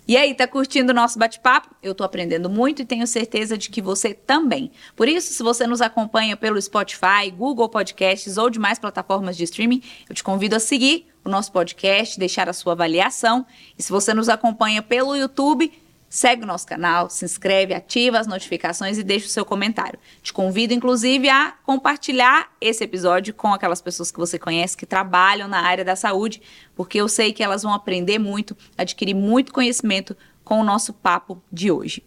E 0.07 0.17
aí, 0.17 0.33
tá 0.33 0.47
curtindo 0.47 0.91
o 0.91 0.95
nosso 0.95 1.17
bate-papo? 1.17 1.75
Eu 1.81 1.93
tô 1.93 2.03
aprendendo 2.03 2.49
muito 2.49 2.81
e 2.81 2.85
tenho 2.85 3.05
certeza 3.05 3.57
de 3.57 3.69
que 3.69 3.81
você 3.81 4.13
também. 4.13 4.71
Por 4.95 5.07
isso, 5.07 5.31
se 5.31 5.43
você 5.43 5.67
nos 5.67 5.79
acompanha 5.79 6.35
pelo 6.35 6.61
Spotify, 6.61 7.29
Google 7.35 7.69
Podcasts 7.69 8.37
ou 8.37 8.49
demais 8.49 8.79
plataformas 8.79 9.37
de 9.37 9.43
streaming, 9.43 9.81
eu 10.09 10.15
te 10.15 10.23
convido 10.23 10.55
a 10.55 10.59
seguir 10.59 11.07
o 11.23 11.29
nosso 11.29 11.51
podcast, 11.51 12.19
deixar 12.19 12.49
a 12.49 12.53
sua 12.53 12.73
avaliação. 12.73 13.45
E 13.77 13.83
se 13.83 13.91
você 13.91 14.13
nos 14.13 14.27
acompanha 14.27 14.81
pelo 14.81 15.15
YouTube, 15.15 15.71
segue 16.11 16.43
o 16.43 16.45
nosso 16.45 16.67
canal, 16.67 17.09
se 17.09 17.23
inscreve, 17.23 17.73
ativa 17.73 18.19
as 18.19 18.27
notificações 18.27 18.97
e 18.97 19.03
deixa 19.03 19.27
o 19.27 19.29
seu 19.29 19.45
comentário. 19.45 19.97
Te 20.21 20.33
convido, 20.33 20.73
inclusive, 20.73 21.29
a 21.29 21.53
compartilhar 21.63 22.51
esse 22.59 22.83
episódio 22.83 23.33
com 23.33 23.53
aquelas 23.53 23.81
pessoas 23.81 24.11
que 24.11 24.19
você 24.19 24.37
conhece 24.37 24.75
que 24.75 24.85
trabalham 24.85 25.47
na 25.47 25.61
área 25.61 25.85
da 25.85 25.95
saúde, 25.95 26.41
porque 26.75 26.97
eu 26.97 27.07
sei 27.07 27.31
que 27.31 27.41
elas 27.41 27.63
vão 27.63 27.73
aprender 27.73 28.19
muito, 28.19 28.57
adquirir 28.77 29.13
muito 29.13 29.53
conhecimento 29.53 30.15
com 30.43 30.59
o 30.59 30.65
nosso 30.65 30.91
papo 30.91 31.41
de 31.49 31.71
hoje. 31.71 32.03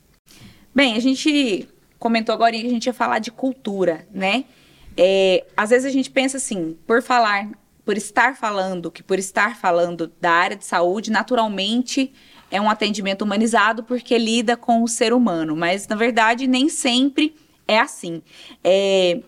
Bem, 0.75 0.97
a 0.97 1.01
gente 1.01 1.67
comentou 1.99 2.35
agora 2.35 2.53
que 2.53 2.67
a 2.67 2.71
gente 2.71 2.85
ia 2.85 2.93
falar 2.93 3.21
de 3.21 3.31
cultura, 3.31 4.07
né? 4.13 4.45
É, 4.99 5.47
às 5.57 5.71
vezes 5.71 5.87
a 5.87 5.91
gente 5.91 6.11
pensa 6.11 6.37
assim, 6.37 6.77
por 6.87 7.01
falar, 7.01 7.49
por 7.87 7.97
estar 7.97 8.37
falando, 8.37 8.91
que 8.91 9.03
por 9.03 9.19
estar 9.19 9.57
falando 9.57 10.13
da 10.21 10.31
área 10.31 10.57
de 10.59 10.65
saúde, 10.67 11.11
naturalmente 11.11 12.13
é 12.51 12.61
um 12.61 12.71
atendimento 12.71 13.23
humanizado 13.23 13.83
porque 13.83 14.17
lida 14.19 14.57
com 14.57 14.83
o 14.83 14.89
ser 14.89 15.13
humano, 15.13 15.57
mas 15.57 15.89
na 15.89 15.97
verdade 15.97 16.47
nem 16.47 16.69
sempre 16.69 17.35
é 17.67 17.79
assim. 17.79 18.23
É... 18.63 19.21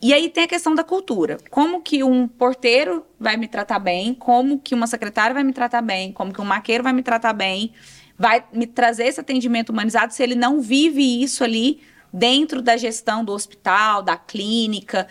E 0.00 0.12
aí 0.12 0.28
tem 0.28 0.44
a 0.44 0.48
questão 0.48 0.74
da 0.74 0.84
cultura. 0.84 1.38
Como 1.50 1.80
que 1.80 2.04
um 2.04 2.28
porteiro 2.28 3.04
vai 3.18 3.36
me 3.36 3.48
tratar 3.48 3.78
bem? 3.78 4.12
Como 4.12 4.58
que 4.60 4.74
uma 4.74 4.86
secretária 4.86 5.32
vai 5.32 5.42
me 5.42 5.52
tratar 5.52 5.80
bem? 5.80 6.12
Como 6.12 6.32
que 6.32 6.40
um 6.40 6.44
maqueiro 6.44 6.84
vai 6.84 6.92
me 6.92 7.02
tratar 7.02 7.32
bem? 7.32 7.72
Vai 8.18 8.44
me 8.52 8.66
trazer 8.66 9.06
esse 9.06 9.20
atendimento 9.20 9.70
humanizado 9.70 10.12
se 10.12 10.22
ele 10.22 10.34
não 10.34 10.60
vive 10.60 11.22
isso 11.22 11.42
ali 11.42 11.80
dentro 12.12 12.60
da 12.60 12.76
gestão 12.76 13.24
do 13.24 13.32
hospital, 13.32 14.02
da 14.02 14.16
clínica? 14.16 15.08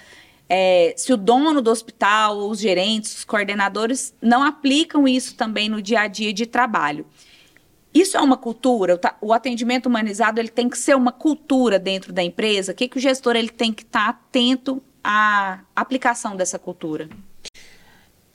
É, 0.48 0.94
se 0.96 1.12
o 1.12 1.18
dono 1.18 1.62
do 1.62 1.72
hospital, 1.72 2.48
os 2.48 2.60
gerentes, 2.60 3.18
os 3.18 3.24
coordenadores 3.24 4.14
não 4.22 4.44
aplicam 4.44 5.08
isso 5.08 5.36
também 5.36 5.68
no 5.68 5.82
dia 5.82 6.02
a 6.02 6.08
dia 6.08 6.32
de 6.32 6.46
trabalho. 6.46 7.06
Isso 7.96 8.18
é 8.18 8.20
uma 8.20 8.36
cultura. 8.36 9.00
O 9.22 9.32
atendimento 9.32 9.86
humanizado 9.86 10.42
ele 10.42 10.50
tem 10.50 10.68
que 10.68 10.78
ser 10.78 10.98
uma 10.98 11.14
cultura 11.14 11.80
dentro 11.80 12.12
da 12.12 12.22
empresa. 12.22 12.74
O 12.74 12.76
que, 12.76 12.90
que 12.90 12.98
o 12.98 13.02
gestor 13.02 13.38
ele 13.38 13.48
tem 13.48 13.72
que 13.72 13.84
estar 13.84 14.04
tá 14.04 14.10
atento 14.10 14.84
à 15.02 15.62
aplicação 15.74 16.36
dessa 16.36 16.60
cultura? 16.60 17.08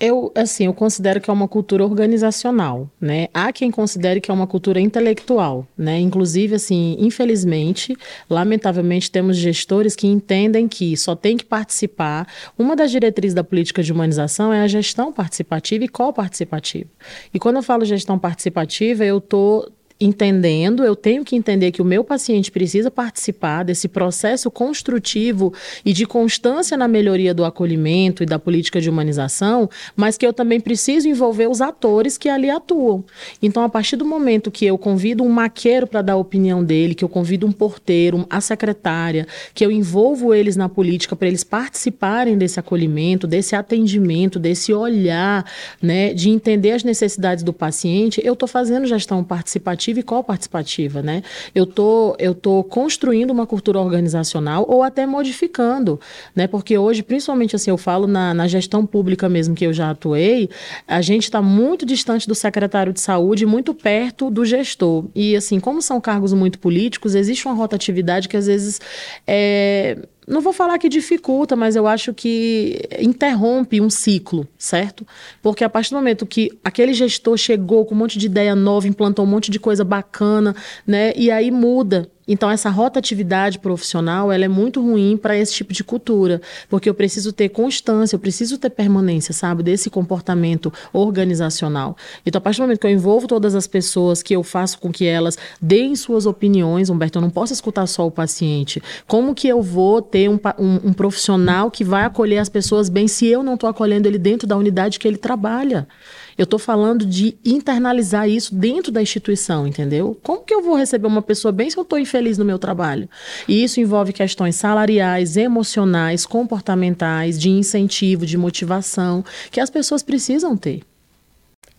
Eu, 0.01 0.33
assim, 0.35 0.65
eu 0.65 0.73
considero 0.73 1.21
que 1.21 1.29
é 1.29 1.33
uma 1.33 1.47
cultura 1.47 1.85
organizacional, 1.85 2.89
né? 2.99 3.29
Há 3.35 3.53
quem 3.53 3.71
considere 3.71 4.19
que 4.19 4.31
é 4.31 4.35
uma 4.35 4.47
cultura 4.47 4.81
intelectual, 4.81 5.67
né? 5.77 6.01
Inclusive, 6.01 6.55
assim, 6.55 6.97
infelizmente, 6.99 7.95
lamentavelmente, 8.29 9.11
temos 9.11 9.37
gestores 9.37 9.95
que 9.95 10.07
entendem 10.07 10.67
que 10.67 10.97
só 10.97 11.15
tem 11.15 11.37
que 11.37 11.45
participar. 11.45 12.27
Uma 12.59 12.75
das 12.75 12.91
diretrizes 12.91 13.35
da 13.35 13.45
política 13.45 13.83
de 13.83 13.93
humanização 13.93 14.51
é 14.51 14.63
a 14.63 14.67
gestão 14.67 15.13
participativa 15.13 15.85
e 15.85 15.89
co-participativa. 15.89 16.89
E 17.35 17.39
quando 17.39 17.57
eu 17.57 17.63
falo 17.63 17.85
gestão 17.85 18.19
participativa, 18.19 19.05
eu 19.05 19.19
estou 19.19 19.71
entendendo, 20.01 20.83
eu 20.83 20.97
tenho 20.97 21.23
que 21.25 21.37
entender 21.37 21.71
que 21.73 21.83
o 21.83 21.85
meu 21.85 22.03
paciente 22.03 22.51
precisa 22.51 22.91
participar 22.91 23.65
desse 23.65 23.87
processo 23.87 24.51
construtivo 24.51 25.53
e 25.85 25.93
de 25.93 26.07
constância 26.07 26.75
na 26.77 26.89
melhoria 26.89 27.35
do 27.35 27.45
acolhimento 27.45 28.23
e 28.23 28.27
da 28.27 28.39
política 28.39 28.81
de 28.81 28.89
humanização, 28.89 29.69
mas 29.95 30.17
que 30.17 30.27
eu 30.27 30.33
também 30.33 30.59
preciso 30.59 31.07
envolver 31.07 31.49
os 31.49 31.61
atores 31.61 32.17
que 32.17 32.31
ali 32.31 32.49
atuam. 32.49 33.05
Então, 33.43 33.63
a 33.63 33.69
partir 33.69 33.97
do 33.97 34.05
momento 34.07 34.51
que 34.51 34.65
eu 34.65 34.79
convido 34.79 35.23
um 35.23 35.29
maqueiro 35.29 35.87
para 35.87 36.01
dar 36.01 36.15
a 36.15 36.17
opinião 36.17 36.65
dele, 36.65 36.95
que 36.95 37.05
eu 37.05 37.09
convido 37.09 37.47
um 37.47 37.53
porteiro, 37.53 38.27
a 38.31 38.41
secretária, 38.41 39.27
que 39.53 39.65
eu 39.65 39.71
envolvo 39.71 40.33
eles 40.33 40.57
na 40.57 40.69
política 40.69 41.15
para 41.15 41.29
eles 41.29 41.45
participarem 41.45 42.39
desse 42.39 42.59
acolhimento, 42.59 43.27
desse 43.27 43.55
atendimento, 43.55 44.39
desse 44.39 44.73
olhar, 44.73 45.45
né, 45.83 46.15
de 46.15 46.31
entender 46.31 46.73
as 46.73 46.85
necessidades 46.85 47.45
do 47.45 47.53
paciente, 47.53 48.21
eu 48.25 48.33
estou 48.33 48.49
fazendo 48.49 48.87
gestão 48.87 49.23
participativa 49.23 49.90
participativa 49.91 50.01
e 50.01 50.03
co-participativa, 50.03 51.03
né? 51.03 51.23
Eu 51.55 51.67
tô, 51.67 52.17
eu 52.19 52.35
tô 52.35 52.63
construindo 52.65 53.31
uma 53.31 53.47
cultura 53.47 53.81
organizacional 53.81 54.65
ou 54.69 54.83
até 54.83 55.07
modificando, 55.07 56.01
né? 56.35 56.47
Porque 56.47 56.77
hoje, 56.79 57.03
principalmente 57.03 57.57
assim, 57.57 57.71
eu 57.71 57.79
falo 57.79 58.07
na, 58.07 58.33
na 58.33 58.47
gestão 58.47 58.87
pública 58.87 59.29
mesmo 59.29 59.55
que 59.55 59.65
eu 59.65 59.73
já 59.73 59.91
atuei, 59.91 60.49
a 60.87 61.01
gente 61.01 61.25
está 61.25 61.43
muito 61.43 61.85
distante 61.85 62.27
do 62.27 62.35
secretário 62.35 62.93
de 62.93 63.01
saúde, 63.01 63.45
muito 63.47 63.75
perto 63.75 64.31
do 64.31 64.45
gestor. 64.45 65.07
E 65.15 65.37
assim, 65.37 65.59
como 65.59 65.83
são 65.83 66.01
cargos 66.01 66.33
muito 66.33 66.59
políticos, 66.59 67.15
existe 67.15 67.47
uma 67.47 67.55
rotatividade 67.55 68.29
que 68.29 68.37
às 68.37 68.47
vezes 68.47 68.81
é 69.27 69.99
não 70.31 70.41
vou 70.41 70.53
falar 70.53 70.79
que 70.79 70.89
dificulta, 70.89 71.57
mas 71.57 71.75
eu 71.75 71.87
acho 71.87 72.15
que 72.15 72.89
interrompe 73.01 73.81
um 73.81 73.91
ciclo, 73.91 74.47
certo? 74.57 75.05
Porque 75.43 75.65
a 75.65 75.69
partir 75.69 75.91
do 75.91 75.97
momento 75.97 76.25
que 76.25 76.57
aquele 76.65 76.95
gestor 76.95 77.37
chegou 77.37 77.85
com 77.85 77.95
um 77.95 77.99
monte 77.99 78.17
de 78.17 78.27
ideia 78.27 78.55
nova, 78.55 78.87
implantou 78.87 79.25
um 79.25 79.29
monte 79.29 79.51
de 79.51 79.59
coisa 79.59 79.85
bacana, 79.85 80.55
né? 80.87 81.13
E 81.17 81.31
aí 81.31 81.51
muda 81.51 82.09
então, 82.33 82.49
essa 82.49 82.71
rotatividade 82.71 83.59
profissional 83.59 84.31
ela 84.31 84.45
é 84.45 84.49
muito 84.49 84.81
ruim 84.81 85.17
para 85.17 85.37
esse 85.37 85.53
tipo 85.53 85.73
de 85.73 85.83
cultura, 85.83 86.41
porque 86.69 86.89
eu 86.89 86.95
preciso 86.95 87.33
ter 87.33 87.49
constância, 87.49 88.15
eu 88.15 88.21
preciso 88.21 88.57
ter 88.57 88.71
permanência, 88.71 89.35
sabe, 89.35 89.65
desse 89.65 89.91
comportamento 89.91 90.73
organizacional. 90.93 91.97
Então, 92.25 92.39
a 92.39 92.41
partir 92.41 92.59
do 92.59 92.63
momento 92.63 92.79
que 92.79 92.87
eu 92.87 92.91
envolvo 92.93 93.27
todas 93.27 93.57
as 93.57 93.67
pessoas, 93.67 94.23
que 94.23 94.33
eu 94.33 94.45
faço 94.45 94.79
com 94.79 94.93
que 94.93 95.07
elas 95.07 95.37
deem 95.61 95.97
suas 95.97 96.25
opiniões, 96.25 96.89
Humberto, 96.89 97.19
eu 97.19 97.23
não 97.23 97.31
posso 97.31 97.53
escutar 97.53 97.89
só 97.89 98.07
o 98.07 98.13
paciente. 98.13 98.81
Como 99.09 99.35
que 99.35 99.49
eu 99.49 99.61
vou 99.61 100.01
ter 100.01 100.31
um, 100.31 100.39
um, 100.57 100.75
um 100.85 100.93
profissional 100.93 101.69
que 101.69 101.83
vai 101.83 102.05
acolher 102.05 102.39
as 102.39 102.49
pessoas 102.49 102.89
bem 102.89 103.09
se 103.09 103.27
eu 103.27 103.43
não 103.43 103.55
estou 103.55 103.69
acolhendo 103.69 104.07
ele 104.07 104.19
dentro 104.19 104.47
da 104.47 104.57
unidade 104.57 105.01
que 105.01 105.09
ele 105.09 105.17
trabalha? 105.17 105.89
Eu 106.37 106.45
estou 106.45 106.59
falando 106.59 107.05
de 107.05 107.37
internalizar 107.45 108.29
isso 108.29 108.55
dentro 108.55 108.91
da 108.91 109.03
instituição, 109.03 109.67
entendeu? 109.67 110.19
Como 110.23 110.45
que 110.45 110.55
eu 110.55 110.63
vou 110.63 110.77
receber 110.77 111.07
uma 111.07 111.23
pessoa 111.23 111.53
bem 111.53 111.71
se 111.71 111.77
eu 111.77 111.83
estou 111.83 111.99
infeliz 111.99 112.39
no 112.39 112.45
meu 112.45 112.59
trabalho? 112.59 113.09
E 113.49 113.63
isso 113.63 113.81
envolve 113.81 114.13
questões 114.13 114.57
salariais, 114.57 115.37
emocionais, 115.37 116.27
comportamentais, 116.27 117.39
de 117.39 117.51
incentivo, 117.51 118.27
de 118.27 118.37
motivação, 118.37 119.25
que 119.51 119.61
as 119.61 119.71
pessoas 119.71 120.03
precisam 120.03 120.57
ter. 120.57 120.83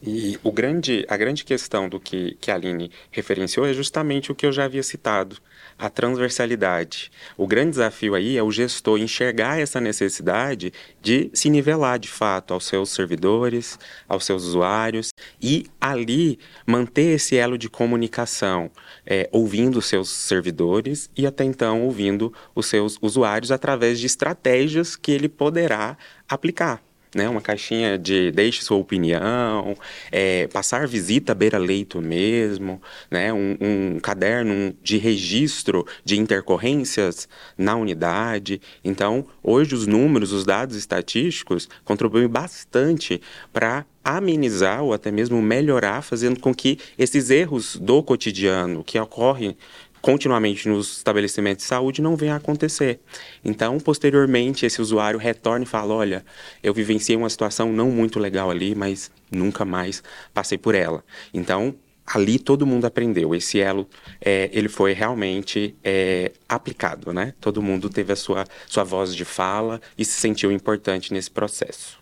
E 0.04 0.40
o 0.44 0.52
grande, 0.52 1.06
a 1.08 1.16
grande 1.16 1.44
questão 1.44 1.88
do 1.88 2.00
que, 2.00 2.36
que 2.42 2.50
a 2.50 2.56
Aline 2.56 2.90
referenciou 3.12 3.68
é 3.68 3.74
justamente 3.74 4.32
o 4.32 4.36
que 4.36 4.46
eu 4.46 4.52
já 4.52 4.66
havia 4.66 4.82
citado 4.82 5.38
a 5.82 5.90
transversalidade. 5.90 7.12
O 7.36 7.48
grande 7.48 7.72
desafio 7.72 8.14
aí 8.14 8.38
é 8.38 8.44
o 8.44 8.52
gestor 8.52 9.00
enxergar 9.00 9.60
essa 9.60 9.82
necessidade 9.82 10.72
de 11.02 11.32
se 11.34 11.50
nivelar 11.50 11.98
de 11.98 12.08
fato 12.08 12.54
aos 12.54 12.68
seus 12.68 12.92
servidores, 12.92 13.80
aos 14.08 14.24
seus 14.24 14.44
usuários 14.44 15.10
e 15.42 15.66
ali 15.82 16.38
manter 16.68 17.16
esse 17.16 17.36
elo 17.36 17.58
de 17.58 17.68
comunicação, 17.68 18.70
é, 19.04 19.28
ouvindo 19.32 19.80
os 19.80 19.88
seus 19.88 20.10
servidores 20.10 21.10
e 21.18 21.26
até 21.26 21.44
então 21.44 21.82
ouvindo 21.82 22.32
os 22.54 22.68
seus 22.68 23.00
usuários 23.02 23.52
através 23.52 24.00
de 24.00 24.06
estratégias 24.06 24.96
que 24.96 25.12
ele 25.12 25.28
poderá 25.28 25.98
aplicar 26.30 26.80
né? 27.16 27.28
Uma 27.28 27.42
caixinha 27.42 27.98
de 27.98 28.32
deixe 28.32 28.64
sua 28.64 28.78
opinião, 28.78 29.76
é, 30.12 30.48
passar 30.48 30.88
visita 30.88 31.36
beira-leito 31.36 32.02
mesmo, 32.02 32.82
né? 33.10 33.32
Um, 33.34 33.58
um, 33.62 34.00
caderno 34.00 34.74
de 34.82 34.98
registro 34.98 35.86
de 36.04 36.18
intercorrências 36.20 37.28
na 37.58 37.76
unidade. 37.76 38.62
Então, 38.84 39.26
hoje 39.44 39.76
os 39.76 39.86
números, 39.86 40.32
os 40.32 40.46
dados 40.46 40.76
estatísticos 40.76 41.68
contribuem 41.84 42.28
bastante 42.28 43.22
para 43.52 43.86
amenizar 44.04 44.82
ou 44.84 44.94
até 44.94 45.12
mesmo 45.12 45.42
melhorar, 45.42 46.02
fazendo 46.02 46.40
com 46.40 46.54
que 46.54 46.80
esses 46.98 47.30
erros 47.30 47.76
do 47.76 48.02
cotidiano 48.02 48.84
que 48.84 49.00
ocorrem 49.00 49.56
continuamente 50.02 50.68
nos 50.68 50.98
estabelecimentos 50.98 51.64
de 51.64 51.70
saúde 51.70 52.02
não 52.02 52.16
venha 52.16 52.34
a 52.34 52.38
acontecer. 52.38 53.00
Então, 53.44 53.80
posteriormente, 53.80 54.66
esse 54.66 54.82
usuário 54.82 55.20
retorna 55.20 55.64
e 55.64 55.68
fala: 55.68 55.94
Olha, 55.94 56.26
eu 56.62 56.74
vivenciei 56.74 57.16
uma 57.16 57.30
situação 57.30 57.72
não 57.72 57.92
muito 57.92 58.20
legal 58.20 58.50
ali, 58.50 58.74
mas 58.76 59.12
nunca 59.32 59.64
mais 59.64 60.04
passei 60.34 60.58
por 60.58 60.76
ela. 60.76 61.04
Então, 61.34 61.76
ali 62.06 62.40
todo 62.40 62.66
mundo 62.66 62.86
aprendeu. 62.86 63.34
Esse 63.36 63.60
elo, 63.60 63.88
é, 64.20 64.50
ele 64.52 64.68
foi 64.68 64.94
realmente 64.94 65.76
é, 65.84 66.32
aplicado, 66.48 67.14
né? 67.14 67.34
Todo 67.40 67.62
mundo 67.62 67.90
teve 67.90 68.14
a 68.14 68.16
sua, 68.16 68.46
sua 68.68 68.84
voz 68.84 69.16
de 69.16 69.26
fala 69.26 69.82
e 69.98 70.04
se 70.04 70.20
sentiu 70.20 70.52
importante 70.52 71.14
nesse 71.14 71.32
processo. 71.32 72.00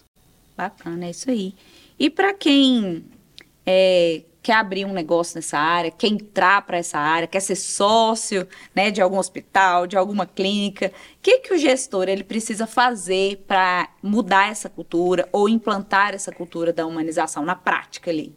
Bacana, 0.57 1.05
é 1.05 1.11
isso 1.11 1.29
aí. 1.29 1.53
E 1.97 2.09
para 2.09 2.33
quem 2.33 3.03
é, 3.65 4.21
quer 4.49 4.55
abrir 4.55 4.83
um 4.83 4.93
negócio 4.93 5.35
nessa 5.35 5.59
área, 5.59 5.91
quer 5.91 6.07
entrar 6.07 6.63
para 6.63 6.79
essa 6.79 6.97
área, 6.97 7.27
quer 7.27 7.39
ser 7.39 7.55
sócio 7.55 8.47
né, 8.73 8.89
de 8.89 8.99
algum 8.99 9.19
hospital, 9.19 9.85
de 9.85 9.95
alguma 9.95 10.25
clínica, 10.25 10.87
o 10.87 10.91
que, 11.21 11.37
que 11.37 11.53
o 11.53 11.57
gestor 11.59 12.09
ele 12.09 12.23
precisa 12.23 12.65
fazer 12.65 13.43
para 13.47 13.87
mudar 14.01 14.49
essa 14.49 14.67
cultura 14.67 15.29
ou 15.31 15.47
implantar 15.47 16.15
essa 16.15 16.31
cultura 16.31 16.73
da 16.73 16.87
humanização 16.87 17.45
na 17.45 17.53
prática 17.53 18.09
ali? 18.09 18.33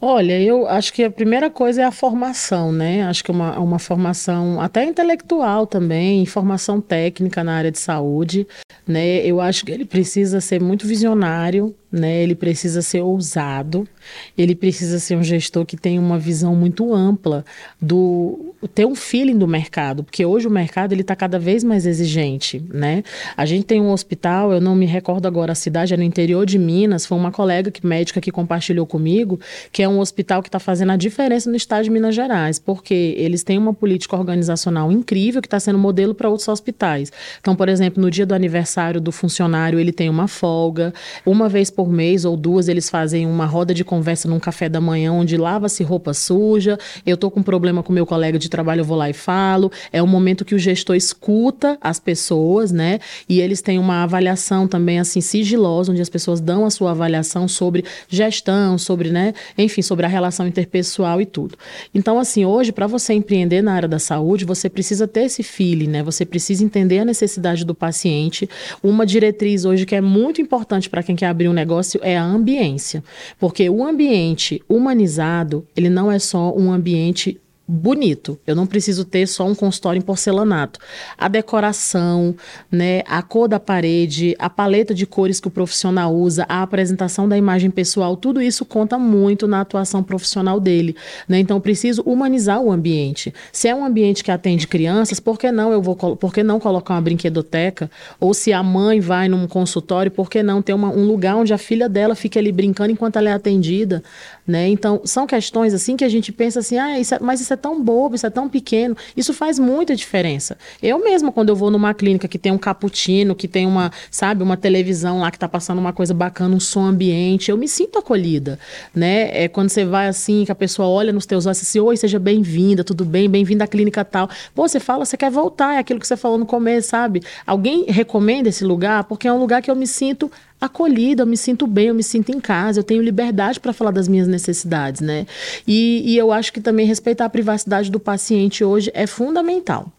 Olha, 0.00 0.40
eu 0.40 0.68
acho 0.68 0.92
que 0.92 1.02
a 1.02 1.10
primeira 1.10 1.50
coisa 1.50 1.82
é 1.82 1.84
a 1.84 1.90
formação, 1.90 2.70
né? 2.70 3.02
Acho 3.02 3.24
que 3.24 3.32
uma, 3.32 3.58
uma 3.58 3.80
formação 3.80 4.60
até 4.60 4.84
intelectual 4.84 5.66
também, 5.66 6.24
formação 6.24 6.80
técnica 6.80 7.42
na 7.42 7.56
área 7.56 7.72
de 7.72 7.80
saúde, 7.80 8.46
né? 8.86 9.26
Eu 9.26 9.40
acho 9.40 9.66
que 9.66 9.72
ele 9.72 9.84
precisa 9.84 10.40
ser 10.40 10.60
muito 10.60 10.86
visionário, 10.86 11.74
né? 11.90 12.22
Ele 12.22 12.34
precisa 12.34 12.82
ser 12.82 13.00
ousado, 13.00 13.88
ele 14.36 14.54
precisa 14.54 14.98
ser 14.98 15.16
um 15.16 15.22
gestor 15.22 15.64
que 15.64 15.76
tem 15.76 15.98
uma 15.98 16.18
visão 16.18 16.54
muito 16.54 16.92
ampla 16.94 17.44
do 17.80 18.54
ter 18.74 18.86
um 18.86 18.94
feeling 18.94 19.38
do 19.38 19.46
mercado, 19.46 20.02
porque 20.02 20.26
hoje 20.26 20.48
o 20.48 20.50
mercado 20.50 20.92
ele 20.92 21.02
está 21.02 21.14
cada 21.14 21.38
vez 21.38 21.62
mais 21.62 21.86
exigente, 21.86 22.62
né? 22.68 23.04
A 23.36 23.46
gente 23.46 23.64
tem 23.64 23.80
um 23.80 23.92
hospital, 23.92 24.52
eu 24.52 24.60
não 24.60 24.74
me 24.74 24.84
recordo 24.84 25.26
agora 25.26 25.52
a 25.52 25.54
cidade, 25.54 25.94
é 25.94 25.96
no 25.96 26.02
interior 26.02 26.44
de 26.44 26.58
Minas, 26.58 27.06
foi 27.06 27.16
uma 27.16 27.30
colega 27.30 27.70
que 27.70 27.86
médica 27.86 28.20
que 28.20 28.32
compartilhou 28.32 28.84
comigo, 28.84 29.38
que 29.70 29.82
é 29.82 29.88
um 29.88 30.00
hospital 30.00 30.42
que 30.42 30.48
está 30.48 30.58
fazendo 30.58 30.90
a 30.90 30.96
diferença 30.96 31.48
no 31.48 31.56
estado 31.56 31.84
de 31.84 31.90
Minas 31.90 32.14
Gerais, 32.14 32.58
porque 32.58 33.14
eles 33.16 33.44
têm 33.44 33.58
uma 33.58 33.72
política 33.72 34.16
organizacional 34.16 34.90
incrível 34.90 35.40
que 35.40 35.46
está 35.46 35.60
sendo 35.60 35.78
modelo 35.78 36.14
para 36.14 36.28
outros 36.28 36.48
hospitais. 36.48 37.12
Então, 37.40 37.54
por 37.54 37.68
exemplo, 37.68 38.02
no 38.02 38.10
dia 38.10 38.26
do 38.26 38.34
aniversário 38.34 39.00
do 39.00 39.12
funcionário, 39.12 39.78
ele 39.78 39.92
tem 39.92 40.10
uma 40.10 40.26
folga, 40.26 40.92
uma 41.24 41.48
vez 41.48 41.70
por 41.78 41.88
mês 41.88 42.24
ou 42.24 42.36
duas 42.36 42.66
eles 42.66 42.90
fazem 42.90 43.24
uma 43.24 43.46
roda 43.46 43.72
de 43.72 43.84
conversa 43.84 44.28
num 44.28 44.40
café 44.40 44.68
da 44.68 44.80
manhã 44.80 45.12
onde 45.12 45.36
lava-se 45.36 45.84
roupa 45.84 46.12
suja. 46.12 46.76
Eu 47.06 47.16
tô 47.16 47.30
com 47.30 47.40
problema 47.40 47.84
com 47.84 47.92
meu 47.92 48.04
colega 48.04 48.36
de 48.36 48.48
trabalho, 48.48 48.80
eu 48.80 48.84
vou 48.84 48.96
lá 48.96 49.08
e 49.08 49.12
falo. 49.12 49.70
É 49.92 50.02
um 50.02 50.06
momento 50.08 50.44
que 50.44 50.56
o 50.56 50.58
gestor 50.58 50.96
escuta 50.96 51.78
as 51.80 52.00
pessoas, 52.00 52.72
né? 52.72 52.98
E 53.28 53.40
eles 53.40 53.62
têm 53.62 53.78
uma 53.78 54.02
avaliação 54.02 54.66
também 54.66 54.98
assim 54.98 55.20
sigilosa, 55.20 55.92
onde 55.92 56.02
as 56.02 56.08
pessoas 56.08 56.40
dão 56.40 56.64
a 56.64 56.70
sua 56.70 56.90
avaliação 56.90 57.46
sobre 57.46 57.84
gestão, 58.08 58.76
sobre, 58.76 59.12
né, 59.12 59.32
enfim, 59.56 59.80
sobre 59.80 60.04
a 60.04 60.08
relação 60.08 60.48
interpessoal 60.48 61.20
e 61.20 61.26
tudo. 61.26 61.56
Então, 61.94 62.18
assim, 62.18 62.44
hoje 62.44 62.72
para 62.72 62.88
você 62.88 63.14
empreender 63.14 63.62
na 63.62 63.72
área 63.72 63.88
da 63.88 64.00
saúde, 64.00 64.44
você 64.44 64.68
precisa 64.68 65.06
ter 65.06 65.26
esse 65.26 65.44
feeling, 65.44 65.86
né? 65.86 66.02
Você 66.02 66.26
precisa 66.26 66.64
entender 66.64 66.98
a 66.98 67.04
necessidade 67.04 67.64
do 67.64 67.72
paciente. 67.72 68.50
Uma 68.82 69.06
diretriz 69.06 69.64
hoje 69.64 69.86
que 69.86 69.94
é 69.94 70.00
muito 70.00 70.42
importante 70.42 70.90
para 70.90 71.04
quem 71.04 71.14
quer 71.14 71.26
abrir 71.26 71.48
um 71.48 71.52
negócio 71.52 71.67
negócio 71.68 72.00
é 72.02 72.16
a 72.16 72.24
ambiência. 72.24 73.04
Porque 73.38 73.68
o 73.68 73.84
ambiente 73.84 74.62
humanizado, 74.66 75.66
ele 75.76 75.90
não 75.90 76.10
é 76.10 76.18
só 76.18 76.52
um 76.56 76.72
ambiente 76.72 77.38
bonito. 77.68 78.40
Eu 78.46 78.56
não 78.56 78.66
preciso 78.66 79.04
ter 79.04 79.26
só 79.26 79.46
um 79.46 79.54
consultório 79.54 79.98
em 79.98 80.02
porcelanato. 80.02 80.80
A 81.18 81.28
decoração, 81.28 82.34
né, 82.72 83.02
a 83.06 83.20
cor 83.20 83.46
da 83.46 83.60
parede, 83.60 84.34
a 84.38 84.48
paleta 84.48 84.94
de 84.94 85.04
cores 85.04 85.38
que 85.38 85.48
o 85.48 85.50
profissional 85.50 86.14
usa, 86.14 86.46
a 86.48 86.62
apresentação 86.62 87.28
da 87.28 87.36
imagem 87.36 87.70
pessoal, 87.70 88.16
tudo 88.16 88.40
isso 88.40 88.64
conta 88.64 88.98
muito 88.98 89.46
na 89.46 89.60
atuação 89.60 90.02
profissional 90.02 90.58
dele, 90.58 90.96
né? 91.28 91.38
Então 91.40 91.60
preciso 91.60 92.02
humanizar 92.06 92.60
o 92.62 92.72
ambiente. 92.72 93.34
Se 93.52 93.68
é 93.68 93.74
um 93.74 93.84
ambiente 93.84 94.24
que 94.24 94.30
atende 94.30 94.66
crianças, 94.66 95.20
por 95.20 95.38
que 95.38 95.52
não 95.52 95.70
eu 95.70 95.82
vou 95.82 95.94
por 95.94 96.32
que 96.32 96.42
não 96.42 96.58
colocar 96.58 96.94
uma 96.94 97.02
brinquedoteca? 97.02 97.90
Ou 98.18 98.32
se 98.32 98.52
a 98.52 98.62
mãe 98.62 98.98
vai 98.98 99.28
num 99.28 99.46
consultório, 99.46 100.10
por 100.10 100.30
que 100.30 100.42
não 100.42 100.62
ter 100.62 100.72
uma, 100.72 100.88
um 100.88 101.04
lugar 101.04 101.36
onde 101.36 101.52
a 101.52 101.58
filha 101.58 101.88
dela 101.88 102.14
fique 102.14 102.38
ali 102.38 102.50
brincando 102.50 102.92
enquanto 102.92 103.16
ela 103.16 103.28
é 103.28 103.32
atendida, 103.32 104.02
né? 104.48 104.66
Então 104.66 105.02
são 105.04 105.26
questões 105.26 105.74
assim 105.74 105.94
que 105.94 106.04
a 106.04 106.08
gente 106.08 106.32
pensa 106.32 106.60
assim, 106.60 106.78
ah, 106.78 106.98
isso 106.98 107.14
é, 107.14 107.18
mas 107.20 107.38
isso 107.42 107.52
é 107.52 107.56
tão 107.56 107.82
bobo, 107.82 108.14
isso 108.14 108.26
é 108.26 108.30
tão 108.30 108.48
pequeno. 108.48 108.96
Isso 109.14 109.34
faz 109.34 109.58
muita 109.58 109.94
diferença. 109.94 110.56
Eu 110.82 110.98
mesma, 111.04 111.30
quando 111.30 111.50
eu 111.50 111.56
vou 111.56 111.70
numa 111.70 111.92
clínica 111.92 112.26
que 112.26 112.38
tem 112.38 112.50
um 112.50 112.56
cappuccino, 112.56 113.34
que 113.34 113.46
tem 113.46 113.66
uma, 113.66 113.92
sabe, 114.10 114.42
uma 114.42 114.56
televisão 114.56 115.20
lá 115.20 115.30
que 115.30 115.38
tá 115.38 115.46
passando 115.46 115.78
uma 115.78 115.92
coisa 115.92 116.14
bacana, 116.14 116.56
um 116.56 116.60
som 116.60 116.86
ambiente, 116.86 117.50
eu 117.50 117.58
me 117.58 117.68
sinto 117.68 117.98
acolhida, 117.98 118.58
né? 118.94 119.44
É 119.44 119.48
quando 119.48 119.68
você 119.68 119.84
vai 119.84 120.08
assim, 120.08 120.46
que 120.46 120.52
a 120.52 120.54
pessoa 120.54 120.88
olha 120.88 121.12
nos 121.12 121.26
teus 121.26 121.44
olhos 121.44 121.60
assim, 121.60 121.78
oi, 121.78 121.96
seja 121.98 122.18
bem-vinda, 122.18 122.82
tudo 122.82 123.04
bem, 123.04 123.28
bem-vinda 123.28 123.64
à 123.64 123.66
clínica 123.66 124.02
tal. 124.02 124.30
Pô, 124.54 124.66
você 124.66 124.80
fala, 124.80 125.04
você 125.04 125.16
quer 125.18 125.30
voltar, 125.30 125.74
é 125.74 125.78
aquilo 125.78 126.00
que 126.00 126.06
você 126.06 126.16
falou 126.16 126.38
no 126.38 126.46
começo, 126.46 126.88
sabe? 126.88 127.22
Alguém 127.46 127.84
recomenda 127.86 128.48
esse 128.48 128.64
lugar 128.64 129.04
porque 129.04 129.28
é 129.28 129.32
um 129.32 129.38
lugar 129.38 129.60
que 129.60 129.70
eu 129.70 129.76
me 129.76 129.86
sinto 129.86 130.30
acolhida, 130.60 131.22
eu 131.22 131.26
me 131.26 131.36
sinto 131.36 131.66
bem, 131.66 131.88
eu 131.88 131.94
me 131.94 132.02
sinto 132.02 132.30
em 132.30 132.40
casa, 132.40 132.80
eu 132.80 132.84
tenho 132.84 133.02
liberdade 133.02 133.60
para 133.60 133.72
falar 133.72 133.90
das 133.90 134.08
minhas 134.08 134.26
necessidades, 134.26 135.00
né? 135.00 135.26
E, 135.66 136.02
e 136.04 136.16
eu 136.16 136.32
acho 136.32 136.52
que 136.52 136.60
também 136.60 136.86
respeitar 136.86 137.26
a 137.26 137.30
privacidade 137.30 137.90
do 137.90 138.00
paciente 138.00 138.64
hoje 138.64 138.90
é 138.94 139.06
fundamental 139.06 139.92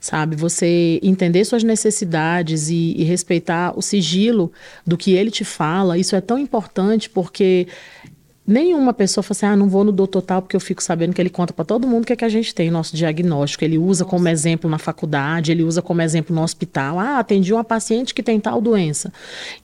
sabe? 0.00 0.36
Você 0.36 1.00
entender 1.02 1.44
suas 1.44 1.64
necessidades 1.64 2.68
e, 2.68 2.94
e, 2.96 3.02
respeitar 3.02 3.76
o 3.76 3.82
sigilo 3.82 4.52
do 4.86 4.96
que 4.96 5.12
ele 5.12 5.30
te 5.30 5.44
fala, 5.44 5.98
isso 5.98 6.14
é 6.14 6.20
tão 6.20 6.38
importante 6.38 7.10
porque 7.10 7.66
nenhuma 8.46 8.92
pessoa 8.92 9.22
fala 9.22 9.36
assim, 9.36 9.46
ah, 9.46 9.56
não 9.56 9.68
vou 9.68 9.82
no 9.82 9.90
doutor 9.90 10.22
tal 10.22 10.40
porque 10.40 10.54
eu 10.54 10.60
fico 10.60 10.82
sabendo 10.82 11.12
que 11.12 11.20
ele 11.20 11.30
conta 11.30 11.52
para 11.52 11.64
todo 11.64 11.86
mundo 11.86 12.04
o 12.04 12.06
que, 12.06 12.12
é 12.12 12.16
que 12.16 12.24
a 12.24 12.28
gente 12.28 12.54
tem, 12.54 12.70
nosso 12.70 12.94
diagnóstico. 12.94 13.64
Ele 13.64 13.76
usa 13.76 14.04
Nossa. 14.04 14.16
como 14.16 14.28
exemplo 14.28 14.70
na 14.70 14.78
faculdade, 14.78 15.50
ele 15.50 15.62
usa 15.62 15.82
como 15.82 16.00
exemplo 16.00 16.34
no 16.34 16.42
hospital. 16.42 16.98
Ah, 16.98 17.18
atendi 17.18 17.52
uma 17.52 17.64
paciente 17.64 18.14
que 18.14 18.22
tem 18.22 18.38
tal 18.38 18.60
doença. 18.60 19.12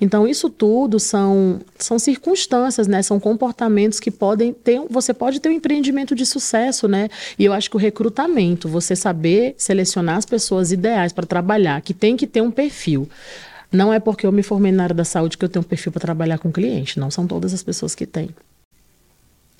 Então, 0.00 0.26
isso 0.26 0.50
tudo 0.50 0.98
são, 0.98 1.60
são 1.78 1.98
circunstâncias, 1.98 2.88
né? 2.88 3.02
São 3.02 3.20
comportamentos 3.20 4.00
que 4.00 4.10
podem 4.10 4.52
ter, 4.52 4.80
você 4.90 5.14
pode 5.14 5.40
ter 5.40 5.48
um 5.48 5.52
empreendimento 5.52 6.14
de 6.14 6.26
sucesso, 6.26 6.88
né? 6.88 7.08
E 7.38 7.44
eu 7.44 7.52
acho 7.52 7.70
que 7.70 7.76
o 7.76 7.78
recrutamento, 7.78 8.68
você 8.68 8.96
saber 8.96 9.54
selecionar 9.56 10.16
as 10.16 10.24
pessoas 10.24 10.72
ideais 10.72 11.12
para 11.12 11.26
trabalhar, 11.26 11.80
que 11.80 11.94
tem 11.94 12.16
que 12.16 12.26
ter 12.26 12.40
um 12.40 12.50
perfil. 12.50 13.08
Não 13.70 13.92
é 13.92 13.98
porque 13.98 14.26
eu 14.26 14.32
me 14.32 14.42
formei 14.42 14.70
na 14.70 14.82
área 14.84 14.94
da 14.94 15.04
saúde 15.04 15.38
que 15.38 15.44
eu 15.44 15.48
tenho 15.48 15.64
um 15.64 15.68
perfil 15.68 15.90
para 15.92 16.00
trabalhar 16.00 16.38
com 16.38 16.52
cliente, 16.52 17.00
não 17.00 17.10
são 17.10 17.26
todas 17.26 17.54
as 17.54 17.62
pessoas 17.62 17.94
que 17.94 18.04
têm. 18.04 18.28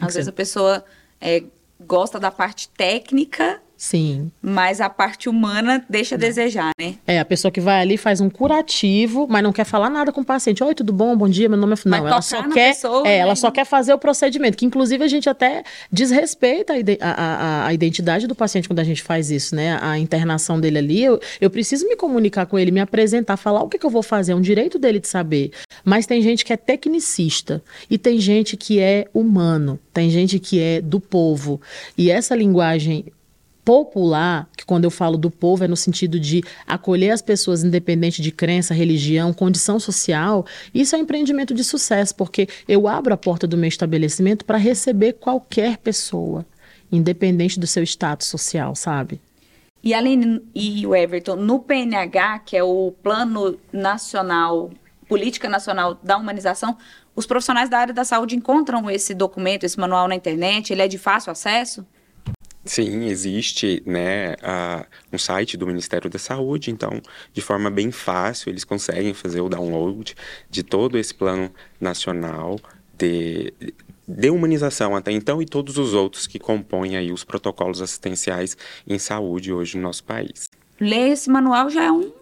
Às 0.07 0.15
vezes 0.15 0.29
a 0.29 0.33
pessoa 0.33 0.85
é, 1.21 1.45
gosta 1.81 2.19
da 2.19 2.31
parte 2.31 2.69
técnica 2.71 3.63
Sim. 3.83 4.31
Mas 4.41 4.81
a 4.81 4.89
parte 4.89 5.29
humana 5.29 5.85
deixa 5.91 6.15
a 6.15 6.19
desejar, 6.19 6.71
né? 6.81 6.95
É, 7.05 7.19
a 7.19 7.25
pessoa 7.25 7.51
que 7.51 7.61
vai 7.61 7.81
ali 7.81 7.97
faz 7.97 8.21
um 8.21 8.31
curativo, 8.31 9.27
mas 9.29 9.43
não 9.43 9.53
quer 9.53 9.65
falar 9.65 9.91
nada 9.91 10.13
com 10.13 10.21
o 10.21 10.25
paciente. 10.25 10.63
Oi, 10.63 10.73
tudo 10.73 10.93
bom? 10.93 11.17
Bom 11.17 11.29
dia, 11.29 11.49
meu 11.49 11.59
nome 11.59 11.75
é. 11.75 11.89
Não, 11.89 12.07
ela 12.07 12.23
só 12.23 12.49
quer. 12.49 12.75
Pessoa, 12.75 13.01
é, 13.01 13.11
né? 13.11 13.17
ela 13.17 13.35
só 13.35 13.51
quer 13.51 13.65
fazer 13.67 13.93
o 13.93 13.99
procedimento, 13.99 14.57
que 14.57 14.65
inclusive 14.65 15.03
a 15.03 15.09
gente 15.09 15.29
até 15.29 15.65
desrespeita 15.91 16.75
a, 17.01 17.11
a, 17.11 17.67
a, 17.67 17.75
identidade 17.75 18.29
do 18.29 18.37
paciente 18.37 18.69
quando 18.69 18.79
a 18.79 18.85
gente 18.85 19.03
faz 19.03 19.33
isso, 19.33 19.53
né? 19.57 19.77
A 19.83 19.99
internação 19.99 20.61
dele 20.61 20.79
ali. 20.79 21.03
Eu, 21.03 21.19
eu 21.41 21.51
preciso 21.51 21.85
me 21.89 21.97
comunicar 21.97 22.47
com 22.47 22.57
ele, 22.57 22.71
me 22.71 22.81
apresentar, 22.81 23.37
falar 23.37 23.65
o 23.65 23.69
que, 23.69 23.79
que 23.79 23.85
eu 23.85 23.91
vou 23.91 24.05
fazer, 24.05 24.31
é 24.31 24.37
um 24.37 24.41
direito 24.41 24.79
dele 24.79 25.01
de 25.01 25.09
saber. 25.09 25.51
Mas 25.85 26.07
tem 26.07 26.23
gente 26.23 26.45
que 26.45 26.53
é 26.53 26.57
tecnicista 26.57 27.61
e 27.91 27.99
tem 27.99 28.21
gente 28.21 28.57
que 28.57 28.79
é 28.79 29.09
humano, 29.13 29.77
tem 29.93 30.09
gente 30.09 30.39
que 30.39 30.61
é 30.61 30.81
do 30.81 31.01
povo. 31.01 31.61
E 31.99 32.13
essa 32.13 32.37
linguagem 32.37 33.07
popular, 33.65 34.49
que 34.57 34.65
quando 34.65 34.85
eu 34.85 34.91
falo 34.91 35.17
do 35.17 35.31
povo 35.31 35.65
é 35.65 35.69
no 35.69 35.77
sentido 35.77 36.19
de 36.19 36.43
acolher 36.67 37.11
as 37.11 37.23
pessoas 37.23 37.63
independente 37.63 38.21
de 38.21 38.33
crença, 38.33 38.75
religião, 38.75 39.33
condição 39.33 39.79
social, 39.79 40.45
isso 40.75 40.95
é 40.95 40.99
um 40.99 41.03
empreendimento 41.03 41.55
de 41.55 41.63
sucesso, 41.63 42.15
porque 42.15 42.49
eu 42.67 42.89
abro 42.89 43.15
a 43.15 43.17
porta 43.17 43.47
do 43.47 43.57
meu 43.57 43.69
estabelecimento 43.69 44.45
para 44.45 44.59
receber 44.59 45.15
qualquer 45.15 45.79
pessoa, 45.79 46.45
independente 46.91 47.59
do 47.59 47.67
seu 47.67 47.83
status 47.83 48.27
social, 48.27 48.75
sabe? 48.75 49.21
E 49.83 49.95
além 49.95 50.41
e 50.55 50.87
o 50.87 50.95
Everton, 50.95 51.37
no 51.37 51.59
PNH, 51.59 52.41
que 52.41 52.57
é 52.57 52.63
o 52.63 52.93
Plano 53.03 53.59
Nacional, 53.73 54.71
Política 55.09 55.49
Nacional 55.49 55.99
da 56.03 56.17
Humanização, 56.17 56.77
os 57.15 57.27
profissionais 57.27 57.69
da 57.69 57.79
área 57.79 57.93
da 57.93 58.05
saúde 58.05 58.37
encontram 58.37 58.89
esse 58.91 59.13
documento, 59.13 59.65
esse 59.65 59.79
manual 59.79 60.09
na 60.09 60.15
internet, 60.15 60.73
ele 60.73 60.83
é 60.83 60.89
de 60.89 60.99
fácil 60.99 61.33
acesso? 61.33 61.85
Sim, 62.65 63.07
existe 63.07 63.83
né, 63.85 64.37
a, 64.41 64.87
um 65.13 65.19
site 65.19 65.57
do 65.57 65.67
Ministério 65.67 66.09
da 66.09 66.19
Saúde, 66.19 66.71
então, 66.71 67.01
de 67.33 67.41
forma 67.41 67.69
bem 67.69 67.91
fácil, 67.91 68.51
eles 68.51 68.63
conseguem 68.63 69.13
fazer 69.13 69.41
o 69.41 69.49
download 69.49 70.15
de 70.49 70.63
todo 70.63 70.97
esse 70.97 71.13
plano 71.13 71.51
nacional 71.81 72.61
de, 72.97 73.53
de 74.07 74.31
humanização 74.31 74.95
até 74.95 75.11
então 75.11 75.43
e 75.43 75.47
todos 75.47 75.77
os 75.77 75.93
outros 75.93 76.29
que 76.29 76.39
compõem 76.39 76.97
aí 76.97 77.13
os 77.13 77.25
protocolos 77.25 77.83
assistenciais 77.83 78.57
em 78.87 78.99
saúde 78.99 79.53
hoje 79.53 79.77
no 79.77 79.83
nosso 79.83 80.05
país. 80.05 80.49
Ler 80.81 81.09
esse 81.11 81.29
manual 81.29 81.69
já 81.69 81.85
é 81.85 81.91
um 81.91 82.13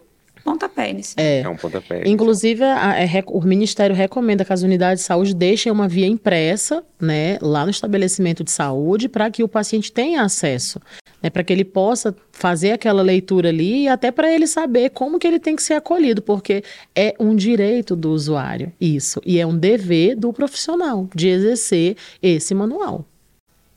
pontapé 0.43 0.93
nesse. 0.93 1.13
É, 1.17 1.41
é 1.41 1.49
um 1.49 1.55
pontapé. 1.55 2.03
Inclusive, 2.05 2.63
a, 2.63 2.91
a, 2.91 3.03
o 3.27 3.41
Ministério 3.41 3.95
recomenda 3.95 4.43
que 4.43 4.53
as 4.53 4.61
unidades 4.61 5.03
de 5.03 5.07
saúde 5.07 5.33
deixem 5.33 5.71
uma 5.71 5.87
via 5.87 6.07
impressa, 6.07 6.83
né, 6.99 7.37
lá 7.41 7.63
no 7.63 7.71
estabelecimento 7.71 8.43
de 8.43 8.51
saúde, 8.51 9.07
para 9.07 9.29
que 9.29 9.43
o 9.43 9.47
paciente 9.47 9.91
tenha 9.91 10.21
acesso, 10.21 10.79
né, 11.21 11.29
para 11.29 11.43
que 11.43 11.53
ele 11.53 11.65
possa 11.65 12.15
fazer 12.31 12.71
aquela 12.71 13.01
leitura 13.01 13.49
ali 13.49 13.83
e 13.83 13.87
até 13.87 14.11
para 14.11 14.31
ele 14.31 14.47
saber 14.47 14.89
como 14.91 15.19
que 15.19 15.27
ele 15.27 15.39
tem 15.39 15.55
que 15.55 15.63
ser 15.63 15.75
acolhido, 15.75 16.21
porque 16.21 16.63
é 16.95 17.13
um 17.19 17.35
direito 17.35 17.95
do 17.95 18.11
usuário, 18.11 18.71
isso, 18.79 19.21
e 19.25 19.39
é 19.39 19.45
um 19.45 19.57
dever 19.57 20.15
do 20.15 20.33
profissional 20.33 21.07
de 21.15 21.27
exercer 21.27 21.95
esse 22.21 22.53
manual. 22.53 23.05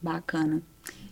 Bacana. 0.00 0.62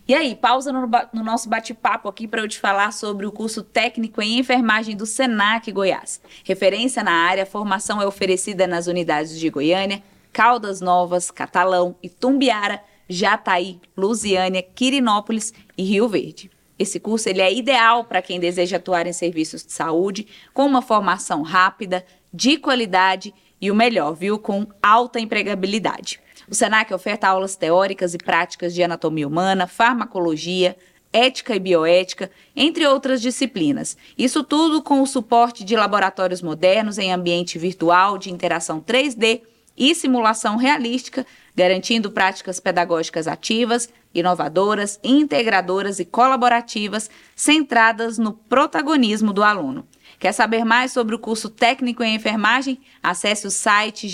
E 0.05 0.13
aí, 0.13 0.35
pausa 0.35 0.73
no, 0.73 0.89
no 1.13 1.23
nosso 1.23 1.47
bate-papo 1.47 2.09
aqui 2.09 2.27
para 2.27 2.41
eu 2.41 2.47
te 2.47 2.59
falar 2.59 2.91
sobre 2.91 3.25
o 3.25 3.31
curso 3.31 3.63
técnico 3.63 4.21
em 4.21 4.37
enfermagem 4.37 4.97
do 4.97 5.05
SENAC 5.05 5.71
Goiás. 5.71 6.19
Referência 6.43 7.01
na 7.01 7.13
área, 7.13 7.43
a 7.43 7.45
formação 7.45 8.01
é 8.01 8.05
oferecida 8.05 8.67
nas 8.67 8.87
unidades 8.87 9.39
de 9.39 9.49
Goiânia, 9.49 10.03
Caldas 10.33 10.81
Novas, 10.81 11.31
Catalão 11.31 11.95
e 12.03 12.09
Tumbiara, 12.09 12.83
Jataí, 13.07 13.79
Lusiânia, 13.95 14.61
Quirinópolis 14.61 15.53
e 15.77 15.83
Rio 15.83 16.09
Verde. 16.09 16.51
Esse 16.77 16.99
curso 16.99 17.29
ele 17.29 17.39
é 17.39 17.53
ideal 17.53 18.03
para 18.03 18.21
quem 18.21 18.41
deseja 18.41 18.75
atuar 18.75 19.07
em 19.07 19.13
serviços 19.13 19.65
de 19.65 19.71
saúde, 19.71 20.27
com 20.53 20.65
uma 20.65 20.81
formação 20.81 21.43
rápida, 21.43 22.05
de 22.33 22.57
qualidade 22.57 23.33
e 23.61 23.71
o 23.71 23.75
melhor, 23.75 24.13
viu, 24.13 24.37
com 24.37 24.67
alta 24.81 25.17
empregabilidade. 25.17 26.19
O 26.49 26.55
SENAC 26.55 26.93
oferta 26.93 27.27
aulas 27.27 27.55
teóricas 27.55 28.13
e 28.13 28.17
práticas 28.17 28.73
de 28.73 28.83
anatomia 28.83 29.27
humana, 29.27 29.67
farmacologia, 29.67 30.75
ética 31.11 31.55
e 31.55 31.59
bioética, 31.59 32.31
entre 32.55 32.87
outras 32.87 33.21
disciplinas. 33.21 33.95
Isso 34.17 34.43
tudo 34.43 34.81
com 34.81 35.01
o 35.01 35.07
suporte 35.07 35.63
de 35.63 35.75
laboratórios 35.75 36.41
modernos 36.41 36.97
em 36.97 37.13
ambiente 37.13 37.59
virtual 37.59 38.17
de 38.17 38.31
interação 38.31 38.81
3D 38.81 39.41
e 39.77 39.95
simulação 39.95 40.55
realística, 40.55 41.25
garantindo 41.55 42.11
práticas 42.11 42.59
pedagógicas 42.59 43.27
ativas, 43.27 43.89
inovadoras, 44.13 44.99
integradoras 45.03 45.99
e 45.99 46.05
colaborativas, 46.05 47.09
centradas 47.35 48.17
no 48.17 48.33
protagonismo 48.33 49.33
do 49.33 49.43
aluno. 49.43 49.87
Quer 50.19 50.31
saber 50.31 50.63
mais 50.63 50.91
sobre 50.91 51.15
o 51.15 51.19
curso 51.19 51.49
técnico 51.49 52.03
em 52.03 52.15
enfermagem? 52.15 52.79
Acesse 53.01 53.47
o 53.47 53.51
site 53.51 54.07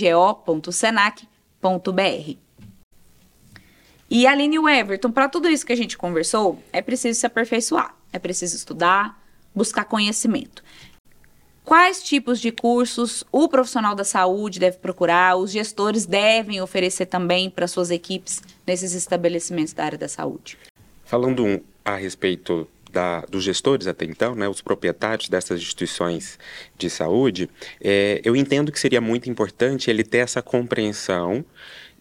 go.senac.br. 1.62 2.38
E 4.10 4.26
Aline 4.26 4.58
e 4.58 4.80
Everton, 4.80 5.12
para 5.12 5.30
tudo 5.30 5.48
isso 5.48 5.66
que 5.66 5.74
a 5.74 5.78
gente 5.78 5.98
conversou, 5.98 6.62
é 6.74 6.82
preciso 6.82 7.20
se 7.20 7.26
aperfeiçoar, 7.26 7.96
é 8.12 8.18
preciso 8.18 8.56
estudar, 8.56 9.22
buscar 9.54 9.86
conhecimento. 9.86 10.64
Quais 11.64 12.02
tipos 12.02 12.40
de 12.40 12.52
cursos 12.52 13.24
o 13.32 13.48
profissional 13.48 13.94
da 13.94 14.04
saúde 14.04 14.60
deve 14.60 14.78
procurar, 14.78 15.36
os 15.36 15.52
gestores 15.52 16.08
devem 16.08 16.60
oferecer 16.60 17.06
também 17.06 17.48
para 17.52 17.68
suas 17.68 17.92
equipes 17.92 18.42
nesses 18.66 18.96
estabelecimentos 18.96 19.74
da 19.74 19.86
área 19.86 19.98
da 19.98 20.08
saúde? 20.08 20.58
Falando 21.06 21.64
a 21.86 21.96
respeito 21.96 22.68
da, 22.92 23.22
dos 23.22 23.44
gestores 23.44 23.88
até 23.88 24.06
então, 24.06 24.36
né, 24.36 24.48
os 24.48 24.62
proprietários 24.62 25.30
dessas 25.30 25.60
instituições 25.60 26.40
de 26.78 26.90
saúde, 26.90 27.50
é, 27.82 28.22
eu 28.24 28.36
entendo 28.36 28.72
que 28.72 28.80
seria 28.80 29.02
muito 29.02 29.30
importante 29.30 29.90
ele 29.90 30.04
ter 30.04 30.20
essa 30.20 30.42
compreensão 30.42 31.46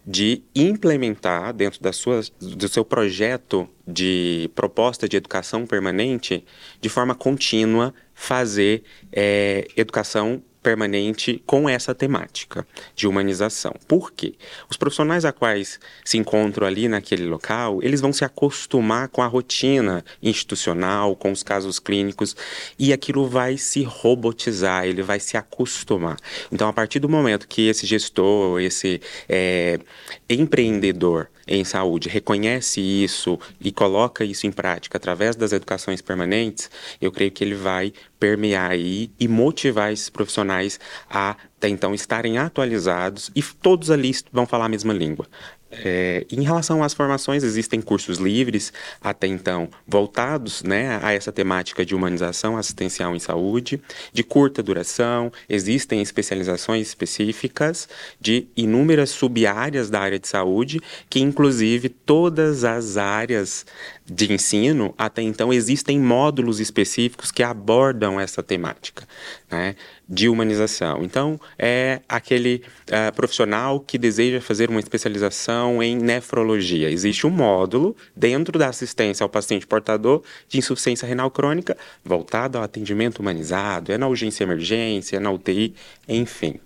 de 0.06 0.42
implementar 0.54 1.52
dentro 1.52 1.82
da 1.82 1.92
sua, 1.92 2.22
do 2.40 2.66
seu 2.66 2.82
projeto 2.82 3.68
de 3.86 4.50
proposta 4.54 5.06
de 5.06 5.18
educação 5.18 5.66
permanente, 5.66 6.46
de 6.80 6.88
forma 6.88 7.14
contínua, 7.14 7.92
fazer 8.14 8.82
é, 9.12 9.68
educação 9.76 10.42
permanente 10.68 11.42
com 11.46 11.66
essa 11.66 11.94
temática 11.94 12.66
de 12.94 13.08
humanização. 13.08 13.74
Por 13.86 14.12
quê? 14.12 14.34
Os 14.68 14.76
profissionais 14.76 15.24
a 15.24 15.32
quais 15.32 15.80
se 16.04 16.18
encontram 16.18 16.66
ali 16.66 16.88
naquele 16.88 17.24
local, 17.24 17.78
eles 17.82 18.02
vão 18.02 18.12
se 18.12 18.22
acostumar 18.22 19.08
com 19.08 19.22
a 19.22 19.26
rotina 19.26 20.04
institucional, 20.22 21.16
com 21.16 21.32
os 21.32 21.42
casos 21.42 21.78
clínicos, 21.78 22.36
e 22.78 22.92
aquilo 22.92 23.26
vai 23.26 23.56
se 23.56 23.82
robotizar, 23.82 24.84
ele 24.84 25.02
vai 25.02 25.18
se 25.18 25.38
acostumar. 25.38 26.18
Então, 26.52 26.68
a 26.68 26.72
partir 26.72 26.98
do 26.98 27.08
momento 27.08 27.48
que 27.48 27.66
esse 27.66 27.86
gestor, 27.86 28.60
esse 28.60 29.00
é, 29.26 29.80
empreendedor, 30.28 31.30
em 31.48 31.64
saúde 31.64 32.08
reconhece 32.08 32.80
isso 32.80 33.38
e 33.60 33.72
coloca 33.72 34.24
isso 34.24 34.46
em 34.46 34.52
prática 34.52 34.98
através 34.98 35.34
das 35.34 35.52
educações 35.52 36.02
permanentes, 36.02 36.70
eu 37.00 37.10
creio 37.10 37.30
que 37.30 37.42
ele 37.42 37.54
vai 37.54 37.92
permear 38.20 38.70
aí 38.70 39.10
e 39.18 39.26
motivar 39.26 39.92
esses 39.92 40.10
profissionais 40.10 40.78
a 41.08 41.36
até 41.58 41.68
então 41.68 41.92
estarem 41.92 42.38
atualizados 42.38 43.32
e 43.34 43.42
todos 43.42 43.90
ali 43.90 44.12
vão 44.32 44.46
falar 44.46 44.66
a 44.66 44.68
mesma 44.68 44.92
língua. 44.92 45.26
É, 45.70 46.24
em 46.30 46.42
relação 46.42 46.82
às 46.82 46.94
formações, 46.94 47.44
existem 47.44 47.80
cursos 47.80 48.18
livres, 48.18 48.72
até 49.00 49.26
então, 49.26 49.68
voltados 49.86 50.62
né, 50.62 50.98
a 51.02 51.12
essa 51.12 51.30
temática 51.30 51.84
de 51.84 51.94
humanização 51.94 52.56
assistencial 52.56 53.14
em 53.14 53.18
saúde, 53.18 53.80
de 54.12 54.22
curta 54.22 54.62
duração, 54.62 55.30
existem 55.48 56.00
especializações 56.00 56.88
específicas 56.88 57.88
de 58.18 58.46
inúmeras 58.56 59.10
sub-áreas 59.10 59.90
da 59.90 60.00
área 60.00 60.18
de 60.18 60.26
saúde, 60.26 60.80
que 61.10 61.20
inclusive 61.20 61.88
todas 61.88 62.64
as 62.64 62.96
áreas 62.96 63.66
de 64.10 64.32
ensino, 64.32 64.94
até 64.96 65.22
então, 65.22 65.52
existem 65.52 66.00
módulos 66.00 66.60
específicos 66.60 67.30
que 67.30 67.42
abordam 67.42 68.18
essa 68.18 68.42
temática. 68.42 69.06
Né? 69.50 69.74
de 70.08 70.28
humanização. 70.28 71.04
Então, 71.04 71.38
é 71.58 72.00
aquele 72.08 72.62
uh, 72.88 73.14
profissional 73.14 73.78
que 73.78 73.98
deseja 73.98 74.40
fazer 74.40 74.70
uma 74.70 74.80
especialização 74.80 75.82
em 75.82 75.96
nefrologia. 75.96 76.90
Existe 76.90 77.26
um 77.26 77.30
módulo 77.30 77.94
dentro 78.16 78.58
da 78.58 78.68
assistência 78.68 79.22
ao 79.22 79.28
paciente 79.28 79.66
portador 79.66 80.22
de 80.48 80.58
insuficiência 80.58 81.06
renal 81.06 81.30
crônica, 81.30 81.76
voltado 82.02 82.56
ao 82.56 82.64
atendimento 82.64 83.18
humanizado, 83.18 83.92
é 83.92 83.98
na 83.98 84.08
urgência 84.08 84.44
emergência, 84.44 85.16
é 85.18 85.20
na 85.20 85.30
UTI, 85.30 85.74
enfim. 86.08 86.58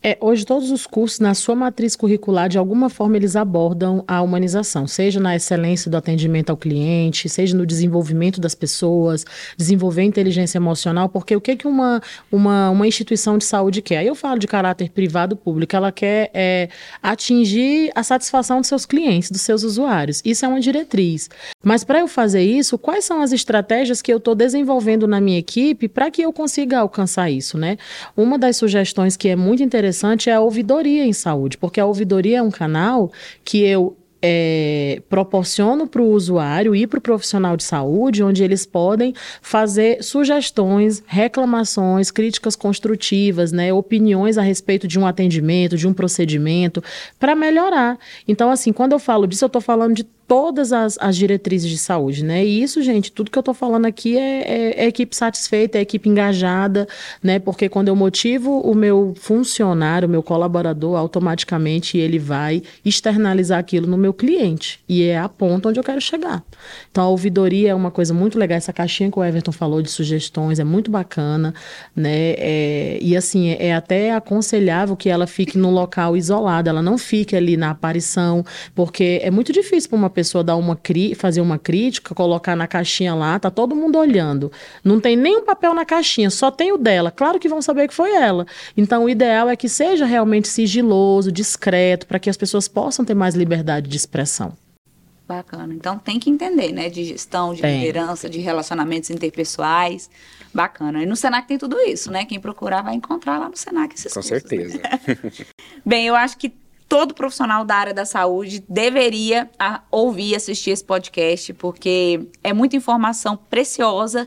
É, 0.00 0.16
hoje 0.20 0.46
todos 0.46 0.70
os 0.70 0.86
cursos, 0.86 1.18
na 1.18 1.34
sua 1.34 1.56
matriz 1.56 1.96
curricular, 1.96 2.48
de 2.48 2.56
alguma 2.56 2.88
forma 2.88 3.16
eles 3.16 3.34
abordam 3.34 4.04
a 4.06 4.22
humanização, 4.22 4.86
seja 4.86 5.18
na 5.18 5.34
excelência 5.34 5.90
do 5.90 5.96
atendimento 5.96 6.50
ao 6.50 6.56
cliente, 6.56 7.28
seja 7.28 7.56
no 7.56 7.66
desenvolvimento 7.66 8.40
das 8.40 8.54
pessoas, 8.54 9.24
desenvolver 9.56 10.02
inteligência 10.02 10.56
emocional, 10.56 11.08
porque 11.08 11.34
o 11.34 11.40
que, 11.40 11.56
que 11.56 11.66
uma, 11.66 12.00
uma, 12.30 12.70
uma 12.70 12.86
instituição 12.86 13.36
de 13.36 13.44
saúde 13.44 13.82
quer? 13.82 13.98
Aí 13.98 14.06
eu 14.06 14.14
falo 14.14 14.38
de 14.38 14.46
caráter 14.46 14.88
privado 14.90 15.36
público, 15.36 15.74
ela 15.74 15.90
quer 15.90 16.30
é, 16.32 16.68
atingir 17.02 17.90
a 17.92 18.04
satisfação 18.04 18.60
dos 18.60 18.68
seus 18.68 18.86
clientes, 18.86 19.32
dos 19.32 19.40
seus 19.40 19.64
usuários. 19.64 20.22
Isso 20.24 20.44
é 20.44 20.48
uma 20.48 20.60
diretriz. 20.60 21.28
Mas 21.60 21.82
para 21.82 21.98
eu 21.98 22.06
fazer 22.06 22.42
isso, 22.42 22.78
quais 22.78 23.04
são 23.04 23.20
as 23.20 23.32
estratégias 23.32 24.00
que 24.00 24.12
eu 24.12 24.18
estou 24.18 24.36
desenvolvendo 24.36 25.08
na 25.08 25.20
minha 25.20 25.40
equipe 25.40 25.88
para 25.88 26.08
que 26.08 26.22
eu 26.22 26.32
consiga 26.32 26.78
alcançar 26.78 27.28
isso, 27.32 27.58
né? 27.58 27.76
Uma 28.16 28.38
das 28.38 28.56
sugestões 28.56 29.16
que 29.16 29.28
é 29.28 29.34
muito 29.34 29.60
interessante 29.60 29.87
interessante 29.88 30.28
é 30.28 30.34
a 30.34 30.40
ouvidoria 30.40 31.04
em 31.04 31.12
saúde, 31.12 31.56
porque 31.56 31.80
a 31.80 31.86
ouvidoria 31.86 32.38
é 32.38 32.42
um 32.42 32.50
canal 32.50 33.10
que 33.42 33.62
eu 33.62 33.96
é, 34.20 35.00
proporciono 35.08 35.86
para 35.86 36.02
o 36.02 36.10
usuário 36.10 36.74
e 36.74 36.86
para 36.86 36.98
o 36.98 37.00
profissional 37.00 37.56
de 37.56 37.62
saúde, 37.62 38.22
onde 38.22 38.42
eles 38.42 38.66
podem 38.66 39.14
fazer 39.40 40.02
sugestões, 40.02 41.02
reclamações, 41.06 42.10
críticas 42.10 42.56
construtivas, 42.56 43.52
né, 43.52 43.72
opiniões 43.72 44.36
a 44.36 44.42
respeito 44.42 44.86
de 44.88 44.98
um 44.98 45.06
atendimento, 45.06 45.76
de 45.76 45.86
um 45.86 45.94
procedimento, 45.94 46.82
para 47.18 47.34
melhorar. 47.34 47.98
Então, 48.26 48.50
assim, 48.50 48.72
quando 48.72 48.92
eu 48.92 48.98
falo 48.98 49.26
disso, 49.26 49.44
eu 49.44 49.48
estou 49.48 49.62
falando 49.62 49.94
de 49.94 50.06
todas 50.28 50.74
as, 50.74 50.98
as 51.00 51.16
diretrizes 51.16 51.70
de 51.70 51.78
saúde, 51.78 52.22
né? 52.22 52.44
E 52.44 52.62
isso, 52.62 52.82
gente, 52.82 53.10
tudo 53.10 53.30
que 53.30 53.38
eu 53.38 53.40
estou 53.40 53.54
falando 53.54 53.86
aqui 53.86 54.18
é, 54.18 54.42
é, 54.42 54.84
é, 54.84 54.86
equipe 54.86 55.16
satisfeita, 55.16 55.78
é 55.78 55.80
equipe 55.80 56.06
engajada, 56.06 56.86
né? 57.22 57.38
Porque 57.38 57.66
quando 57.66 57.88
eu 57.88 57.96
motivo 57.96 58.60
o 58.60 58.74
meu 58.74 59.14
funcionário, 59.16 60.06
o 60.06 60.10
meu 60.10 60.22
colaborador, 60.22 60.98
automaticamente 60.98 61.96
ele 61.96 62.18
vai 62.18 62.62
externalizar 62.84 63.58
aquilo 63.58 63.86
no 63.86 63.96
meu 63.96 64.12
cliente. 64.12 64.80
E 64.86 65.02
é 65.02 65.18
a 65.18 65.30
ponta 65.30 65.70
onde 65.70 65.80
eu 65.80 65.84
quero 65.84 66.00
chegar. 66.00 66.44
Então, 66.90 67.04
a 67.04 67.08
ouvidoria 67.08 67.70
é 67.70 67.74
uma 67.74 67.90
coisa 67.90 68.12
muito 68.12 68.38
legal. 68.38 68.58
Essa 68.58 68.72
caixinha 68.72 69.10
que 69.10 69.18
o 69.18 69.24
Everton 69.24 69.50
falou 69.52 69.80
de 69.80 69.90
sugestões 69.90 70.58
é 70.58 70.64
muito 70.64 70.90
bacana, 70.90 71.54
né? 71.96 72.34
É, 72.36 72.98
e 73.00 73.16
assim, 73.16 73.48
é, 73.48 73.68
é 73.68 73.74
até 73.74 74.12
aconselhável 74.12 74.94
que 74.94 75.08
ela 75.08 75.26
fique 75.26 75.56
num 75.56 75.70
local 75.70 76.14
isolado, 76.18 76.68
ela 76.68 76.82
não 76.82 76.98
fique 76.98 77.34
ali 77.34 77.56
na 77.56 77.70
aparição, 77.70 78.44
porque 78.74 79.20
é 79.22 79.30
muito 79.30 79.54
difícil 79.54 79.88
para 79.88 79.96
uma 79.96 80.17
pessoa 80.18 80.42
dar 80.42 80.56
uma 80.56 80.76
fazer 81.16 81.40
uma 81.40 81.56
crítica, 81.60 82.12
colocar 82.12 82.56
na 82.56 82.66
caixinha 82.66 83.14
lá, 83.14 83.38
tá 83.38 83.52
todo 83.52 83.76
mundo 83.76 83.96
olhando. 83.96 84.50
Não 84.82 84.98
tem 84.98 85.16
nenhum 85.16 85.44
papel 85.44 85.72
na 85.72 85.84
caixinha, 85.84 86.28
só 86.28 86.50
tem 86.50 86.72
o 86.72 86.76
dela. 86.76 87.12
Claro 87.12 87.38
que 87.38 87.48
vão 87.48 87.62
saber 87.62 87.86
que 87.86 87.94
foi 87.94 88.10
ela. 88.10 88.44
Então 88.76 89.04
o 89.04 89.08
ideal 89.08 89.48
é 89.48 89.54
que 89.54 89.68
seja 89.68 90.04
realmente 90.04 90.48
sigiloso, 90.48 91.30
discreto, 91.30 92.04
para 92.04 92.18
que 92.18 92.28
as 92.28 92.36
pessoas 92.36 92.66
possam 92.66 93.04
ter 93.04 93.14
mais 93.14 93.36
liberdade 93.36 93.88
de 93.88 93.96
expressão. 93.96 94.54
Bacana. 95.24 95.72
Então 95.72 95.96
tem 95.96 96.18
que 96.18 96.28
entender, 96.28 96.72
né? 96.72 96.88
De 96.88 97.04
gestão, 97.04 97.54
de 97.54 97.62
tem. 97.62 97.78
liderança, 97.78 98.28
de 98.28 98.40
relacionamentos 98.40 99.10
interpessoais. 99.10 100.10
Bacana. 100.52 101.00
E 101.00 101.06
no 101.06 101.14
Senac 101.14 101.46
tem 101.46 101.58
tudo 101.58 101.78
isso, 101.78 102.10
né? 102.10 102.24
Quem 102.24 102.40
procurar 102.40 102.82
vai 102.82 102.94
encontrar 102.94 103.38
lá 103.38 103.48
no 103.48 103.56
Senac 103.56 103.94
esses 103.94 104.12
Com 104.12 104.20
cursos, 104.20 104.28
certeza. 104.28 104.78
Né? 104.78 105.44
Bem, 105.86 106.06
eu 106.06 106.16
acho 106.16 106.36
que 106.38 106.52
todo 106.88 107.14
profissional 107.14 107.64
da 107.64 107.74
área 107.74 107.94
da 107.94 108.04
saúde 108.04 108.64
deveria 108.68 109.50
a, 109.58 109.82
ouvir 109.90 110.30
e 110.30 110.34
assistir 110.34 110.70
esse 110.70 110.82
podcast, 110.82 111.52
porque 111.54 112.26
é 112.42 112.52
muita 112.52 112.76
informação 112.76 113.36
preciosa 113.36 114.26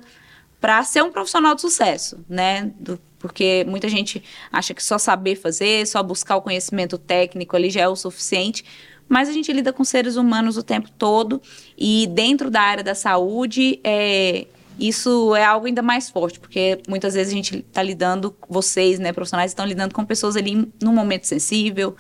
para 0.60 0.84
ser 0.84 1.04
um 1.04 1.12
profissional 1.12 1.56
de 1.56 1.62
sucesso, 1.62 2.24
né? 2.30 2.72
Do, 2.80 3.00
porque 3.18 3.66
muita 3.68 3.90
gente 3.90 4.24
acha 4.52 4.74
que 4.74 4.84
só 4.84 4.98
saber 4.98 5.36
fazer, 5.36 5.86
só 5.88 6.02
buscar 6.02 6.36
o 6.36 6.42
conhecimento 6.42 6.98
técnico 6.98 7.56
ali 7.56 7.70
já 7.70 7.82
é 7.82 7.88
o 7.88 7.96
suficiente, 7.96 8.64
mas 9.08 9.28
a 9.28 9.32
gente 9.32 9.52
lida 9.52 9.74
com 9.74 9.84
seres 9.84 10.16
humanos 10.16 10.58
o 10.58 10.64
tempo 10.64 10.90
todo 10.98 11.42
e 11.78 12.08
dentro 12.08 12.50
da 12.50 12.62
área 12.62 12.84
da 12.84 12.96
saúde 12.96 13.80
é, 13.84 14.48
isso 14.80 15.36
é 15.36 15.44
algo 15.44 15.68
ainda 15.68 15.82
mais 15.82 16.10
forte, 16.10 16.40
porque 16.40 16.80
muitas 16.88 17.14
vezes 17.14 17.32
a 17.32 17.36
gente 17.36 17.58
está 17.58 17.84
lidando, 17.84 18.36
vocês, 18.50 18.98
né, 19.00 19.12
profissionais, 19.12 19.52
estão 19.52 19.66
lidando 19.66 19.94
com 19.94 20.04
pessoas 20.06 20.36
ali 20.36 20.68
num 20.82 20.94
momento 20.94 21.26
sensível, 21.26 21.96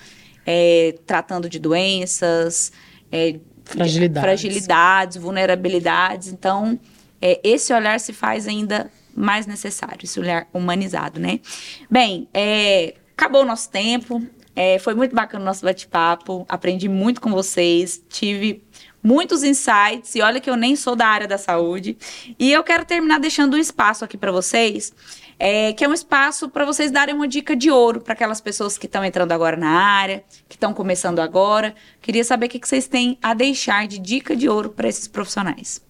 é, 0.45 0.95
tratando 1.05 1.49
de 1.49 1.59
doenças, 1.59 2.71
é, 3.11 3.39
fragilidades. 3.63 4.21
fragilidades, 4.21 5.17
vulnerabilidades. 5.17 6.27
Então, 6.29 6.79
é, 7.21 7.39
esse 7.43 7.73
olhar 7.73 7.99
se 7.99 8.13
faz 8.13 8.47
ainda 8.47 8.91
mais 9.15 9.45
necessário, 9.45 9.99
esse 10.03 10.19
olhar 10.19 10.47
humanizado, 10.53 11.19
né? 11.19 11.39
Bem, 11.89 12.27
é, 12.33 12.95
acabou 13.15 13.41
o 13.41 13.45
nosso 13.45 13.69
tempo. 13.69 14.21
É, 14.55 14.79
foi 14.79 14.93
muito 14.93 15.15
bacana 15.15 15.41
o 15.41 15.45
nosso 15.45 15.63
bate-papo. 15.63 16.45
Aprendi 16.49 16.89
muito 16.89 17.21
com 17.21 17.31
vocês. 17.31 18.03
Tive 18.09 18.63
muitos 19.01 19.43
insights. 19.43 20.15
E 20.15 20.21
olha 20.21 20.39
que 20.39 20.49
eu 20.49 20.55
nem 20.55 20.75
sou 20.75 20.95
da 20.95 21.07
área 21.07 21.27
da 21.27 21.37
saúde. 21.37 21.97
E 22.37 22.51
eu 22.51 22.63
quero 22.63 22.85
terminar 22.85 23.19
deixando 23.19 23.55
um 23.55 23.59
espaço 23.59 24.03
aqui 24.03 24.17
para 24.17 24.31
vocês. 24.31 24.93
É, 25.43 25.73
que 25.73 25.83
é 25.83 25.89
um 25.89 25.93
espaço 25.93 26.47
para 26.49 26.63
vocês 26.65 26.91
darem 26.91 27.15
uma 27.15 27.27
dica 27.27 27.55
de 27.55 27.71
ouro 27.71 27.99
para 27.99 28.13
aquelas 28.13 28.39
pessoas 28.39 28.77
que 28.77 28.85
estão 28.85 29.03
entrando 29.03 29.31
agora 29.31 29.57
na 29.57 29.71
área, 29.71 30.23
que 30.47 30.55
estão 30.55 30.71
começando 30.71 31.17
agora. 31.17 31.73
Queria 31.99 32.23
saber 32.23 32.45
o 32.45 32.49
que, 32.49 32.59
que 32.59 32.67
vocês 32.67 32.87
têm 32.87 33.17
a 33.23 33.33
deixar 33.33 33.87
de 33.87 33.97
dica 33.97 34.35
de 34.35 34.47
ouro 34.47 34.69
para 34.69 34.87
esses 34.87 35.07
profissionais. 35.07 35.81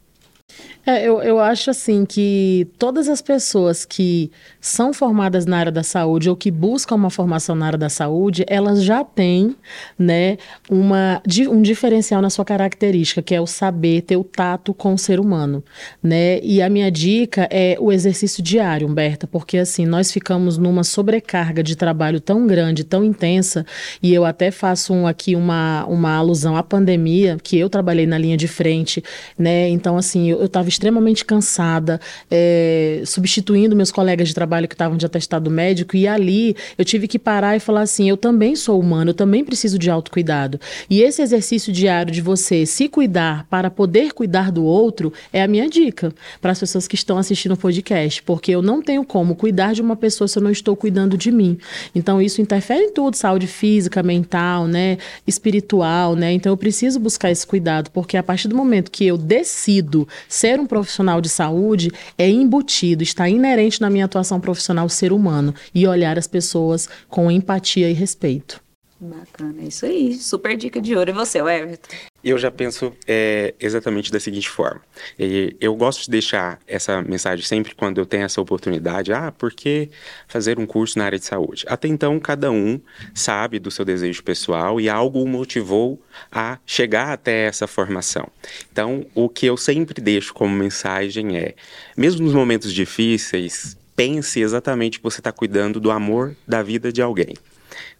É, 0.86 1.08
eu, 1.08 1.22
eu 1.22 1.40
acho 1.40 1.70
assim 1.70 2.06
que 2.06 2.68
todas 2.80 3.08
as 3.08 3.22
pessoas 3.22 3.86
que 3.86 4.32
são 4.60 4.92
formadas 4.92 5.46
na 5.46 5.58
área 5.58 5.72
da 5.72 5.84
saúde 5.84 6.28
ou 6.28 6.36
que 6.36 6.50
buscam 6.50 6.96
uma 6.96 7.12
formação 7.12 7.56
na 7.56 7.68
área 7.68 7.78
da 7.78 7.90
saúde, 7.90 8.44
elas 8.48 8.84
já 8.84 9.04
têm 9.04 9.56
né, 9.98 10.38
uma, 10.70 11.22
um 11.50 11.62
diferencial 11.62 12.20
na 12.20 12.32
sua 12.32 12.44
característica, 12.44 13.22
que 13.22 13.36
é 13.36 13.40
o 13.40 13.46
saber 13.46 14.02
ter 14.02 14.18
o 14.18 14.24
tato 14.24 14.74
com 14.74 14.94
o 14.96 14.98
ser 14.98 15.20
humano. 15.20 15.64
Né? 16.02 16.40
E 16.42 16.64
a 16.64 16.70
minha 16.70 16.90
dica 16.90 17.48
é 17.52 17.78
o 17.80 17.92
exercício 17.92 18.42
diário, 18.42 18.88
Humberta, 18.88 19.28
porque 19.28 19.60
assim, 19.60 19.86
nós 19.86 20.12
ficamos 20.12 20.58
numa 20.58 20.84
sobrecarga 20.84 21.62
de 21.62 21.76
trabalho 21.76 22.20
tão 22.20 22.48
grande, 22.48 22.84
tão 22.84 23.04
intensa, 23.04 23.66
e 24.02 24.14
eu 24.14 24.26
até 24.26 24.50
faço 24.50 24.94
um, 24.94 25.06
aqui 25.06 25.36
uma, 25.36 25.86
uma 25.86 26.16
alusão 26.16 26.58
à 26.58 26.64
pandemia, 26.64 27.38
que 27.42 27.58
eu 27.58 27.70
trabalhei 27.70 28.08
na 28.08 28.18
linha 28.18 28.36
de 28.36 28.48
frente, 28.48 29.04
né? 29.38 29.70
Então, 29.70 29.96
assim, 29.96 30.30
eu 30.30 30.41
estava 30.46 30.70
extremamente 30.70 31.26
cansada, 31.26 32.00
é, 32.30 33.04
substituindo 33.06 33.76
meus 33.76 33.92
colegas 33.92 34.28
de 34.28 34.34
trabalho 34.34 34.68
que 34.68 34.76
estavam 34.76 34.98
de 34.98 35.06
atestado 35.06 35.50
médico, 35.50 35.96
e 35.96 36.08
ali 36.08 36.56
eu 36.78 36.86
tive 36.86 37.08
que 37.08 37.20
parar 37.20 37.56
e 37.56 37.60
falar 37.60 37.82
assim: 37.82 38.10
eu 38.10 38.18
também 38.18 38.56
sou 38.56 38.80
humano, 38.80 39.12
eu 39.12 39.16
também 39.16 39.44
preciso 39.44 39.78
de 39.78 39.90
autocuidado. 39.90 40.60
E 40.90 41.02
esse 41.02 41.22
exercício 41.22 41.72
diário 41.72 42.12
de 42.12 42.22
você 42.22 42.66
se 42.66 42.88
cuidar 42.88 43.46
para 43.50 43.70
poder 43.70 44.14
cuidar 44.14 44.52
do 44.52 44.64
outro 44.64 45.12
é 45.32 45.42
a 45.42 45.48
minha 45.48 45.70
dica 45.70 46.14
para 46.42 46.52
as 46.52 46.60
pessoas 46.60 46.88
que 46.88 46.96
estão 46.96 47.18
assistindo 47.18 47.54
o 47.54 47.58
podcast, 47.58 48.22
porque 48.24 48.52
eu 48.52 48.62
não 48.62 48.82
tenho 48.82 49.04
como 49.04 49.36
cuidar 49.36 49.74
de 49.74 49.82
uma 49.82 49.96
pessoa 49.96 50.28
se 50.28 50.38
eu 50.38 50.44
não 50.44 50.52
estou 50.52 50.76
cuidando 50.76 51.18
de 51.18 51.32
mim. 51.32 51.58
Então 51.94 52.22
isso 52.22 52.42
interfere 52.42 52.84
em 52.84 52.92
tudo, 52.92 53.16
saúde 53.16 53.48
física, 53.48 54.04
mental, 54.04 54.68
né, 54.68 54.98
espiritual, 55.26 56.16
né? 56.16 56.32
Então 56.32 56.52
eu 56.52 56.58
preciso 56.58 57.00
buscar 57.00 57.32
esse 57.32 57.46
cuidado, 57.46 57.90
porque 57.92 58.18
a 58.18 58.24
partir 58.24 58.48
do 58.48 58.56
momento 58.56 58.92
que 58.92 59.06
eu 59.06 59.18
decido 59.18 60.08
ser 60.32 60.62
um 60.62 60.66
profissional 60.66 61.20
de 61.20 61.28
saúde 61.28 61.92
é 62.18 62.28
embutido, 62.30 63.04
está 63.04 63.28
inerente 63.28 63.82
na 63.82 63.90
minha 63.90 64.06
atuação 64.06 64.40
profissional 64.40 64.88
ser 64.88 65.12
humano 65.12 65.54
e 65.76 65.86
olhar 65.86 66.18
as 66.18 66.26
pessoas 66.26 66.88
com 67.10 67.30
empatia 67.30 67.90
e 67.90 67.94
respeito. 67.94 68.62
Bacana, 69.04 69.64
é 69.64 69.66
isso 69.66 69.84
aí. 69.84 70.14
Super 70.14 70.56
dica 70.56 70.80
de 70.80 70.96
ouro. 70.96 71.10
E 71.10 71.14
você, 71.14 71.40
Everton? 71.40 71.90
Eu 72.24 72.38
já 72.38 72.52
penso 72.52 72.94
é, 73.08 73.56
exatamente 73.60 74.12
da 74.12 74.20
seguinte 74.20 74.48
forma. 74.48 74.80
Eu 75.60 75.76
gosto 75.76 76.04
de 76.04 76.12
deixar 76.12 76.60
essa 76.68 77.02
mensagem 77.02 77.44
sempre 77.44 77.74
quando 77.74 77.98
eu 77.98 78.06
tenho 78.06 78.26
essa 78.26 78.40
oportunidade. 78.40 79.12
Ah, 79.12 79.32
por 79.32 79.52
que 79.54 79.90
fazer 80.28 80.60
um 80.60 80.68
curso 80.68 81.00
na 81.00 81.06
área 81.06 81.18
de 81.18 81.26
saúde? 81.26 81.66
Até 81.68 81.88
então, 81.88 82.20
cada 82.20 82.52
um 82.52 82.80
sabe 83.12 83.58
do 83.58 83.72
seu 83.72 83.84
desejo 83.84 84.24
pessoal 84.24 84.80
e 84.80 84.88
algo 84.88 85.24
o 85.24 85.28
motivou 85.28 86.00
a 86.32 86.60
chegar 86.64 87.12
até 87.12 87.48
essa 87.48 87.66
formação. 87.66 88.28
Então, 88.72 89.04
o 89.16 89.28
que 89.28 89.48
eu 89.48 89.58
sempre 89.58 90.00
deixo 90.00 90.32
como 90.32 90.56
mensagem 90.56 91.38
é: 91.38 91.56
mesmo 91.98 92.24
nos 92.24 92.36
momentos 92.36 92.72
difíceis, 92.72 93.76
pense 93.96 94.40
exatamente 94.40 95.00
que 95.00 95.04
você 95.04 95.22
está 95.22 95.32
cuidando 95.32 95.80
do 95.80 95.90
amor 95.90 96.36
da 96.48 96.62
vida 96.62 96.94
de 96.94 97.02
alguém. 97.02 97.34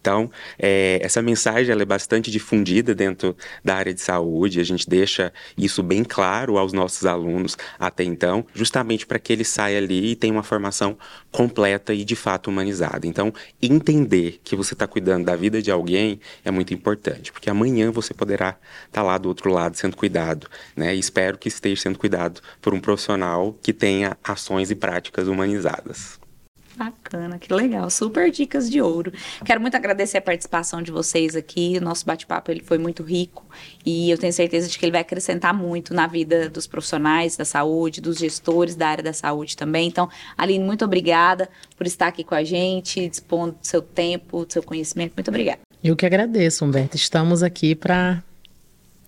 Então, 0.00 0.30
é, 0.58 0.98
essa 1.02 1.22
mensagem 1.22 1.72
é 1.72 1.84
bastante 1.84 2.30
difundida 2.30 2.94
dentro 2.94 3.36
da 3.64 3.74
área 3.74 3.92
de 3.92 4.00
saúde, 4.00 4.60
a 4.60 4.64
gente 4.64 4.88
deixa 4.88 5.32
isso 5.56 5.82
bem 5.82 6.04
claro 6.04 6.58
aos 6.58 6.72
nossos 6.72 7.06
alunos 7.06 7.56
até 7.78 8.04
então, 8.04 8.44
justamente 8.54 9.06
para 9.06 9.18
que 9.18 9.32
ele 9.32 9.44
saia 9.44 9.78
ali 9.78 10.12
e 10.12 10.16
tenha 10.16 10.32
uma 10.32 10.42
formação 10.42 10.96
completa 11.30 11.92
e 11.94 12.04
de 12.04 12.16
fato 12.16 12.48
humanizada. 12.48 13.06
Então, 13.06 13.32
entender 13.60 14.40
que 14.44 14.56
você 14.56 14.74
está 14.74 14.86
cuidando 14.86 15.24
da 15.24 15.36
vida 15.36 15.62
de 15.62 15.70
alguém 15.70 16.20
é 16.44 16.50
muito 16.50 16.74
importante, 16.74 17.32
porque 17.32 17.50
amanhã 17.50 17.90
você 17.90 18.14
poderá 18.14 18.50
estar 18.86 18.88
tá 18.92 19.02
lá 19.02 19.18
do 19.18 19.28
outro 19.28 19.50
lado 19.50 19.76
sendo 19.76 19.96
cuidado, 19.96 20.48
né? 20.76 20.94
E 20.94 20.98
espero 20.98 21.38
que 21.38 21.48
esteja 21.48 21.82
sendo 21.82 21.98
cuidado 21.98 22.40
por 22.60 22.74
um 22.74 22.80
profissional 22.80 23.56
que 23.62 23.72
tenha 23.72 24.16
ações 24.22 24.70
e 24.70 24.74
práticas 24.74 25.28
humanizadas. 25.28 26.21
Bacana, 26.76 27.38
que 27.38 27.52
legal. 27.52 27.88
Super 27.90 28.30
dicas 28.30 28.70
de 28.70 28.80
ouro. 28.80 29.12
Quero 29.44 29.60
muito 29.60 29.76
agradecer 29.76 30.18
a 30.18 30.22
participação 30.22 30.82
de 30.82 30.90
vocês 30.90 31.36
aqui. 31.36 31.76
O 31.78 31.84
nosso 31.84 32.04
bate-papo 32.06 32.50
ele 32.50 32.62
foi 32.62 32.78
muito 32.78 33.02
rico 33.02 33.44
e 33.84 34.10
eu 34.10 34.18
tenho 34.18 34.32
certeza 34.32 34.68
de 34.68 34.78
que 34.78 34.84
ele 34.84 34.92
vai 34.92 35.02
acrescentar 35.02 35.54
muito 35.54 35.92
na 35.92 36.06
vida 36.06 36.48
dos 36.48 36.66
profissionais 36.66 37.36
da 37.36 37.44
saúde, 37.44 38.00
dos 38.00 38.18
gestores 38.18 38.74
da 38.74 38.88
área 38.88 39.04
da 39.04 39.12
saúde 39.12 39.56
também. 39.56 39.88
Então, 39.88 40.08
Aline, 40.36 40.64
muito 40.64 40.84
obrigada 40.84 41.48
por 41.76 41.86
estar 41.86 42.08
aqui 42.08 42.24
com 42.24 42.34
a 42.34 42.44
gente, 42.44 43.08
dispondo 43.08 43.52
do 43.52 43.66
seu 43.66 43.82
tempo, 43.82 44.44
do 44.44 44.52
seu 44.52 44.62
conhecimento. 44.62 45.12
Muito 45.16 45.28
obrigada. 45.28 45.60
Eu 45.82 45.96
que 45.96 46.06
agradeço, 46.06 46.64
Humberto. 46.64 46.96
Estamos 46.96 47.42
aqui 47.42 47.74
para 47.74 48.22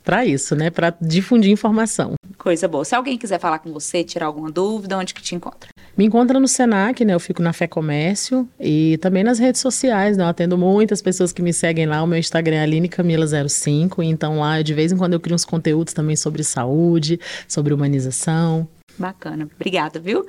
para 0.04 0.24
isso, 0.24 0.54
né? 0.54 0.70
Para 0.70 0.94
difundir 1.00 1.50
informação. 1.50 2.12
Coisa 2.36 2.68
boa. 2.68 2.84
Se 2.84 2.94
alguém 2.94 3.16
quiser 3.16 3.40
falar 3.40 3.58
com 3.58 3.72
você, 3.72 4.04
tirar 4.04 4.26
alguma 4.26 4.50
dúvida, 4.50 4.98
onde 4.98 5.14
que 5.14 5.22
te 5.22 5.34
encontra? 5.34 5.70
Me 5.96 6.04
encontra 6.04 6.38
no 6.38 6.46
Senac, 6.46 7.02
né? 7.04 7.14
Eu 7.14 7.20
fico 7.20 7.40
na 7.40 7.52
Fé 7.52 7.66
Comércio 7.66 8.46
e 8.60 8.98
também 8.98 9.24
nas 9.24 9.38
redes 9.38 9.60
sociais, 9.60 10.16
né? 10.16 10.24
Eu 10.24 10.28
atendo 10.28 10.58
muitas 10.58 11.00
pessoas 11.00 11.32
que 11.32 11.40
me 11.40 11.52
seguem 11.52 11.86
lá. 11.86 12.02
O 12.02 12.06
meu 12.06 12.18
Instagram 12.18 12.56
é 12.56 12.66
AlineCamila05. 12.66 14.04
Então 14.04 14.40
lá, 14.40 14.60
de 14.60 14.74
vez 14.74 14.92
em 14.92 14.96
quando, 14.96 15.14
eu 15.14 15.20
crio 15.20 15.34
uns 15.34 15.44
conteúdos 15.44 15.94
também 15.94 16.16
sobre 16.16 16.44
saúde, 16.44 17.18
sobre 17.48 17.72
humanização. 17.72 18.68
Bacana. 18.98 19.48
Obrigada, 19.56 19.98
viu? 19.98 20.26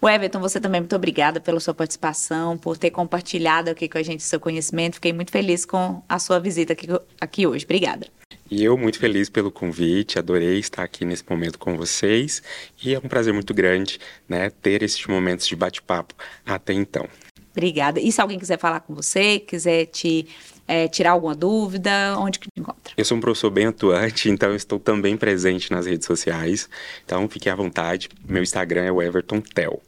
O 0.00 0.08
Everton, 0.08 0.40
você 0.40 0.60
também 0.60 0.82
muito 0.82 0.94
obrigada 0.94 1.40
pela 1.40 1.58
sua 1.58 1.72
participação, 1.72 2.58
por 2.58 2.76
ter 2.76 2.90
compartilhado 2.90 3.70
aqui 3.70 3.88
com 3.88 3.96
a 3.96 4.02
gente 4.02 4.22
seu 4.22 4.38
conhecimento. 4.38 4.96
Fiquei 4.96 5.12
muito 5.12 5.30
feliz 5.30 5.64
com 5.64 6.02
a 6.06 6.18
sua 6.18 6.38
visita 6.38 6.74
aqui, 6.74 6.86
aqui 7.18 7.46
hoje. 7.46 7.64
Obrigada. 7.64 8.06
E 8.50 8.62
eu 8.62 8.76
muito 8.78 8.98
feliz 8.98 9.28
pelo 9.28 9.50
convite, 9.50 10.18
adorei 10.18 10.58
estar 10.58 10.84
aqui 10.84 11.04
nesse 11.04 11.24
momento 11.28 11.58
com 11.58 11.76
vocês 11.76 12.42
e 12.82 12.94
é 12.94 12.98
um 12.98 13.08
prazer 13.08 13.34
muito 13.34 13.52
grande, 13.52 13.98
né, 14.28 14.50
ter 14.50 14.82
esses 14.82 15.04
momentos 15.06 15.46
de 15.46 15.56
bate-papo 15.56 16.14
até 16.44 16.72
então. 16.72 17.08
Obrigada. 17.50 17.98
E 17.98 18.12
se 18.12 18.20
alguém 18.20 18.38
quiser 18.38 18.58
falar 18.58 18.80
com 18.80 18.94
você, 18.94 19.40
quiser 19.40 19.86
te 19.86 20.28
é, 20.68 20.86
tirar 20.88 21.12
alguma 21.12 21.34
dúvida, 21.34 22.14
onde 22.18 22.38
que 22.38 22.46
te 22.46 22.60
encontra? 22.60 22.92
Eu 22.96 23.04
sou 23.04 23.16
um 23.16 23.20
professor 23.20 23.50
bem 23.50 23.66
atuante, 23.66 24.28
então 24.30 24.54
estou 24.54 24.78
também 24.78 25.16
presente 25.16 25.70
nas 25.70 25.86
redes 25.86 26.06
sociais. 26.06 26.68
Então 27.04 27.28
fique 27.28 27.48
à 27.48 27.54
vontade. 27.54 28.08
Meu 28.28 28.42
Instagram 28.42 28.84
é 28.84 28.92
o 28.92 29.02
Everton 29.02 29.40
Tel. 29.40 29.80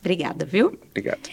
Obrigada, 0.00 0.46
viu? 0.46 0.78
Obrigado. 0.90 1.28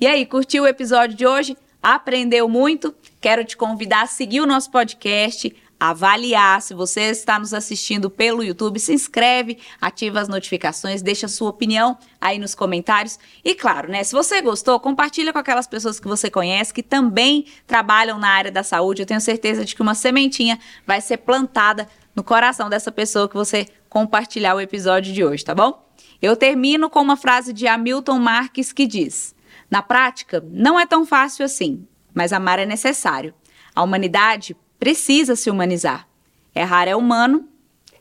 E 0.00 0.06
aí, 0.06 0.24
curtiu 0.24 0.62
o 0.62 0.66
episódio 0.66 1.16
de 1.16 1.26
hoje? 1.26 1.56
Aprendeu 1.82 2.48
muito? 2.48 2.94
Quero 3.20 3.44
te 3.44 3.56
convidar 3.56 4.02
a 4.02 4.06
seguir 4.06 4.40
o 4.40 4.46
nosso 4.46 4.70
podcast, 4.70 5.54
avaliar. 5.78 6.60
Se 6.60 6.74
você 6.74 7.02
está 7.02 7.38
nos 7.38 7.54
assistindo 7.54 8.10
pelo 8.10 8.42
YouTube, 8.42 8.80
se 8.80 8.92
inscreve, 8.92 9.58
ativa 9.80 10.20
as 10.20 10.28
notificações, 10.28 11.02
deixa 11.02 11.28
sua 11.28 11.50
opinião 11.50 11.96
aí 12.20 12.38
nos 12.38 12.54
comentários. 12.54 13.18
E 13.44 13.54
claro, 13.54 13.88
né, 13.90 14.02
se 14.02 14.12
você 14.12 14.40
gostou, 14.42 14.80
compartilha 14.80 15.32
com 15.32 15.38
aquelas 15.38 15.66
pessoas 15.66 16.00
que 16.00 16.08
você 16.08 16.28
conhece 16.30 16.74
que 16.74 16.82
também 16.82 17.46
trabalham 17.66 18.18
na 18.18 18.28
área 18.28 18.50
da 18.50 18.62
saúde. 18.62 19.02
Eu 19.02 19.06
tenho 19.06 19.20
certeza 19.20 19.64
de 19.64 19.74
que 19.74 19.82
uma 19.82 19.94
sementinha 19.94 20.58
vai 20.86 21.00
ser 21.00 21.18
plantada 21.18 21.88
no 22.14 22.24
coração 22.24 22.68
dessa 22.68 22.90
pessoa 22.90 23.28
que 23.28 23.36
você 23.36 23.68
compartilhar 23.88 24.54
o 24.56 24.60
episódio 24.60 25.12
de 25.12 25.24
hoje, 25.24 25.44
tá 25.44 25.54
bom? 25.54 25.86
Eu 26.20 26.34
termino 26.34 26.90
com 26.90 27.00
uma 27.00 27.16
frase 27.16 27.52
de 27.52 27.68
Hamilton 27.68 28.18
Marques 28.18 28.72
que 28.72 28.86
diz: 28.88 29.34
na 29.70 29.82
prática, 29.82 30.44
não 30.50 30.78
é 30.78 30.86
tão 30.86 31.04
fácil 31.04 31.44
assim, 31.44 31.86
mas 32.14 32.32
amar 32.32 32.58
é 32.58 32.66
necessário. 32.66 33.34
A 33.74 33.82
humanidade 33.82 34.56
precisa 34.78 35.36
se 35.36 35.50
humanizar. 35.50 36.06
Errar 36.54 36.88
é 36.88 36.96
humano, 36.96 37.46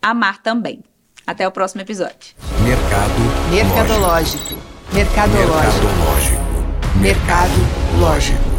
amar 0.01 0.41
também. 0.41 0.83
Até 1.25 1.47
o 1.47 1.51
próximo 1.51 1.81
episódio. 1.81 2.35
Mercado 2.63 3.51
Mercadológico. 3.51 4.55
Mercadológico. 4.93 5.77
Mercadológico. 5.77 6.47
Mercado 7.01 7.99
lógico. 7.99 8.56